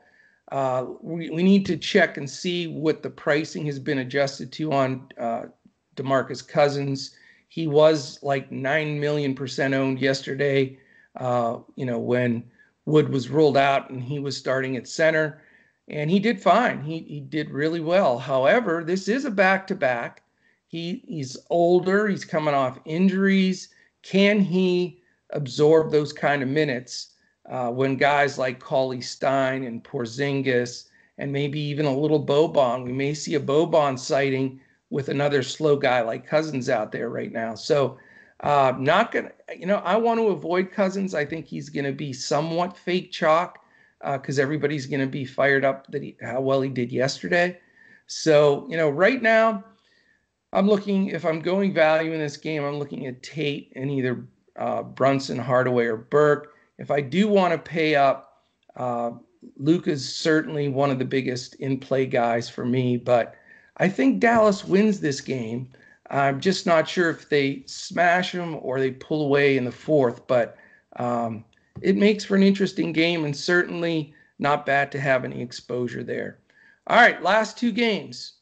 Uh, 0.52 0.86
we, 1.02 1.30
we 1.30 1.44
need 1.44 1.66
to 1.66 1.76
check 1.78 2.18
and 2.18 2.30
see 2.30 2.68
what 2.68 3.04
the 3.04 3.10
pricing 3.10 3.66
has 3.66 3.80
been 3.80 4.00
adjusted 4.00 4.52
to 4.54 4.72
on 4.72 5.08
uh, 5.20 5.44
DeMarcus 5.96 6.48
Cousins. 6.48 7.16
He 7.50 7.68
was 7.68 8.22
like 8.24 8.52
9 8.52 9.00
million 9.00 9.36
percent 9.36 9.74
owned 9.74 10.00
yesterday, 10.00 10.80
uh, 11.16 11.60
you 11.76 11.86
know, 11.86 12.00
when 12.00 12.44
Wood 12.86 13.10
was 13.10 13.30
ruled 13.30 13.58
out 13.58 13.90
and 13.90 14.02
he 14.02 14.20
was 14.20 14.38
starting 14.38 14.78
at 14.78 14.88
center. 14.88 15.42
And 15.90 16.10
he 16.10 16.20
did 16.20 16.42
fine. 16.42 16.82
He, 16.82 17.00
he 17.00 17.20
did 17.20 17.50
really 17.50 17.80
well. 17.80 18.20
However, 18.20 18.84
this 18.86 19.08
is 19.08 19.26
a 19.26 19.32
back 19.32 19.68
to 19.68 19.76
back. 19.76 20.24
He, 20.68 21.04
he's 21.08 21.38
older, 21.50 22.08
he's 22.08 22.26
coming 22.26 22.54
off 22.54 22.80
injuries. 22.86 23.70
Can 24.04 24.40
he 24.42 25.02
absorb 25.32 25.92
those 25.92 26.12
kind 26.12 26.44
of 26.44 26.50
minutes? 26.50 27.14
Uh, 27.48 27.70
when 27.70 27.96
guys 27.96 28.38
like 28.38 28.60
Cauley 28.60 29.02
Stein 29.02 29.64
and 29.64 29.84
Porzingis 29.84 30.90
and 31.18 31.32
maybe 31.32 31.60
even 31.60 31.86
a 31.86 31.98
little 31.98 32.24
Boban, 32.24 32.84
we 32.84 32.92
may 32.92 33.14
see 33.14 33.36
a 33.36 33.40
Boban 33.40 33.98
sighting 33.98 34.60
with 34.90 35.10
another 35.10 35.44
slow 35.44 35.76
guy 35.76 36.02
like 36.02 36.28
Cousins 36.28 36.70
out 36.70 36.92
there 36.92 37.10
right 37.10 37.32
now. 37.32 37.56
So, 37.56 37.98
uh, 38.42 38.74
not 38.78 39.12
gonna, 39.12 39.32
you 39.58 39.66
know, 39.66 39.78
I 39.78 39.96
want 39.96 40.20
to 40.20 40.28
avoid 40.28 40.72
Cousins. 40.72 41.16
I 41.16 41.26
think 41.26 41.46
he's 41.46 41.70
going 41.70 41.86
to 41.86 41.92
be 41.92 42.14
somewhat 42.14 42.78
fake 42.78 43.12
chalk 43.12 43.60
because 44.02 44.38
uh, 44.38 44.42
everybody's 44.42 44.86
going 44.86 45.00
to 45.00 45.08
be 45.08 45.26
fired 45.26 45.66
up 45.66 45.88
that 45.88 46.04
he, 46.04 46.16
how 46.22 46.42
well 46.42 46.62
he 46.62 46.70
did 46.70 46.92
yesterday. 46.92 47.60
So, 48.06 48.68
you 48.70 48.78
know, 48.78 48.90
right 48.90 49.22
now, 49.22 49.64
I'm 50.54 50.68
looking 50.68 51.08
if 51.08 51.26
I'm 51.26 51.42
going 51.42 51.74
value 51.74 52.14
in 52.14 52.20
this 52.20 52.38
game, 52.38 52.64
I'm 52.64 52.78
looking 52.80 53.08
at 53.08 53.24
Tate 53.24 53.74
and 53.76 53.92
either 53.92 54.26
uh, 54.58 54.84
Brunson, 54.84 55.38
Hardaway, 55.38 55.86
or 55.86 55.98
Burke. 55.98 56.54
If 56.78 56.92
I 56.92 57.02
do 57.02 57.28
want 57.28 57.54
to 57.54 57.58
pay 57.58 57.96
up, 57.96 58.44
uh, 58.76 59.12
is 59.58 60.16
certainly 60.16 60.68
one 60.70 60.92
of 60.92 61.00
the 61.00 61.06
biggest 61.06 61.56
in 61.56 61.80
play 61.80 62.06
guys 62.06 62.50
for 62.50 62.66
me, 62.66 62.98
but 62.98 63.36
I 63.78 63.90
think 63.90 64.20
Dallas 64.20 64.66
wins 64.66 65.00
this 65.00 65.22
game. 65.22 65.70
I'm 66.10 66.40
just 66.40 66.66
not 66.66 66.88
sure 66.88 67.10
if 67.10 67.30
they 67.30 67.64
smash 67.66 68.32
them 68.32 68.58
or 68.62 68.80
they 68.80 68.92
pull 68.92 69.26
away 69.26 69.58
in 69.58 69.66
the 69.66 69.72
fourth, 69.72 70.26
but 70.28 70.58
um, 70.96 71.44
it 71.82 71.96
makes 71.96 72.24
for 72.24 72.36
an 72.36 72.44
interesting 72.44 72.92
game 72.92 73.26
and 73.26 73.36
certainly 73.36 74.14
not 74.40 74.66
bad 74.66 74.92
to 74.92 75.00
have 75.00 75.26
any 75.26 75.42
exposure 75.42 76.04
there. 76.04 76.40
All 76.88 76.98
right, 76.98 77.22
last 77.22 77.58
two 77.58 77.72
games. 77.72 78.34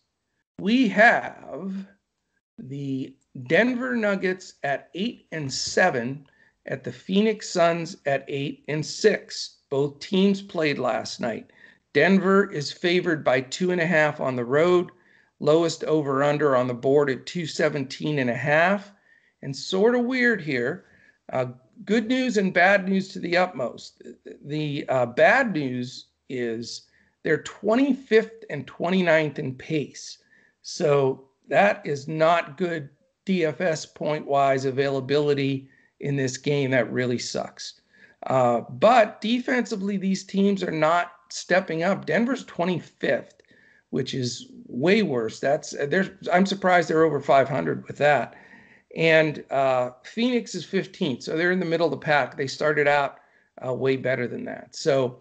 We 0.59 0.87
have 0.89 1.87
the 2.57 3.15
Denver 3.47 3.95
Nuggets 3.95 4.53
at 4.63 4.89
eight 4.93 5.27
and 5.31 5.51
seven, 5.51 6.27
at 6.65 6.83
the 6.83 6.91
Phoenix 6.91 7.49
Suns 7.49 7.97
at 8.05 8.25
eight 8.27 8.63
and 8.67 8.85
six. 8.85 9.57
Both 9.69 9.99
teams 9.99 10.41
played 10.41 10.79
last 10.79 11.19
night. 11.19 11.51
Denver 11.93 12.51
is 12.51 12.71
favored 12.71 13.23
by 13.23 13.41
two 13.41 13.71
and 13.71 13.79
a 13.79 13.85
half 13.85 14.19
on 14.19 14.35
the 14.35 14.45
road, 14.45 14.91
lowest 15.39 15.83
over 15.85 16.23
under 16.23 16.55
on 16.55 16.67
the 16.67 16.73
board 16.73 17.09
at 17.09 17.25
217 17.25 18.19
and 18.19 18.29
a 18.29 18.35
half. 18.35 18.91
And 19.41 19.55
sort 19.55 19.95
of 19.95 20.05
weird 20.05 20.41
here. 20.41 20.85
Uh, 21.31 21.47
good 21.83 22.07
news 22.07 22.37
and 22.37 22.53
bad 22.53 22.87
news 22.87 23.09
to 23.09 23.19
the 23.19 23.37
utmost. 23.37 24.01
The 24.43 24.85
uh, 24.89 25.05
bad 25.05 25.53
news 25.53 26.07
is 26.29 26.87
they're 27.23 27.43
25th 27.43 28.43
and 28.49 28.65
29th 28.67 29.39
in 29.39 29.55
pace. 29.55 30.19
So 30.61 31.25
that 31.47 31.85
is 31.85 32.07
not 32.07 32.57
good 32.57 32.89
DFS 33.25 33.93
point 33.93 34.25
wise 34.25 34.65
availability 34.65 35.69
in 35.99 36.15
this 36.15 36.37
game. 36.37 36.71
That 36.71 36.91
really 36.91 37.19
sucks. 37.19 37.81
Uh, 38.27 38.61
but 38.69 39.21
defensively, 39.21 39.97
these 39.97 40.23
teams 40.23 40.63
are 40.63 40.71
not 40.71 41.11
stepping 41.29 41.83
up. 41.83 42.05
Denver's 42.05 42.45
25th, 42.45 43.41
which 43.91 44.13
is 44.13 44.47
way 44.67 45.03
worse. 45.03 45.39
That's 45.39 45.75
there's. 45.87 46.09
I'm 46.31 46.45
surprised 46.45 46.89
they're 46.89 47.03
over 47.03 47.19
500 47.19 47.87
with 47.87 47.97
that. 47.97 48.35
And 48.95 49.43
uh, 49.51 49.91
Phoenix 50.03 50.55
is 50.55 50.65
15th, 50.65 51.23
so 51.23 51.35
they're 51.35 51.51
in 51.51 51.59
the 51.59 51.65
middle 51.65 51.87
of 51.87 51.91
the 51.91 51.97
pack. 51.97 52.37
They 52.37 52.47
started 52.47 52.87
out 52.87 53.19
uh, 53.65 53.73
way 53.73 53.97
better 53.97 54.25
than 54.25 54.45
that. 54.45 54.73
So, 54.73 55.19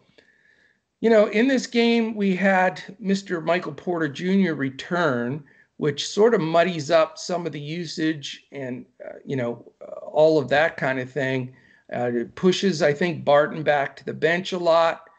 you 1.00 1.10
know, 1.10 1.26
in 1.26 1.48
this 1.48 1.66
game, 1.66 2.14
we 2.14 2.36
had 2.36 2.82
Mr. 3.02 3.44
Michael 3.44 3.72
Porter 3.72 4.08
Jr. 4.08 4.54
return, 4.54 5.42
which 5.84 6.08
sort 6.08 6.34
of 6.34 6.40
muddies 6.40 6.90
up 6.90 7.18
some 7.18 7.46
of 7.46 7.52
the 7.52 7.60
usage 7.60 8.46
and, 8.52 8.86
uh, 9.04 9.18
you 9.24 9.36
know, 9.36 9.72
all 10.02 10.38
of 10.38 10.48
that 10.48 10.76
kind 10.76 10.98
of 10.98 11.10
thing. 11.10 11.54
Uh, 11.94 12.10
it 12.12 12.34
pushes, 12.34 12.82
I 12.82 12.92
think, 12.92 13.24
Barton 13.24 13.62
back 13.62 13.96
to 13.96 14.04
the 14.04 14.14
bench 14.14 14.52
a 14.52 14.58
lot. 14.58 15.10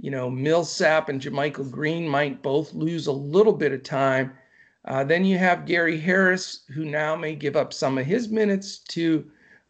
You 0.00 0.10
know, 0.10 0.30
Millsap 0.30 1.08
and 1.08 1.20
JaMychal 1.20 1.70
Green 1.70 2.08
might 2.08 2.42
both 2.42 2.72
lose 2.72 3.06
a 3.06 3.12
little 3.12 3.52
bit 3.52 3.72
of 3.72 3.82
time 3.82 4.32
uh, 4.86 5.02
then 5.02 5.24
you 5.24 5.38
have 5.38 5.66
Gary 5.66 5.98
Harris, 5.98 6.60
who 6.74 6.84
now 6.84 7.16
may 7.16 7.34
give 7.34 7.56
up 7.56 7.72
some 7.72 7.96
of 7.96 8.04
his 8.04 8.28
minutes 8.28 8.78
to 8.78 9.24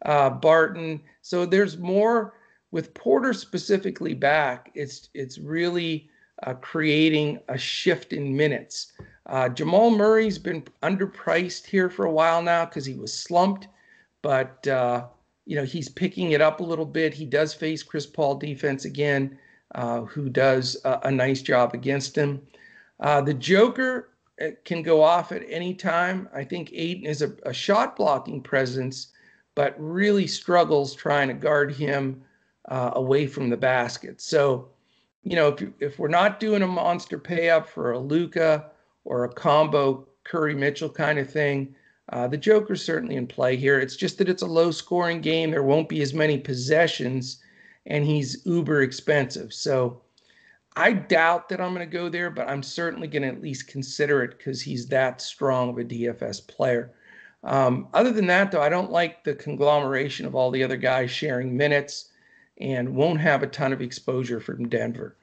uh, 0.05 0.29
Barton. 0.29 1.01
So 1.21 1.45
there's 1.45 1.77
more 1.77 2.33
with 2.71 2.93
Porter 2.93 3.33
specifically 3.33 4.13
back. 4.13 4.71
It's 4.75 5.09
it's 5.13 5.37
really 5.37 6.09
uh, 6.43 6.55
creating 6.55 7.39
a 7.47 7.57
shift 7.57 8.11
in 8.11 8.35
minutes. 8.35 8.91
Uh, 9.27 9.49
Jamal 9.49 9.89
Murray's 9.89 10.37
been 10.37 10.63
underpriced 10.83 11.65
here 11.65 11.89
for 11.89 12.05
a 12.05 12.11
while 12.11 12.41
now 12.41 12.65
because 12.65 12.85
he 12.85 12.93
was 12.93 13.13
slumped, 13.13 13.67
but 14.21 14.67
uh, 14.67 15.05
you 15.45 15.55
know 15.55 15.63
he's 15.63 15.89
picking 15.89 16.31
it 16.31 16.41
up 16.41 16.59
a 16.59 16.63
little 16.63 16.85
bit. 16.85 17.13
He 17.13 17.25
does 17.25 17.53
face 17.53 17.83
Chris 17.83 18.05
Paul 18.05 18.35
defense 18.35 18.85
again, 18.85 19.37
uh, 19.73 20.01
who 20.01 20.29
does 20.29 20.77
a, 20.85 20.99
a 21.03 21.11
nice 21.11 21.41
job 21.41 21.73
against 21.73 22.15
him. 22.15 22.41
the 22.99 23.33
Joker 23.33 24.09
can 24.63 24.83
go 24.83 25.01
off 25.01 25.31
at 25.31 25.43
any 25.49 25.73
time. 25.73 26.29
I 26.33 26.43
think 26.43 26.71
Ayton 26.73 27.05
is 27.05 27.21
a, 27.21 27.33
a 27.43 27.53
shot 27.53 27.95
blocking 27.95 28.41
presence, 28.41 29.07
but 29.55 29.75
really 29.77 30.27
struggles 30.27 30.93
trying 30.93 31.29
to 31.29 31.33
guard 31.33 31.73
him 31.73 32.21
uh, 32.67 32.91
away 32.93 33.27
from 33.27 33.49
the 33.49 33.57
basket. 33.57 34.21
So, 34.21 34.69
you 35.23 35.35
know, 35.35 35.49
if, 35.49 35.63
if 35.79 35.99
we're 35.99 36.07
not 36.07 36.39
doing 36.39 36.61
a 36.61 36.67
monster 36.67 37.17
pay 37.17 37.49
up 37.49 37.67
for 37.67 37.93
a 37.93 37.99
Luka 37.99 38.71
or 39.05 39.23
a 39.23 39.33
combo 39.33 40.07
Curry 40.23 40.55
Mitchell 40.55 40.89
kind 40.89 41.17
of 41.17 41.29
thing, 41.29 41.73
uh, 42.09 42.27
the 42.27 42.37
Joker's 42.37 42.83
certainly 42.83 43.15
in 43.15 43.27
play 43.27 43.55
here. 43.55 43.79
It's 43.79 43.95
just 43.95 44.17
that 44.17 44.29
it's 44.29 44.41
a 44.41 44.47
low 44.47 44.71
scoring 44.71 45.21
game. 45.21 45.51
There 45.51 45.63
won't 45.63 45.89
be 45.89 46.01
as 46.01 46.13
many 46.13 46.37
possessions, 46.37 47.41
and 47.85 48.05
he's 48.05 48.45
uber 48.45 48.81
expensive. 48.81 49.53
So, 49.53 50.01
I 50.77 50.91
doubt 50.91 51.47
that 51.49 51.61
I'm 51.61 51.73
going 51.73 51.89
to 51.89 51.97
go 51.97 52.09
there, 52.09 52.29
but 52.29 52.49
I'm 52.49 52.61
certainly 52.61 53.07
going 53.07 53.21
to 53.21 53.29
at 53.29 53.41
least 53.41 53.67
consider 53.67 54.23
it 54.23 54.37
because 54.37 54.61
he's 54.61 54.87
that 54.87 55.21
strong 55.21 55.69
of 55.69 55.77
a 55.77 55.85
DFS 55.85 56.45
player. 56.45 56.91
Um, 57.45 57.87
other 57.93 58.11
than 58.11 58.27
that, 58.27 58.51
though, 58.51 58.61
I 58.61 58.69
don't 58.69 58.91
like 58.91 59.23
the 59.23 59.35
conglomeration 59.35 60.25
of 60.25 60.35
all 60.35 60.51
the 60.51 60.63
other 60.63 60.75
guys 60.75 61.11
sharing 61.11 61.55
minutes 61.55 62.09
and 62.57 62.95
won't 62.95 63.21
have 63.21 63.41
a 63.41 63.47
ton 63.47 63.71
of 63.71 63.81
exposure 63.81 64.39
from 64.39 64.67
Denver. 64.67 65.15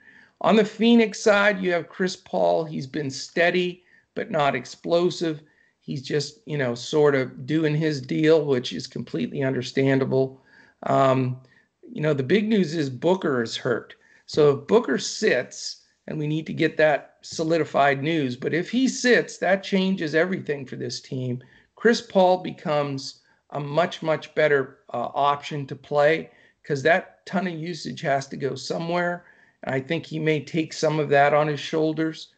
On 0.43 0.57
the 0.57 0.65
Phoenix 0.65 1.21
side, 1.21 1.63
you 1.63 1.73
have 1.73 1.89
Chris 1.89 2.17
Paul. 2.17 2.65
He's 2.65 2.87
been 2.87 3.11
steady, 3.11 3.85
but 4.17 4.31
not 4.31 4.57
explosive. 4.57 5.41
He's 5.81 6.03
just, 6.03 6.41
you 6.47 6.59
know, 6.59 6.75
sort 6.75 7.15
of 7.15 7.47
doing 7.47 7.77
his 7.77 8.01
deal, 8.01 8.45
which 8.45 8.73
is 8.73 8.89
completely 8.89 9.45
understandable. 9.45 10.43
Um, 10.83 11.41
you 11.89 12.03
know, 12.03 12.13
the 12.13 12.25
big 12.25 12.49
news 12.49 12.75
is 12.75 12.91
Booker 12.91 13.43
is 13.43 13.57
hurt. 13.57 13.95
So 14.27 14.51
if 14.51 14.67
Booker 14.67 14.99
sits, 14.99 15.83
and 16.09 16.19
we 16.19 16.27
need 16.27 16.47
to 16.47 16.53
get 16.53 16.77
that 16.77 17.19
solidified 17.23 18.03
news, 18.03 18.35
but 18.35 18.53
if 18.53 18.69
he 18.69 18.89
sits, 18.89 19.39
that 19.39 19.63
changes 19.63 20.15
everything 20.15 20.67
for 20.67 20.75
this 20.75 21.01
team. 21.01 21.41
Chris 21.77 22.01
Paul 22.01 22.39
becomes 22.39 23.21
a 23.51 23.61
much, 23.61 24.03
much 24.03 24.35
better 24.35 24.79
uh, 24.93 25.09
option 25.15 25.67
to 25.69 25.77
play 25.77 26.31
because 26.63 26.83
that 26.83 27.25
ton 27.27 27.47
of 27.47 27.55
usage 27.55 28.01
has 28.01 28.27
to 28.29 28.37
go 28.37 28.57
somewhere. 28.57 29.25
I 29.65 29.81
think 29.81 30.07
he 30.07 30.19
may 30.19 30.41
take 30.41 30.73
some 30.73 30.99
of 30.99 31.09
that 31.11 31.35
on 31.35 31.47
his 31.47 31.61
shoulders. 31.61 32.29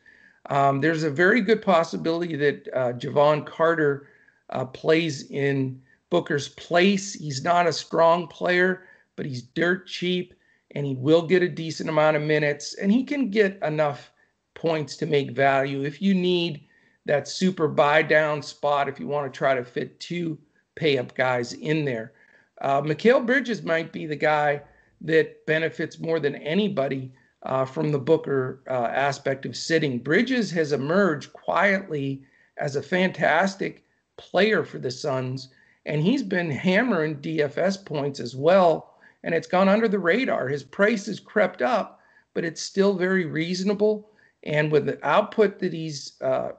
Um, 0.51 0.81
there's 0.81 1.05
a 1.05 1.11
very 1.11 1.41
good 1.41 1.63
possibility 1.63 2.37
that 2.37 2.69
uh, 2.75 2.93
Jevon 2.93 3.47
Carter 3.47 4.09
uh, 4.51 4.67
plays 4.67 5.31
in 5.31 5.81
Booker's 6.11 6.49
place. 6.51 7.15
He's 7.15 7.43
not 7.43 7.67
a 7.67 7.73
strong 7.73 8.27
player, 8.29 8.83
but 9.17 9.27
he's 9.27 9.43
dirt 9.43 9.87
cheap 9.87 10.35
and 10.75 10.85
he 10.85 10.95
will 10.97 11.23
get 11.23 11.43
a 11.43 11.49
decent 11.49 11.89
amount 11.89 12.17
of 12.17 12.23
minutes 12.23 12.75
and 12.75 12.93
he 12.93 13.05
can 13.05 13.31
get 13.31 13.59
enough 13.63 14.13
points 14.55 14.97
to 14.97 15.07
make 15.07 15.31
value 15.31 15.83
if 15.83 16.03
you 16.03 16.15
need 16.15 16.67
that 17.07 17.29
super 17.29 17.69
buy 17.69 18.03
down 18.03 18.43
spot 18.43 18.89
if 18.89 18.99
you 18.99 19.07
want 19.07 19.33
to 19.33 19.37
try 19.37 19.55
to 19.55 19.65
fit 19.65 19.99
two 20.01 20.39
pay 20.75 20.99
up 20.99 21.15
guys 21.15 21.53
in 21.55 21.85
there. 21.85 22.13
Uh, 22.61 22.81
Mikal 22.81 23.25
Bridges 23.25 23.63
might 23.63 23.93
be 23.93 24.07
the 24.07 24.17
guy 24.17 24.61
that 25.05 25.47
benefits 25.47 25.99
more 25.99 26.19
than 26.19 26.35
anybody 26.37 27.13
uh, 27.45 27.65
from 27.65 27.93
the 27.93 27.99
Booker 27.99 28.61
uh, 28.69 28.89
aspect 28.93 29.47
of 29.47 29.57
sitting. 29.57 29.99
Bridges 29.99 30.51
has 30.51 30.73
emerged 30.73 31.33
quietly 31.33 32.23
as 32.57 32.75
a 32.75 32.83
fantastic 32.83 33.85
player 34.17 34.65
for 34.65 34.79
the 34.79 34.91
Suns, 34.91 35.49
and 35.87 36.03
he's 36.03 36.23
been 36.23 36.51
hammering 36.51 37.21
DFS 37.21 37.85
points 37.85 38.19
as 38.19 38.35
well 38.35 38.95
and 39.25 39.35
it's 39.35 39.49
gone 39.49 39.69
under 39.69 39.89
the 39.89 39.99
radar. 39.99 40.49
His 40.49 40.63
price 40.63 41.07
has 41.07 41.19
crept 41.19 41.63
up, 41.63 42.01
but 42.35 42.45
it's 42.45 42.61
still 42.61 42.95
very 42.95 43.25
reasonable. 43.25 44.11
And 44.45 44.71
with 44.71 44.85
the 44.85 45.05
output 45.05 45.59
that 45.61 45.73
he's 45.73 46.13
uh, 46.21 46.51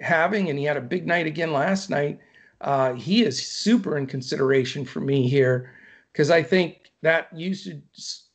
having, 0.00 0.48
and 0.48 0.58
he 0.58 0.64
had 0.64 0.76
a 0.76 0.80
big 0.80 1.06
night 1.06 1.26
again 1.26 1.52
last 1.52 1.90
night, 1.90 2.20
uh, 2.60 2.92
he 2.94 3.24
is 3.24 3.44
super 3.44 3.98
in 3.98 4.06
consideration 4.06 4.84
for 4.84 5.00
me 5.00 5.28
here 5.28 5.72
because 6.12 6.30
I 6.30 6.42
think 6.44 6.85
that 7.02 7.28
usage 7.36 7.82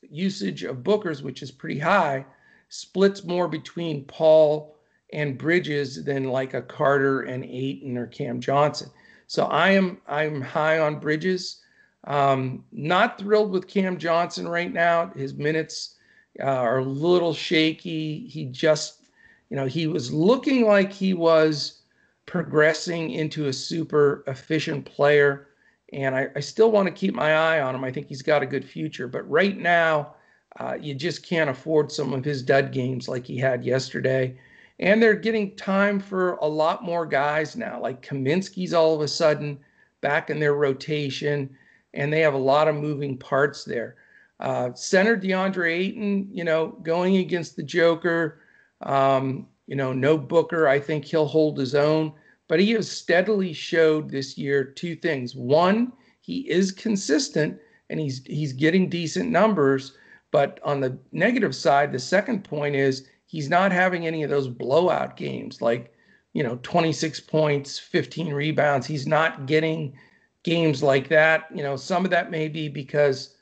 usage 0.01 0.63
of 0.63 0.83
Booker's, 0.83 1.23
which 1.23 1.41
is 1.41 1.51
pretty 1.51 1.79
high, 1.79 2.25
splits 2.69 3.23
more 3.23 3.47
between 3.47 4.05
Paul 4.05 4.75
and 5.13 5.37
Bridges 5.37 6.03
than 6.03 6.25
like 6.25 6.53
a 6.53 6.61
Carter 6.61 7.21
and 7.21 7.43
Ayton 7.43 7.97
or 7.97 8.07
Cam 8.07 8.39
Johnson. 8.39 8.89
So 9.27 9.45
I 9.45 9.71
am 9.71 10.01
I'm 10.07 10.41
high 10.41 10.79
on 10.79 10.99
Bridges. 10.99 11.61
Um, 12.05 12.65
not 12.71 13.19
thrilled 13.19 13.51
with 13.51 13.67
Cam 13.67 13.97
Johnson 13.97 14.47
right 14.47 14.71
now. 14.73 15.11
His 15.15 15.33
minutes 15.33 15.95
uh, 16.39 16.45
are 16.45 16.79
a 16.79 16.83
little 16.83 17.33
shaky. 17.33 18.27
He 18.27 18.45
just, 18.45 19.05
you 19.49 19.55
know, 19.55 19.67
he 19.67 19.87
was 19.87 20.11
looking 20.11 20.65
like 20.65 20.91
he 20.91 21.13
was 21.13 21.81
progressing 22.25 23.11
into 23.11 23.47
a 23.47 23.53
super 23.53 24.23
efficient 24.27 24.85
player. 24.85 25.49
And 25.93 26.15
I, 26.15 26.29
I 26.35 26.39
still 26.39 26.71
want 26.71 26.87
to 26.87 26.93
keep 26.93 27.13
my 27.13 27.33
eye 27.35 27.61
on 27.61 27.75
him. 27.75 27.83
I 27.83 27.91
think 27.91 28.07
he's 28.07 28.21
got 28.21 28.43
a 28.43 28.45
good 28.45 28.63
future. 28.63 29.07
But 29.07 29.29
right 29.29 29.57
now, 29.57 30.15
uh, 30.59 30.77
you 30.79 30.93
just 30.95 31.25
can't 31.25 31.49
afford 31.49 31.91
some 31.91 32.13
of 32.13 32.23
his 32.23 32.43
dud 32.43 32.71
games 32.71 33.07
like 33.07 33.25
he 33.25 33.37
had 33.37 33.63
yesterday. 33.63 34.37
And 34.79 35.01
they're 35.01 35.13
getting 35.15 35.55
time 35.55 35.99
for 35.99 36.33
a 36.35 36.47
lot 36.47 36.83
more 36.83 37.05
guys 37.05 37.55
now, 37.55 37.79
like 37.79 38.01
Kaminsky's 38.05 38.73
all 38.73 38.95
of 38.95 39.01
a 39.01 39.07
sudden 39.07 39.59
back 40.01 40.29
in 40.29 40.39
their 40.39 40.55
rotation. 40.55 41.49
and 41.93 42.11
they 42.11 42.21
have 42.21 42.33
a 42.33 42.37
lot 42.37 42.67
of 42.67 42.75
moving 42.75 43.17
parts 43.17 43.63
there. 43.63 43.95
Uh, 44.39 44.73
center 44.73 45.15
DeAndre 45.17 45.71
Ayton, 45.71 46.29
you 46.31 46.43
know, 46.43 46.69
going 46.83 47.17
against 47.17 47.55
the 47.55 47.63
Joker. 47.63 48.41
Um, 48.81 49.47
you 49.67 49.75
know, 49.75 49.93
no 49.93 50.17
Booker. 50.17 50.67
I 50.67 50.79
think 50.79 51.05
he'll 51.05 51.27
hold 51.27 51.57
his 51.57 51.75
own. 51.75 52.13
But 52.51 52.59
he 52.59 52.71
has 52.71 52.91
steadily 52.91 53.53
showed 53.53 54.09
this 54.09 54.37
year 54.37 54.65
two 54.65 54.97
things. 54.97 55.37
One, 55.37 55.93
he 56.19 56.39
is 56.49 56.73
consistent 56.73 57.57
and 57.89 57.97
he's 57.97 58.25
he's 58.25 58.51
getting 58.51 58.89
decent 58.89 59.31
numbers. 59.31 59.93
But 60.31 60.59
on 60.61 60.81
the 60.81 60.99
negative 61.13 61.55
side, 61.55 61.93
the 61.93 61.99
second 61.99 62.43
point 62.43 62.75
is 62.75 63.07
he's 63.25 63.49
not 63.49 63.71
having 63.71 64.05
any 64.05 64.21
of 64.23 64.29
those 64.29 64.49
blowout 64.49 65.15
games 65.15 65.61
like, 65.61 65.93
you 66.33 66.43
know, 66.43 66.59
26 66.61 67.21
points, 67.21 67.79
15 67.79 68.33
rebounds. 68.33 68.85
He's 68.85 69.07
not 69.07 69.45
getting 69.45 69.97
games 70.43 70.83
like 70.83 71.07
that. 71.07 71.45
You 71.55 71.63
know, 71.63 71.77
some 71.77 72.03
of 72.03 72.11
that 72.11 72.31
may 72.31 72.49
be 72.49 72.67
because 72.67 73.33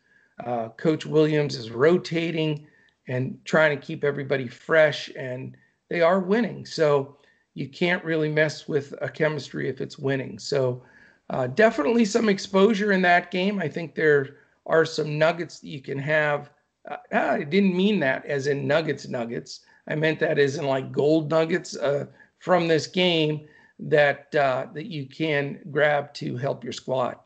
uh, 0.45 0.70
Coach 0.78 1.07
Williams 1.07 1.55
is 1.55 1.72
rotating 1.72 2.68
and 3.07 3.39
trying 3.43 3.76
to 3.76 3.84
keep 3.84 4.03
everybody 4.03 4.47
fresh, 4.47 5.10
and 5.18 5.57
they 5.89 6.01
are 6.01 6.20
winning. 6.20 6.64
So 6.64 7.16
you 7.53 7.67
can't 7.67 8.03
really 8.03 8.29
mess 8.29 8.67
with 8.67 8.93
a 9.01 9.09
chemistry 9.09 9.69
if 9.69 9.81
it's 9.81 9.99
winning. 9.99 10.39
So 10.39 10.83
uh, 11.29 11.47
definitely 11.47 12.05
some 12.05 12.29
exposure 12.29 12.91
in 12.91 13.01
that 13.03 13.31
game. 13.31 13.59
I 13.59 13.67
think 13.67 13.95
there 13.95 14.37
are 14.65 14.85
some 14.85 15.17
nuggets 15.17 15.59
that 15.59 15.67
you 15.67 15.81
can 15.81 15.99
have. 15.99 16.51
Uh, 16.89 16.97
I 17.11 17.43
didn't 17.43 17.75
mean 17.75 17.99
that 17.99 18.25
as 18.25 18.47
in 18.47 18.67
nuggets, 18.67 19.07
nuggets. 19.07 19.61
I 19.87 19.95
meant 19.95 20.19
that 20.19 20.39
as 20.39 20.57
in 20.57 20.65
like 20.65 20.91
gold 20.91 21.29
nuggets 21.29 21.75
uh, 21.75 22.05
from 22.39 22.67
this 22.67 22.87
game 22.87 23.47
that 23.79 24.33
uh, 24.35 24.67
that 24.73 24.85
you 24.85 25.07
can 25.07 25.59
grab 25.71 26.13
to 26.15 26.37
help 26.37 26.63
your 26.63 26.73
squad. 26.73 27.17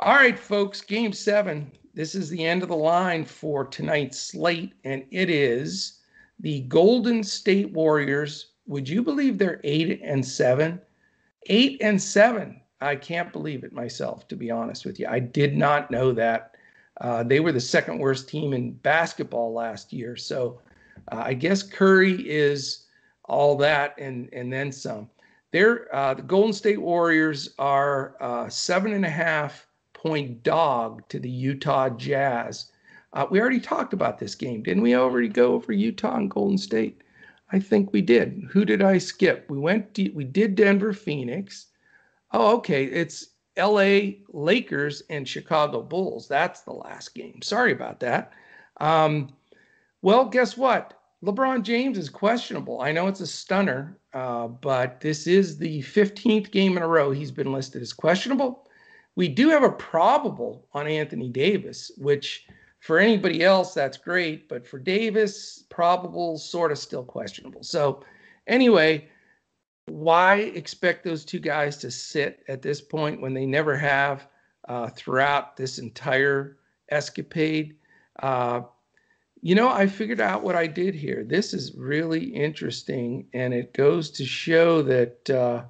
All 0.00 0.14
right, 0.14 0.38
folks, 0.38 0.80
game 0.80 1.12
seven. 1.12 1.70
This 1.94 2.14
is 2.14 2.28
the 2.28 2.44
end 2.44 2.62
of 2.62 2.68
the 2.68 2.76
line 2.76 3.24
for 3.24 3.64
tonight's 3.64 4.20
slate, 4.20 4.74
and 4.84 5.04
it 5.10 5.30
is 5.30 6.00
the 6.38 6.60
Golden 6.62 7.24
State 7.24 7.72
Warriors. 7.72 8.52
Would 8.68 8.88
you 8.88 9.02
believe 9.02 9.38
they're 9.38 9.60
eight 9.64 10.00
and 10.04 10.24
seven? 10.24 10.80
Eight 11.46 11.78
and 11.80 12.00
seven. 12.00 12.60
I 12.80 12.96
can't 12.96 13.32
believe 13.32 13.64
it 13.64 13.72
myself, 13.72 14.28
to 14.28 14.36
be 14.36 14.50
honest 14.50 14.84
with 14.84 15.00
you. 15.00 15.06
I 15.08 15.18
did 15.18 15.56
not 15.56 15.90
know 15.90 16.12
that. 16.12 16.54
Uh, 17.00 17.22
they 17.22 17.40
were 17.40 17.52
the 17.52 17.60
second 17.60 17.98
worst 17.98 18.28
team 18.28 18.52
in 18.52 18.72
basketball 18.72 19.52
last 19.52 19.92
year. 19.92 20.16
So 20.16 20.60
uh, 21.10 21.22
I 21.24 21.34
guess 21.34 21.62
Curry 21.62 22.28
is 22.28 22.84
all 23.24 23.56
that 23.56 23.94
and 23.98 24.28
and 24.32 24.52
then 24.52 24.70
some. 24.70 25.08
They're 25.50 25.94
uh, 25.94 26.14
the 26.14 26.22
Golden 26.22 26.52
State 26.52 26.80
Warriors 26.80 27.54
are 27.58 28.16
uh, 28.20 28.48
seven 28.48 28.92
and 28.92 29.04
a 29.04 29.10
half 29.10 29.66
point 29.94 30.42
dog 30.42 31.08
to 31.08 31.18
the 31.18 31.30
Utah 31.30 31.88
Jazz. 31.88 32.70
Uh, 33.14 33.26
we 33.30 33.40
already 33.40 33.60
talked 33.60 33.94
about 33.94 34.18
this 34.18 34.34
game, 34.34 34.62
didn't 34.62 34.82
we? 34.82 34.94
Already 34.94 35.28
go 35.28 35.54
over 35.54 35.72
Utah 35.72 36.16
and 36.16 36.30
Golden 36.30 36.58
State. 36.58 37.02
I 37.50 37.58
think 37.58 37.92
we 37.92 38.02
did. 38.02 38.48
Who 38.50 38.64
did 38.64 38.82
I 38.82 38.98
skip? 38.98 39.46
We 39.48 39.58
went. 39.58 39.98
We 40.14 40.24
did 40.24 40.54
Denver, 40.54 40.92
Phoenix. 40.92 41.66
Oh, 42.32 42.56
okay. 42.56 42.84
It's 42.84 43.28
L.A. 43.56 44.20
Lakers 44.32 45.02
and 45.08 45.26
Chicago 45.26 45.82
Bulls. 45.82 46.28
That's 46.28 46.60
the 46.60 46.72
last 46.72 47.14
game. 47.14 47.40
Sorry 47.42 47.72
about 47.72 48.00
that. 48.00 48.32
Um, 48.80 49.32
well, 50.02 50.26
guess 50.26 50.56
what? 50.56 50.94
LeBron 51.24 51.62
James 51.62 51.98
is 51.98 52.08
questionable. 52.08 52.80
I 52.80 52.92
know 52.92 53.08
it's 53.08 53.20
a 53.20 53.26
stunner, 53.26 53.98
uh, 54.14 54.46
but 54.46 55.00
this 55.00 55.26
is 55.26 55.58
the 55.58 55.82
15th 55.82 56.52
game 56.52 56.76
in 56.76 56.82
a 56.82 56.88
row 56.88 57.10
he's 57.10 57.32
been 57.32 57.52
listed 57.52 57.82
as 57.82 57.92
questionable. 57.92 58.68
We 59.16 59.26
do 59.26 59.48
have 59.48 59.64
a 59.64 59.72
probable 59.72 60.68
on 60.74 60.86
Anthony 60.86 61.28
Davis, 61.28 61.90
which 61.96 62.46
for 62.80 62.98
anybody 62.98 63.42
else, 63.42 63.74
that's 63.74 63.96
great. 63.96 64.48
But 64.48 64.66
for 64.66 64.78
Davis, 64.78 65.64
probable, 65.68 66.38
sort 66.38 66.72
of 66.72 66.78
still 66.78 67.04
questionable. 67.04 67.62
So, 67.62 68.04
anyway, 68.46 69.08
why 69.86 70.36
expect 70.36 71.04
those 71.04 71.24
two 71.24 71.40
guys 71.40 71.76
to 71.78 71.90
sit 71.90 72.44
at 72.48 72.62
this 72.62 72.80
point 72.80 73.20
when 73.20 73.34
they 73.34 73.46
never 73.46 73.76
have 73.76 74.28
uh, 74.68 74.88
throughout 74.90 75.56
this 75.56 75.78
entire 75.78 76.58
escapade? 76.90 77.76
Uh, 78.22 78.62
you 79.40 79.54
know, 79.54 79.68
I 79.68 79.86
figured 79.86 80.20
out 80.20 80.42
what 80.42 80.56
I 80.56 80.66
did 80.66 80.94
here. 80.94 81.24
This 81.24 81.54
is 81.54 81.74
really 81.76 82.24
interesting, 82.24 83.28
and 83.32 83.54
it 83.54 83.74
goes 83.74 84.10
to 84.12 84.24
show 84.24 84.82
that. 84.82 85.30
Uh, 85.30 85.64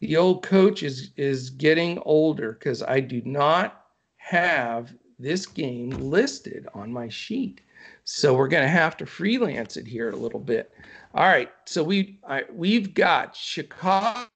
the 0.00 0.16
old 0.16 0.42
coach 0.42 0.82
is 0.82 1.10
is 1.16 1.50
getting 1.50 1.98
older 2.06 2.52
because 2.52 2.82
I 2.82 3.00
do 3.00 3.20
not 3.24 3.84
have 4.16 4.94
this 5.20 5.46
game 5.46 5.90
listed 5.90 6.66
on 6.74 6.92
my 6.92 7.08
sheet. 7.08 7.60
So 8.04 8.34
we're 8.34 8.48
going 8.48 8.62
to 8.62 8.68
have 8.68 8.96
to 8.98 9.06
freelance 9.06 9.76
it 9.76 9.86
here 9.86 10.10
a 10.10 10.16
little 10.16 10.40
bit. 10.40 10.72
All 11.14 11.26
right, 11.26 11.50
so 11.64 11.82
we 11.82 12.18
I, 12.28 12.44
we've 12.52 12.94
got 12.94 13.34
Chicago 13.34 14.28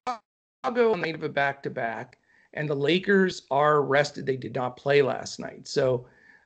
made 0.97 1.15
of 1.15 1.23
a 1.23 1.29
back 1.29 1.63
to 1.63 1.69
back, 1.69 2.17
and 2.53 2.69
the 2.69 2.75
Lakers 2.75 3.43
are 3.51 3.81
rested. 3.81 4.25
They 4.25 4.37
did 4.37 4.55
not 4.55 4.77
play 4.77 5.01
last 5.01 5.39
night, 5.39 5.67
so 5.67 6.05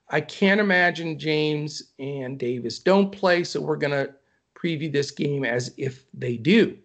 I 0.09 0.21
can't 0.21 0.59
imagine 0.59 1.19
James 1.19 1.93
and 1.99 2.37
Davis 2.37 2.79
don't 2.79 3.11
play. 3.11 3.43
So 3.43 3.61
we're 3.61 3.75
going 3.75 3.91
to 3.91 4.13
preview 4.55 4.91
this 4.91 5.11
game 5.11 5.45
as 5.45 5.73
if 5.77 6.05
they 6.13 6.37
do. 6.37 6.77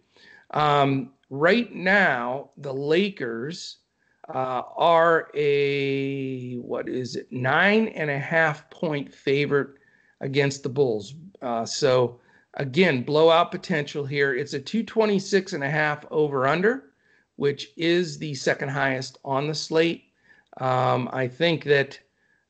Um, 0.51 1.11
right 1.29 1.73
now, 1.73 2.51
the 2.57 2.73
Lakers 2.73 3.77
uh, 4.33 4.63
are 4.75 5.29
a 5.35 6.55
what 6.55 6.89
is 6.89 7.15
it 7.15 7.31
nine 7.31 7.89
and 7.89 8.09
a 8.09 8.19
half 8.19 8.69
point 8.69 9.13
favorite 9.13 9.69
against 10.21 10.63
the 10.63 10.69
Bulls. 10.69 11.13
Uh, 11.41 11.65
so 11.65 12.19
again, 12.55 13.03
blowout 13.03 13.51
potential 13.51 14.05
here. 14.05 14.33
It's 14.33 14.53
a 14.53 14.59
226 14.59 15.53
and 15.53 15.63
a 15.63 15.69
half 15.69 16.05
over 16.09 16.47
under, 16.47 16.91
which 17.35 17.69
is 17.77 18.17
the 18.17 18.33
second 18.33 18.69
highest 18.69 19.19
on 19.23 19.47
the 19.47 19.53
slate. 19.53 20.05
Um, 20.57 21.09
I 21.11 21.27
think 21.27 21.63
that 21.65 21.99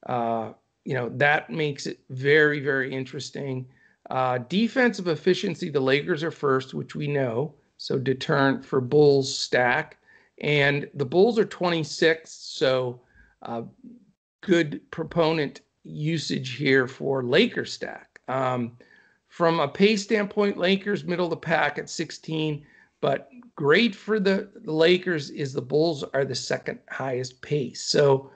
uh, 0.06 0.54
you 0.86 0.94
know 0.94 1.10
that 1.16 1.50
makes 1.50 1.88
it 1.88 2.00
very 2.10 2.60
very 2.60 2.94
interesting. 2.94 3.66
Uh, 4.10 4.38
defensive 4.38 5.08
efficiency, 5.08 5.70
the 5.70 5.80
Lakers 5.80 6.24
are 6.24 6.32
first, 6.32 6.74
which 6.74 6.96
we 6.96 7.08
know 7.08 7.56
so 7.78 7.98
deterrent 7.98 8.64
for 8.64 8.80
Bulls 8.80 9.38
stack. 9.38 9.98
And 10.40 10.90
the 10.94 11.06
Bulls 11.06 11.40
are 11.40 11.46
26, 11.46 12.32
so 12.32 13.02
uh, 13.42 13.64
good 14.42 14.82
proponent 14.92 15.62
usage 15.84 16.56
here 16.56 16.88
for 16.88 17.24
Lakers 17.24 17.74
stack. 17.74 18.20
Um, 18.28 18.78
from 19.28 19.60
a 19.60 19.68
pace 19.68 20.04
standpoint, 20.04 20.58
Lakers 20.58 21.04
middle 21.04 21.26
of 21.26 21.32
the 21.32 21.38
pack 21.38 21.78
at 21.78 21.90
16, 21.90 22.66
but 23.02 23.30
great 23.56 23.96
for 23.96 24.20
the, 24.20 24.50
the 24.64 24.72
Lakers 24.72 25.30
is 25.30 25.54
the 25.54 25.62
Bulls 25.62 26.04
are 26.14 26.26
the 26.26 26.36
second 26.36 26.80
highest 26.90 27.42
pace. 27.42 27.84
So 27.84 28.32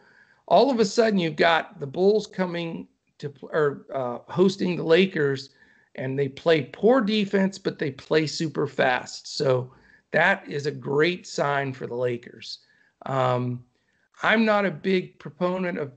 all 0.48 0.70
of 0.70 0.80
a 0.80 0.86
sudden, 0.86 1.20
you've 1.20 1.36
got 1.36 1.80
the 1.80 1.88
Bulls 1.88 2.28
coming 2.28 2.88
to 3.20 3.34
or 3.44 3.86
uh, 3.94 4.20
hosting 4.32 4.76
the 4.76 4.84
Lakers 4.84 5.50
and 5.96 6.18
they 6.18 6.30
play 6.30 6.70
poor 6.72 7.02
defense, 7.02 7.58
but 7.58 7.80
they 7.80 7.92
play 7.92 8.26
super 8.26 8.68
fast. 8.68 9.36
So 9.38 9.72
that 10.12 10.48
is 10.50 10.66
a 10.66 10.72
great 10.72 11.28
sign 11.28 11.74
for 11.74 11.88
the 11.88 11.96
Lakers. 11.96 12.60
Um, 13.06 13.64
I'm 14.24 14.46
not 14.46 14.66
a 14.66 14.72
big 14.72 15.20
proponent 15.20 15.78
of 15.78 15.92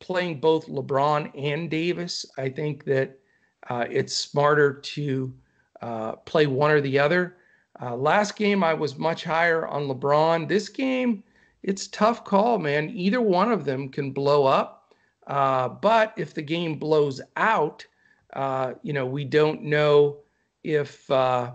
playing 0.00 0.40
both 0.40 0.66
LeBron 0.66 1.30
and 1.36 1.70
Davis. 1.70 2.26
I 2.36 2.48
think 2.48 2.84
that 2.84 3.18
uh, 3.68 3.86
it's 3.90 4.14
smarter 4.14 4.74
to 4.74 5.34
uh, 5.82 6.12
play 6.16 6.46
one 6.46 6.70
or 6.70 6.80
the 6.80 6.98
other. 6.98 7.36
Uh, 7.80 7.96
last 7.96 8.36
game, 8.36 8.62
I 8.62 8.74
was 8.74 8.96
much 8.96 9.24
higher 9.24 9.66
on 9.66 9.88
LeBron. 9.88 10.48
This 10.48 10.68
game, 10.68 11.22
it's 11.62 11.88
tough 11.88 12.24
call, 12.24 12.58
man. 12.58 12.90
Either 12.90 13.20
one 13.20 13.50
of 13.50 13.64
them 13.64 13.88
can 13.88 14.12
blow 14.12 14.46
up. 14.46 14.94
Uh, 15.26 15.68
but 15.68 16.14
if 16.16 16.32
the 16.32 16.42
game 16.42 16.78
blows 16.78 17.20
out, 17.36 17.84
uh, 18.34 18.74
you 18.82 18.92
know, 18.92 19.04
we 19.04 19.24
don't 19.24 19.62
know 19.62 20.18
if 20.62 21.10
uh, 21.10 21.52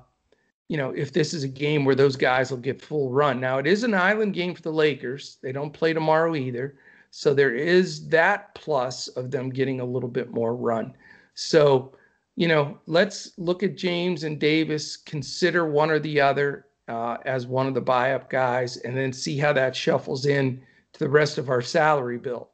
you 0.72 0.78
know 0.78 0.92
if 0.92 1.12
this 1.12 1.34
is 1.34 1.44
a 1.44 1.50
game 1.50 1.84
where 1.84 1.96
those 1.96 2.16
guys 2.16 2.50
will 2.50 2.58
get 2.58 2.82
full 2.82 3.12
run. 3.12 3.42
Now 3.42 3.58
it 3.58 3.68
is 3.68 3.84
an 3.84 3.94
island 3.94 4.34
game 4.34 4.56
for 4.56 4.62
the 4.62 4.72
Lakers. 4.72 5.38
They 5.44 5.52
don't 5.52 5.74
play 5.74 5.92
tomorrow 5.92 6.34
either, 6.34 6.78
so 7.10 7.34
there 7.34 7.54
is 7.54 8.08
that 8.08 8.56
plus 8.56 9.10
of 9.10 9.32
them 9.32 9.50
getting 9.50 9.82
a 9.82 9.86
little 9.86 10.08
bit 10.08 10.32
more 10.32 10.56
run. 10.56 10.94
So 11.34 11.92
you 12.38 12.48
know, 12.48 12.80
let's 12.86 13.38
look 13.38 13.64
at 13.64 13.76
James 13.76 14.24
and 14.24 14.40
Davis. 14.40 14.96
Consider 14.96 15.70
one 15.70 15.92
or 15.92 16.00
the 16.00 16.22
other 16.22 16.68
uh, 16.88 17.18
as 17.26 17.46
one 17.46 17.68
of 17.68 17.74
the 17.74 17.82
buy 17.82 18.14
up 18.14 18.30
guys, 18.30 18.78
and 18.78 18.96
then 18.96 19.12
see 19.12 19.38
how 19.38 19.52
that 19.52 19.76
shuffles 19.76 20.26
in 20.26 20.62
to 20.94 21.00
the 21.00 21.10
rest 21.10 21.38
of 21.38 21.50
our 21.50 21.62
salary 21.62 22.18
bill. 22.18 22.50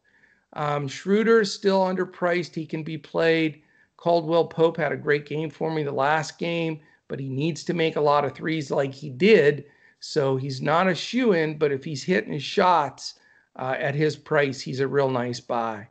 Um, 0.53 0.87
Schroeder 0.87 1.41
is 1.41 1.53
still 1.53 1.81
underpriced. 1.81 2.55
He 2.55 2.65
can 2.65 2.81
be 2.81 2.97
played. 2.97 3.61
Caldwell 3.95 4.45
Pope 4.45 4.77
had 4.77 4.91
a 4.91 4.97
great 4.97 5.27
game 5.27 5.51
for 5.51 5.71
me 5.71 5.83
the 5.83 5.91
last 5.91 6.39
game, 6.39 6.79
but 7.07 7.19
he 7.19 7.29
needs 7.29 7.63
to 7.65 7.73
make 7.73 7.95
a 7.95 8.01
lot 8.01 8.25
of 8.25 8.33
threes 8.33 8.71
like 8.71 8.93
he 8.93 9.09
did. 9.09 9.65
So 9.99 10.37
he's 10.37 10.61
not 10.61 10.87
a 10.87 10.95
shoe 10.95 11.33
in, 11.33 11.57
but 11.57 11.71
if 11.71 11.83
he's 11.83 12.03
hitting 12.03 12.33
his 12.33 12.43
shots, 12.43 13.15
uh, 13.57 13.75
at 13.77 13.95
his 13.95 14.15
price, 14.15 14.61
he's 14.61 14.79
a 14.79 14.87
real 14.87 15.09
nice 15.09 15.39
buy. 15.39 15.87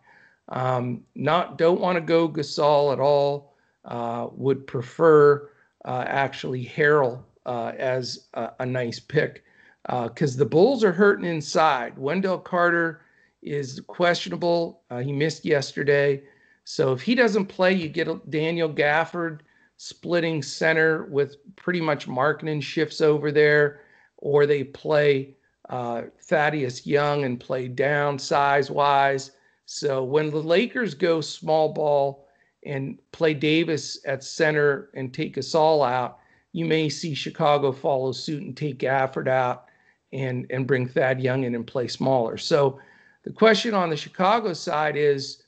Um, 0.48 1.02
not 1.14 1.58
don't 1.58 1.80
want 1.80 1.96
to 1.96 2.00
go 2.00 2.28
Gasol 2.28 2.92
at 2.92 3.00
all. 3.00 3.54
Uh, 3.84 4.28
would 4.32 4.66
prefer 4.66 5.48
uh, 5.84 6.04
actually 6.08 6.64
Harrell 6.64 7.22
uh, 7.44 7.72
as 7.78 8.26
a, 8.34 8.50
a, 8.58 8.66
nice 8.66 8.98
pick 8.98 9.44
because 9.84 10.34
uh, 10.34 10.38
the 10.38 10.44
Bulls 10.44 10.82
are 10.82 10.92
hurting 10.92 11.24
inside. 11.24 11.96
Wendell 11.96 12.38
Carter 12.38 13.02
is 13.42 13.80
questionable. 13.86 14.82
Uh, 14.90 14.98
he 14.98 15.12
missed 15.12 15.44
yesterday. 15.44 16.20
So 16.64 16.92
if 16.92 17.00
he 17.00 17.14
doesn't 17.14 17.46
play, 17.46 17.74
you 17.74 17.88
get 17.88 18.28
Daniel 18.28 18.68
Gafford 18.68 19.40
splitting 19.76 20.42
center 20.42 21.04
with 21.04 21.36
pretty 21.56 21.80
much 21.80 22.08
marketing 22.08 22.60
shifts 22.60 23.00
over 23.00 23.30
there, 23.30 23.80
or 24.18 24.46
they 24.46 24.64
play 24.64 25.34
uh, 25.68 26.02
Thaddeus 26.22 26.86
Young 26.86 27.24
and 27.24 27.40
play 27.40 27.68
down 27.68 28.18
size 28.18 28.70
wise. 28.70 29.32
So 29.66 30.04
when 30.04 30.30
the 30.30 30.38
Lakers 30.42 30.94
go 30.94 31.20
small 31.20 31.72
ball 31.72 32.28
and 32.64 32.98
play 33.12 33.34
Davis 33.34 33.98
at 34.06 34.24
center 34.24 34.90
and 34.94 35.12
take 35.12 35.36
Gasol 35.36 35.86
out, 35.86 36.18
you 36.52 36.64
may 36.64 36.88
see 36.88 37.14
Chicago 37.14 37.72
follow 37.72 38.12
suit 38.12 38.42
and 38.42 38.56
take 38.56 38.78
Gafford 38.78 39.28
out 39.28 39.66
and 40.12 40.46
and 40.50 40.66
bring 40.66 40.86
Thad 40.86 41.20
Young 41.20 41.44
in 41.44 41.54
and 41.54 41.66
play 41.66 41.88
smaller. 41.88 42.38
So 42.38 42.80
the 43.24 43.32
question 43.32 43.74
on 43.74 43.90
the 43.90 43.96
Chicago 43.96 44.52
side 44.52 44.96
is, 44.96 45.42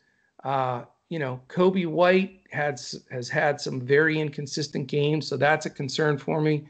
uh, 0.45 0.83
you 1.09 1.19
know, 1.19 1.41
Coby 1.49 1.87
White 1.87 2.38
had 2.51 2.81
has 3.11 3.29
had 3.29 3.61
some 3.61 3.81
very 3.81 4.19
inconsistent 4.19 4.87
games, 4.87 5.27
so 5.27 5.37
that's 5.37 5.67
a 5.67 5.71
concern 5.71 6.19
for 6.19 6.41
me. 6.41 6.67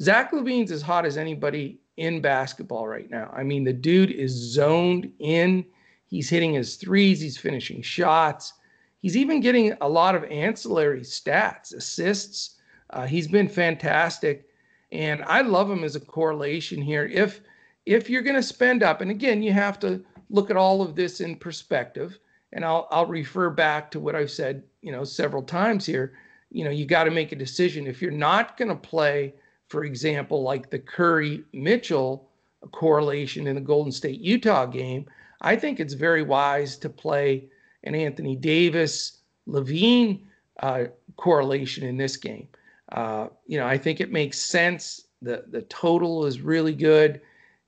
Zach 0.00 0.32
LaVine's 0.32 0.72
as 0.72 0.82
hot 0.82 1.06
as 1.06 1.16
anybody 1.16 1.78
in 1.96 2.20
basketball 2.20 2.88
right 2.88 3.10
now. 3.10 3.30
I 3.34 3.42
mean, 3.42 3.64
the 3.64 3.72
dude 3.72 4.10
is 4.10 4.32
zoned 4.32 5.12
in. 5.18 5.64
He's 6.06 6.28
hitting 6.28 6.54
his 6.54 6.76
threes. 6.76 7.20
He's 7.20 7.38
finishing 7.38 7.82
shots. 7.82 8.54
He's 9.00 9.16
even 9.16 9.40
getting 9.40 9.74
a 9.80 9.88
lot 9.88 10.14
of 10.14 10.24
ancillary 10.24 11.00
stats, 11.00 11.74
assists. 11.74 12.56
Uh, 12.90 13.06
he's 13.06 13.28
been 13.28 13.48
fantastic, 13.48 14.48
and 14.92 15.22
I 15.24 15.42
love 15.42 15.70
him 15.70 15.84
as 15.84 15.96
a 15.96 16.00
correlation 16.00 16.82
here. 16.82 17.06
If 17.06 17.40
if 17.86 18.10
you're 18.10 18.22
going 18.22 18.36
to 18.36 18.42
spend 18.42 18.82
up, 18.82 19.00
and 19.00 19.10
again, 19.10 19.42
you 19.42 19.52
have 19.52 19.78
to 19.80 20.04
look 20.28 20.50
at 20.50 20.56
all 20.56 20.82
of 20.82 20.96
this 20.96 21.20
in 21.20 21.36
perspective. 21.36 22.18
And 22.52 22.64
I'll 22.64 22.88
I'll 22.90 23.06
refer 23.06 23.50
back 23.50 23.90
to 23.92 24.00
what 24.00 24.16
I've 24.16 24.30
said, 24.30 24.62
you 24.82 24.92
know, 24.92 25.04
several 25.04 25.42
times 25.42 25.86
here. 25.86 26.12
You 26.50 26.64
know, 26.64 26.70
you 26.70 26.84
got 26.84 27.04
to 27.04 27.10
make 27.10 27.32
a 27.32 27.36
decision. 27.36 27.86
If 27.86 28.02
you're 28.02 28.10
not 28.10 28.56
going 28.56 28.70
to 28.70 28.74
play, 28.74 29.34
for 29.68 29.84
example, 29.84 30.42
like 30.42 30.68
the 30.68 30.80
Curry 30.80 31.44
Mitchell 31.52 32.28
correlation 32.72 33.46
in 33.46 33.54
the 33.54 33.60
Golden 33.60 33.92
State 33.92 34.20
Utah 34.20 34.66
game, 34.66 35.06
I 35.40 35.56
think 35.56 35.78
it's 35.78 35.94
very 35.94 36.22
wise 36.22 36.76
to 36.78 36.88
play 36.88 37.48
an 37.84 37.94
Anthony 37.94 38.36
Davis 38.36 39.18
LaVine 39.48 40.20
uh, 40.60 40.84
correlation 41.16 41.84
in 41.86 41.96
this 41.96 42.16
game. 42.16 42.48
Uh, 42.92 43.28
you 43.46 43.58
know, 43.58 43.66
I 43.66 43.78
think 43.78 44.00
it 44.00 44.12
makes 44.12 44.38
sense. 44.38 45.04
The 45.22 45.44
the 45.48 45.62
total 45.62 46.26
is 46.26 46.40
really 46.40 46.74
good. 46.74 47.20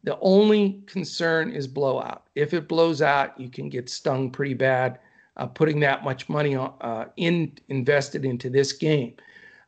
The 0.04 0.18
only 0.20 0.82
concern 0.86 1.50
is 1.50 1.66
blowout. 1.66 2.24
If 2.34 2.54
it 2.54 2.68
blows 2.68 3.02
out, 3.02 3.38
you 3.38 3.48
can 3.48 3.68
get 3.68 3.88
stung 3.88 4.30
pretty 4.30 4.54
bad 4.54 4.98
uh, 5.36 5.46
putting 5.46 5.80
that 5.80 6.04
much 6.04 6.28
money 6.28 6.56
uh, 6.56 7.06
in 7.16 7.52
invested 7.68 8.24
into 8.24 8.50
this 8.50 8.72
game. 8.72 9.14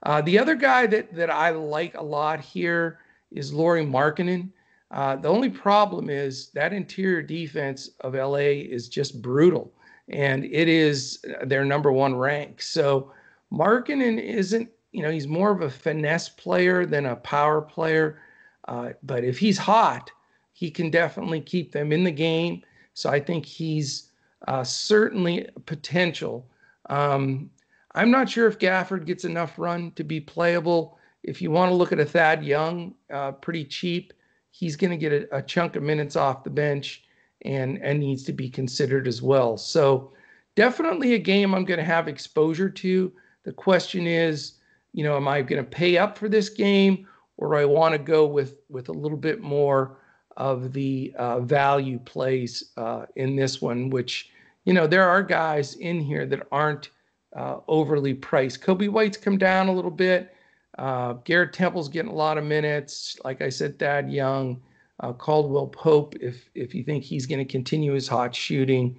Uh, 0.02 0.20
the 0.20 0.38
other 0.38 0.54
guy 0.54 0.86
that 0.86 1.14
that 1.14 1.30
I 1.30 1.50
like 1.50 1.94
a 1.94 2.02
lot 2.02 2.40
here 2.40 2.98
is 3.30 3.52
Lauri 3.52 3.84
Markkanen. 3.84 4.50
Uh, 4.90 5.16
the 5.16 5.28
only 5.28 5.48
problem 5.48 6.10
is 6.10 6.50
that 6.50 6.72
interior 6.72 7.22
defense 7.22 7.90
of 8.00 8.14
LA 8.14 8.60
is 8.68 8.88
just 8.88 9.22
brutal, 9.22 9.72
and 10.08 10.44
it 10.44 10.68
is 10.68 11.24
their 11.44 11.64
number 11.64 11.90
one 11.90 12.14
rank. 12.14 12.60
So 12.60 13.12
Markkanen 13.52 14.20
isn't, 14.20 14.68
you 14.92 15.02
know, 15.02 15.10
he's 15.10 15.26
more 15.26 15.50
of 15.50 15.62
a 15.62 15.70
finesse 15.70 16.28
player 16.28 16.86
than 16.86 17.06
a 17.06 17.16
power 17.16 17.60
player. 17.60 18.20
Uh, 18.68 18.90
but 19.02 19.24
if 19.24 19.38
he's 19.38 19.58
hot, 19.58 20.10
he 20.54 20.70
can 20.70 20.88
definitely 20.88 21.40
keep 21.40 21.72
them 21.72 21.92
in 21.92 22.04
the 22.04 22.10
game. 22.10 22.62
So 22.94 23.10
I 23.10 23.20
think 23.20 23.44
he's 23.44 24.10
uh, 24.46 24.62
certainly 24.64 25.48
potential. 25.66 26.48
Um, 26.88 27.50
I'm 27.94 28.10
not 28.10 28.30
sure 28.30 28.46
if 28.46 28.58
Gafford 28.58 29.04
gets 29.04 29.24
enough 29.24 29.58
run 29.58 29.90
to 29.92 30.04
be 30.04 30.20
playable. 30.20 30.98
If 31.24 31.42
you 31.42 31.50
want 31.50 31.70
to 31.70 31.74
look 31.74 31.92
at 31.92 31.98
a 31.98 32.04
Thad 32.04 32.44
Young, 32.44 32.94
uh, 33.12 33.32
pretty 33.32 33.64
cheap, 33.64 34.12
he's 34.50 34.76
going 34.76 34.92
to 34.92 34.96
get 34.96 35.12
a, 35.12 35.38
a, 35.38 35.42
chunk 35.42 35.74
of 35.74 35.82
minutes 35.82 36.14
off 36.14 36.44
the 36.44 36.50
bench 36.50 37.04
and 37.42 37.78
and 37.82 37.98
needs 37.98 38.22
to 38.24 38.32
be 38.32 38.48
considered 38.48 39.08
as 39.08 39.20
well. 39.20 39.56
So 39.56 40.12
definitely 40.54 41.14
a 41.14 41.18
game 41.18 41.52
I'm 41.52 41.64
going 41.64 41.78
to 41.78 41.84
have 41.84 42.06
exposure 42.06 42.70
to. 42.70 43.12
The 43.42 43.52
question 43.52 44.06
is, 44.06 44.54
you 44.92 45.02
know, 45.02 45.16
am 45.16 45.26
I 45.26 45.42
going 45.42 45.62
to 45.62 45.68
pay 45.68 45.98
up 45.98 46.16
for 46.16 46.28
this 46.28 46.48
game, 46.48 47.08
or 47.38 47.48
do 47.48 47.54
I 47.56 47.64
want 47.64 47.92
to 47.92 47.98
go 47.98 48.26
with 48.26 48.58
with 48.68 48.88
a 48.88 48.92
little 48.92 49.18
bit 49.18 49.40
more 49.40 49.98
of 50.36 50.72
the 50.72 51.12
uh, 51.16 51.40
value 51.40 51.98
plays 51.98 52.72
uh, 52.76 53.06
in 53.16 53.36
this 53.36 53.62
one, 53.62 53.90
which, 53.90 54.30
you 54.64 54.72
know, 54.72 54.86
there 54.86 55.08
are 55.08 55.22
guys 55.22 55.74
in 55.76 56.00
here 56.00 56.26
that 56.26 56.46
aren't 56.50 56.90
uh, 57.36 57.58
overly 57.68 58.14
priced. 58.14 58.62
Coby 58.62 58.88
White's 58.88 59.16
come 59.16 59.38
down 59.38 59.68
a 59.68 59.72
little 59.72 59.90
bit. 59.90 60.34
Uh, 60.78 61.14
Garrett 61.24 61.52
Temple's 61.52 61.88
getting 61.88 62.10
a 62.10 62.14
lot 62.14 62.38
of 62.38 62.44
minutes. 62.44 63.16
Like 63.24 63.42
I 63.42 63.48
said, 63.48 63.78
Thad 63.78 64.10
Young, 64.10 64.60
uh, 65.00 65.12
Caldwell 65.12 65.68
Pope, 65.68 66.14
if 66.20 66.48
if 66.54 66.74
you 66.74 66.82
think 66.82 67.04
he's 67.04 67.26
going 67.26 67.38
to 67.44 67.52
continue 67.52 67.92
his 67.92 68.08
hot 68.08 68.34
shooting, 68.34 68.98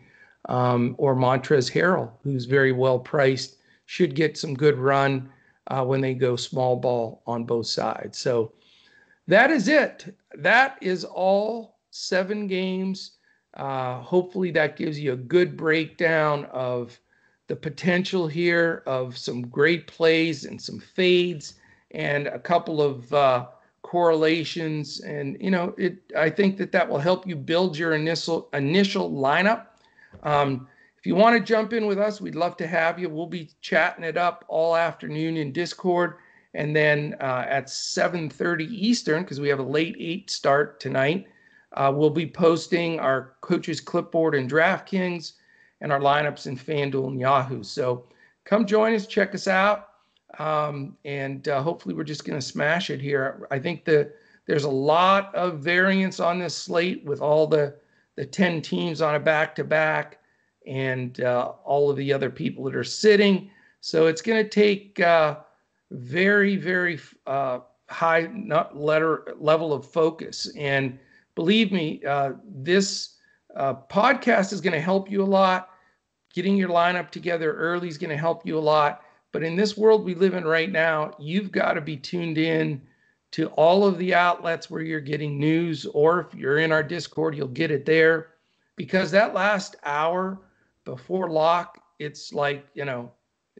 um, 0.50 0.96
or 0.98 1.16
Montrezl 1.16 1.72
Harrell, 1.72 2.12
who's 2.24 2.46
very 2.46 2.72
well 2.72 3.00
priced, 3.00 3.58
should 3.86 4.16
get 4.16 4.38
some 4.38 4.54
good 4.54 4.78
run 4.78 5.30
uh, 5.68 5.84
when 5.84 6.02
they 6.02 6.14
go 6.14 6.36
small 6.36 6.76
ball 6.76 7.22
on 7.26 7.44
both 7.44 7.68
sides. 7.68 8.18
So 8.18 8.54
that 9.28 9.52
is 9.52 9.68
it. 9.68 10.16
That 10.38 10.78
is 10.82 11.04
all 11.04 11.78
seven 11.92 12.48
games. 12.48 13.12
Uh, 13.56 14.02
hopefully, 14.02 14.52
that 14.52 14.76
gives 14.76 15.00
you 15.00 15.14
a 15.14 15.18
good 15.18 15.56
breakdown 15.56 16.46
of 16.46 17.00
the 17.48 17.56
potential 17.56 18.28
here 18.28 18.84
of 18.86 19.18
some 19.18 19.48
great 19.48 19.88
plays 19.88 20.46
and 20.46 20.62
some 20.62 20.80
fades 20.80 21.56
and 21.92 22.28
a 22.28 22.40
couple 22.40 22.82
of 22.82 23.14
uh, 23.14 23.46
correlations. 23.82 25.00
And 25.02 25.38
you 25.40 25.52
know, 25.52 25.74
it. 25.78 26.00
I 26.18 26.30
think 26.30 26.58
that 26.58 26.72
that 26.74 26.90
will 26.90 27.00
help 27.00 27.28
you 27.28 27.36
build 27.36 27.78
your 27.78 27.94
initial 27.94 28.50
initial 28.54 29.12
lineup. 29.12 29.68
Um, 30.24 30.68
if 30.98 31.06
you 31.06 31.16
want 31.16 31.38
to 31.38 31.40
jump 31.40 31.72
in 31.72 31.86
with 31.86 32.00
us, 32.00 32.20
we'd 32.20 32.36
love 32.36 32.58
to 32.58 32.68
have 32.68 32.98
you. 32.98 33.10
We'll 33.10 33.28
be 33.28 33.52
chatting 33.62 34.04
it 34.04 34.18
up 34.18 34.44
all 34.48 34.76
afternoon 34.76 35.38
in 35.38 35.52
Discord. 35.52 36.16
And 36.56 36.74
then 36.74 37.16
uh, 37.20 37.46
at 37.48 37.68
7:30 37.68 38.68
Eastern, 38.72 39.24
because 39.24 39.42
we 39.42 39.50
have 39.50 39.60
a 39.60 39.64
late 39.64 39.96
eight 40.00 40.32
start 40.32 40.80
tonight, 40.80 41.28
uh, 41.74 41.92
we'll 41.94 42.10
be 42.10 42.26
posting 42.26 43.00
our 43.00 43.34
coaches 43.42 43.82
clipboard 43.82 44.34
in 44.34 44.48
DraftKings 44.48 45.34
and 45.82 45.92
our 45.92 46.00
lineups 46.00 46.48
in 46.48 46.58
FanDuel 46.58 47.08
and 47.08 47.20
Yahoo. 47.20 47.62
So 47.62 48.06
come 48.46 48.66
join 48.66 48.94
us, 48.94 49.06
check 49.06 49.36
us 49.36 49.48
out, 49.48 49.90
um, 50.40 50.96
and 51.04 51.48
uh, 51.50 51.62
hopefully 51.62 51.94
we're 51.94 52.06
just 52.06 52.24
going 52.24 52.40
to 52.40 52.46
smash 52.46 52.90
it 52.90 53.02
here. 53.02 53.48
I 53.52 53.60
think 53.60 53.84
the 53.84 54.14
there's 54.48 54.64
a 54.64 54.70
lot 54.70 55.36
of 55.36 55.60
variance 55.60 56.22
on 56.22 56.40
this 56.40 56.56
slate 56.56 57.04
with 57.04 57.20
all 57.20 57.48
the 57.48 57.76
the 58.16 58.26
10 58.26 58.62
teams 58.62 59.02
on 59.02 59.16
a 59.16 59.20
back 59.20 59.54
to 59.56 59.66
back 59.66 60.20
and 60.66 61.20
uh, 61.20 61.52
all 61.66 61.90
of 61.90 61.98
the 61.98 62.14
other 62.14 62.30
people 62.30 62.64
that 62.64 62.76
are 62.76 62.84
sitting. 62.84 63.52
So 63.82 64.08
it's 64.08 64.22
going 64.22 64.42
to 64.42 64.50
take 64.50 65.02
uh, 65.02 65.40
very, 65.96 66.56
very 66.56 67.00
uh, 67.28 67.60
high 67.90 68.30
letter 68.74 69.34
level 69.38 69.74
of 69.74 69.86
focus. 69.86 70.52
And 70.58 71.00
believe 71.36 71.72
me, 71.72 72.04
uh, 72.06 72.34
this 72.46 73.16
uh, 73.56 73.76
podcast 73.90 74.52
is 74.54 74.62
going 74.62 74.74
to 74.74 74.82
help 74.82 75.10
you 75.10 75.24
a 75.24 75.26
lot. 75.26 75.70
Getting 76.34 76.58
your 76.58 76.70
lineup 76.70 77.12
together 77.12 77.54
early 77.54 77.88
is 77.88 77.98
going 77.98 78.10
to 78.10 78.18
help 78.18 78.46
you 78.46 78.58
a 78.58 78.60
lot. 78.60 79.02
But 79.32 79.44
in 79.44 79.56
this 79.56 79.78
world 79.78 80.06
we 80.06 80.16
live 80.16 80.34
in 80.34 80.46
right 80.46 80.72
now, 80.72 81.12
you've 81.20 81.52
got 81.52 81.74
to 81.74 81.82
be 81.82 81.98
tuned 81.98 82.38
in 82.38 82.82
to 83.32 83.48
all 83.50 83.86
of 83.86 83.98
the 83.98 84.14
outlets 84.14 84.70
where 84.70 84.82
you're 84.82 85.02
getting 85.02 85.38
news, 85.38 85.86
or 85.88 86.22
if 86.22 86.34
you're 86.34 86.60
in 86.60 86.72
our 86.72 86.84
Discord, 86.84 87.36
you'll 87.36 87.48
get 87.50 87.72
it 87.72 87.86
there. 87.86 88.28
Because 88.78 89.12
that 89.12 89.34
last 89.34 89.76
hour 89.84 90.40
before 90.86 91.30
lock, 91.30 91.80
it's 92.00 92.32
like, 92.32 92.66
you 92.74 92.86
know, 92.86 93.12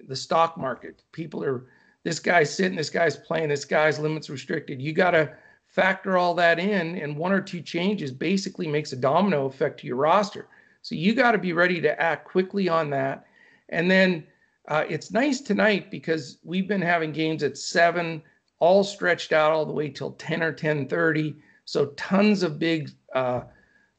the 0.08 0.16
stock 0.16 0.58
market. 0.58 1.04
People 1.12 1.44
are 1.44 1.68
this 2.06 2.20
guy's 2.20 2.54
sitting, 2.54 2.78
this 2.78 2.92
guy's 2.92 3.18
playing, 3.18 3.50
this 3.50 3.66
guy's 3.66 3.98
limits 3.98 4.30
restricted. 4.30 4.80
You 4.80 4.94
got 4.94 5.12
to 5.12 5.34
factor 5.66 6.20
all 6.20 6.36
that 6.36 6.60
in, 6.60 6.96
and 7.00 7.18
one 7.18 7.32
or 7.32 7.42
two 7.42 7.62
changes 7.62 8.12
basically 8.12 8.68
makes 8.68 8.94
a 8.94 8.96
domino 8.96 9.48
effect 9.48 9.80
to 9.80 9.88
your 9.88 9.96
roster. 9.96 10.48
So 10.84 10.94
you 10.94 11.16
got 11.16 11.32
to 11.32 11.40
be 11.40 11.52
ready 11.52 11.82
to 11.82 12.00
act 12.00 12.28
quickly 12.28 12.70
on 12.70 12.92
that. 12.92 13.26
And 13.70 13.90
then 13.90 14.24
uh, 14.68 14.86
it's 14.88 15.12
nice 15.12 15.42
tonight 15.42 15.90
because 15.90 16.38
we've 16.44 16.68
been 16.68 16.82
having 16.82 17.12
games 17.12 17.42
at 17.42 17.58
seven, 17.58 18.22
all 18.60 18.84
stretched 18.84 19.34
out 19.34 19.52
all 19.52 19.66
the 19.66 19.74
way 19.74 19.90
till 19.90 20.12
10 20.12 20.44
or 20.44 20.54
10:30. 20.54 21.36
So 21.66 21.88
tons 21.98 22.44
of 22.44 22.60
big, 22.60 22.92
uh, 23.16 23.42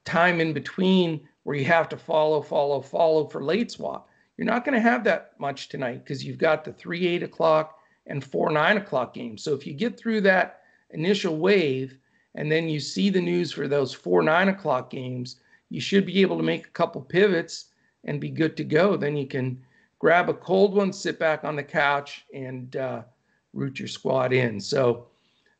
time 0.04 0.40
in 0.40 0.52
between 0.52 1.28
where 1.42 1.56
you 1.56 1.64
have 1.64 1.88
to 1.88 1.96
follow, 1.96 2.40
follow, 2.40 2.80
follow 2.80 3.26
for 3.26 3.42
late 3.42 3.72
swap. 3.72 4.08
You're 4.36 4.46
not 4.46 4.64
going 4.64 4.76
to 4.76 4.80
have 4.80 5.02
that 5.04 5.32
much 5.40 5.68
tonight 5.68 6.04
because 6.04 6.24
you've 6.24 6.38
got 6.38 6.64
the 6.64 6.72
three 6.72 7.04
eight 7.08 7.24
o'clock 7.24 7.75
and 8.06 8.24
four 8.24 8.50
nine 8.50 8.76
o'clock 8.76 9.14
games. 9.14 9.42
So 9.42 9.54
if 9.54 9.66
you 9.66 9.74
get 9.74 9.98
through 9.98 10.22
that 10.22 10.60
initial 10.90 11.36
wave 11.36 11.96
and 12.34 12.50
then 12.50 12.68
you 12.68 12.80
see 12.80 13.10
the 13.10 13.20
news 13.20 13.52
for 13.52 13.68
those 13.68 13.92
four 13.92 14.22
nine 14.22 14.48
o'clock 14.48 14.90
games, 14.90 15.36
you 15.70 15.80
should 15.80 16.06
be 16.06 16.22
able 16.22 16.36
to 16.36 16.42
make 16.42 16.66
a 16.66 16.70
couple 16.70 17.00
pivots 17.00 17.66
and 18.04 18.20
be 18.20 18.30
good 18.30 18.56
to 18.56 18.64
go. 18.64 18.96
Then 18.96 19.16
you 19.16 19.26
can 19.26 19.60
grab 19.98 20.28
a 20.28 20.34
cold 20.34 20.74
one, 20.74 20.92
sit 20.92 21.18
back 21.18 21.44
on 21.44 21.56
the 21.56 21.62
couch, 21.62 22.24
and 22.32 22.76
uh, 22.76 23.02
root 23.52 23.78
your 23.78 23.88
squad 23.88 24.32
in. 24.32 24.60
So, 24.60 25.08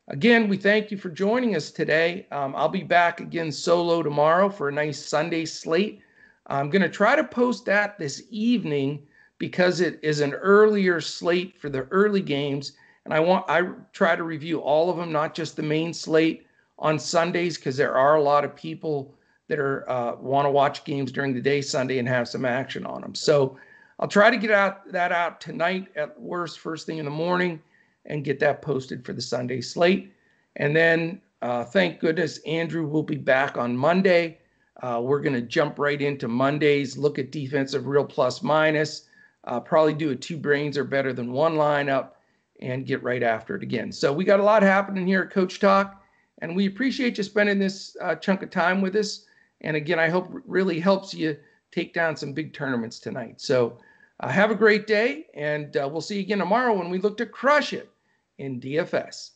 again, 0.07 0.47
we 0.47 0.57
thank 0.57 0.91
you 0.91 0.97
for 0.97 1.09
joining 1.09 1.55
us 1.55 1.71
today. 1.71 2.27
Um, 2.31 2.55
I'll 2.55 2.69
be 2.69 2.83
back 2.83 3.19
again 3.19 3.51
solo 3.51 4.01
tomorrow 4.01 4.49
for 4.49 4.69
a 4.69 4.71
nice 4.73 5.03
Sunday 5.03 5.45
slate. 5.45 6.01
I'm 6.47 6.69
going 6.69 6.83
to 6.83 6.89
try 6.89 7.15
to 7.15 7.23
post 7.23 7.65
that 7.65 7.97
this 7.97 8.23
evening 8.29 9.05
because 9.37 9.81
it 9.81 9.99
is 10.01 10.19
an 10.19 10.33
earlier 10.33 10.99
slate 10.99 11.59
for 11.59 11.69
the 11.69 11.83
early 11.83 12.21
games. 12.21 12.73
And 13.05 13.13
I 13.13 13.19
want 13.19 13.45
I 13.49 13.63
try 13.93 14.15
to 14.15 14.23
review 14.23 14.59
all 14.59 14.89
of 14.89 14.97
them, 14.97 15.11
not 15.11 15.33
just 15.33 15.55
the 15.55 15.63
main 15.63 15.93
slate 15.93 16.45
on 16.79 16.99
Sundays, 16.99 17.57
because 17.57 17.77
there 17.77 17.95
are 17.95 18.15
a 18.15 18.21
lot 18.21 18.43
of 18.43 18.55
people 18.55 19.13
that 19.47 19.59
are 19.59 19.89
uh, 19.89 20.15
want 20.15 20.45
to 20.45 20.51
watch 20.51 20.83
games 20.83 21.11
during 21.11 21.33
the 21.33 21.41
day 21.41 21.61
Sunday 21.61 21.99
and 21.99 22.07
have 22.07 22.27
some 22.27 22.45
action 22.45 22.85
on 22.85 23.01
them. 23.01 23.15
So 23.15 23.57
I'll 23.99 24.07
try 24.07 24.29
to 24.29 24.37
get 24.37 24.51
out 24.51 24.91
that 24.91 25.11
out 25.11 25.39
tonight 25.39 25.87
at 25.95 26.19
worst 26.19 26.59
first 26.59 26.85
thing 26.85 26.97
in 26.97 27.05
the 27.05 27.11
morning 27.11 27.61
and 28.05 28.23
get 28.23 28.39
that 28.39 28.61
posted 28.61 29.05
for 29.05 29.13
the 29.13 29.21
Sunday 29.21 29.61
slate. 29.61 30.13
And 30.57 30.75
then 30.75 31.21
uh, 31.41 31.63
thank 31.63 31.99
goodness 31.99 32.39
Andrew 32.39 32.87
will 32.87 33.03
be 33.03 33.15
back 33.15 33.57
on 33.57 33.75
Monday. 33.75 34.39
Uh, 34.81 35.01
we're 35.03 35.21
going 35.21 35.33
to 35.33 35.41
jump 35.41 35.79
right 35.79 36.01
into 36.01 36.27
Mondays, 36.27 36.97
look 36.97 37.17
at 37.17 37.31
defensive 37.31 37.87
real 37.87 38.05
plus 38.05 38.43
minus, 38.43 39.06
uh, 39.47 39.59
probably 39.59 39.93
do 39.93 40.11
a 40.11 40.15
two 40.15 40.37
brains 40.37 40.77
are 40.77 40.83
better 40.83 41.13
than 41.13 41.31
one 41.31 41.55
lineup, 41.55 42.09
and 42.61 42.85
get 42.85 43.01
right 43.01 43.23
after 43.23 43.55
it 43.55 43.63
again. 43.63 43.91
So 43.91 44.11
we 44.11 44.23
got 44.23 44.39
a 44.39 44.43
lot 44.43 44.61
happening 44.61 45.07
here 45.07 45.21
at 45.21 45.31
Coach 45.31 45.59
Talk, 45.59 46.03
and 46.41 46.55
we 46.55 46.67
appreciate 46.67 47.17
you 47.17 47.23
spending 47.23 47.57
this 47.57 47.95
uh, 48.01 48.15
chunk 48.15 48.43
of 48.43 48.49
time 48.49 48.81
with 48.81 48.95
us. 48.95 49.25
And 49.61 49.75
again, 49.75 49.99
I 49.99 50.09
hope 50.09 50.29
really 50.45 50.79
helps 50.79 51.13
you 51.13 51.37
take 51.71 51.93
down 51.93 52.15
some 52.15 52.33
big 52.33 52.53
tournaments 52.53 52.99
tonight. 52.99 53.39
So 53.41 53.77
uh, 54.19 54.29
have 54.29 54.51
a 54.51 54.55
great 54.55 54.87
day, 54.87 55.27
and 55.33 55.75
uh, 55.77 55.87
we'll 55.91 56.01
see 56.01 56.15
you 56.15 56.21
again 56.21 56.39
tomorrow 56.39 56.77
when 56.77 56.89
we 56.89 56.99
look 56.99 57.17
to 57.17 57.25
crush 57.25 57.73
it 57.73 57.89
in 58.37 58.59
DFS. 58.59 59.31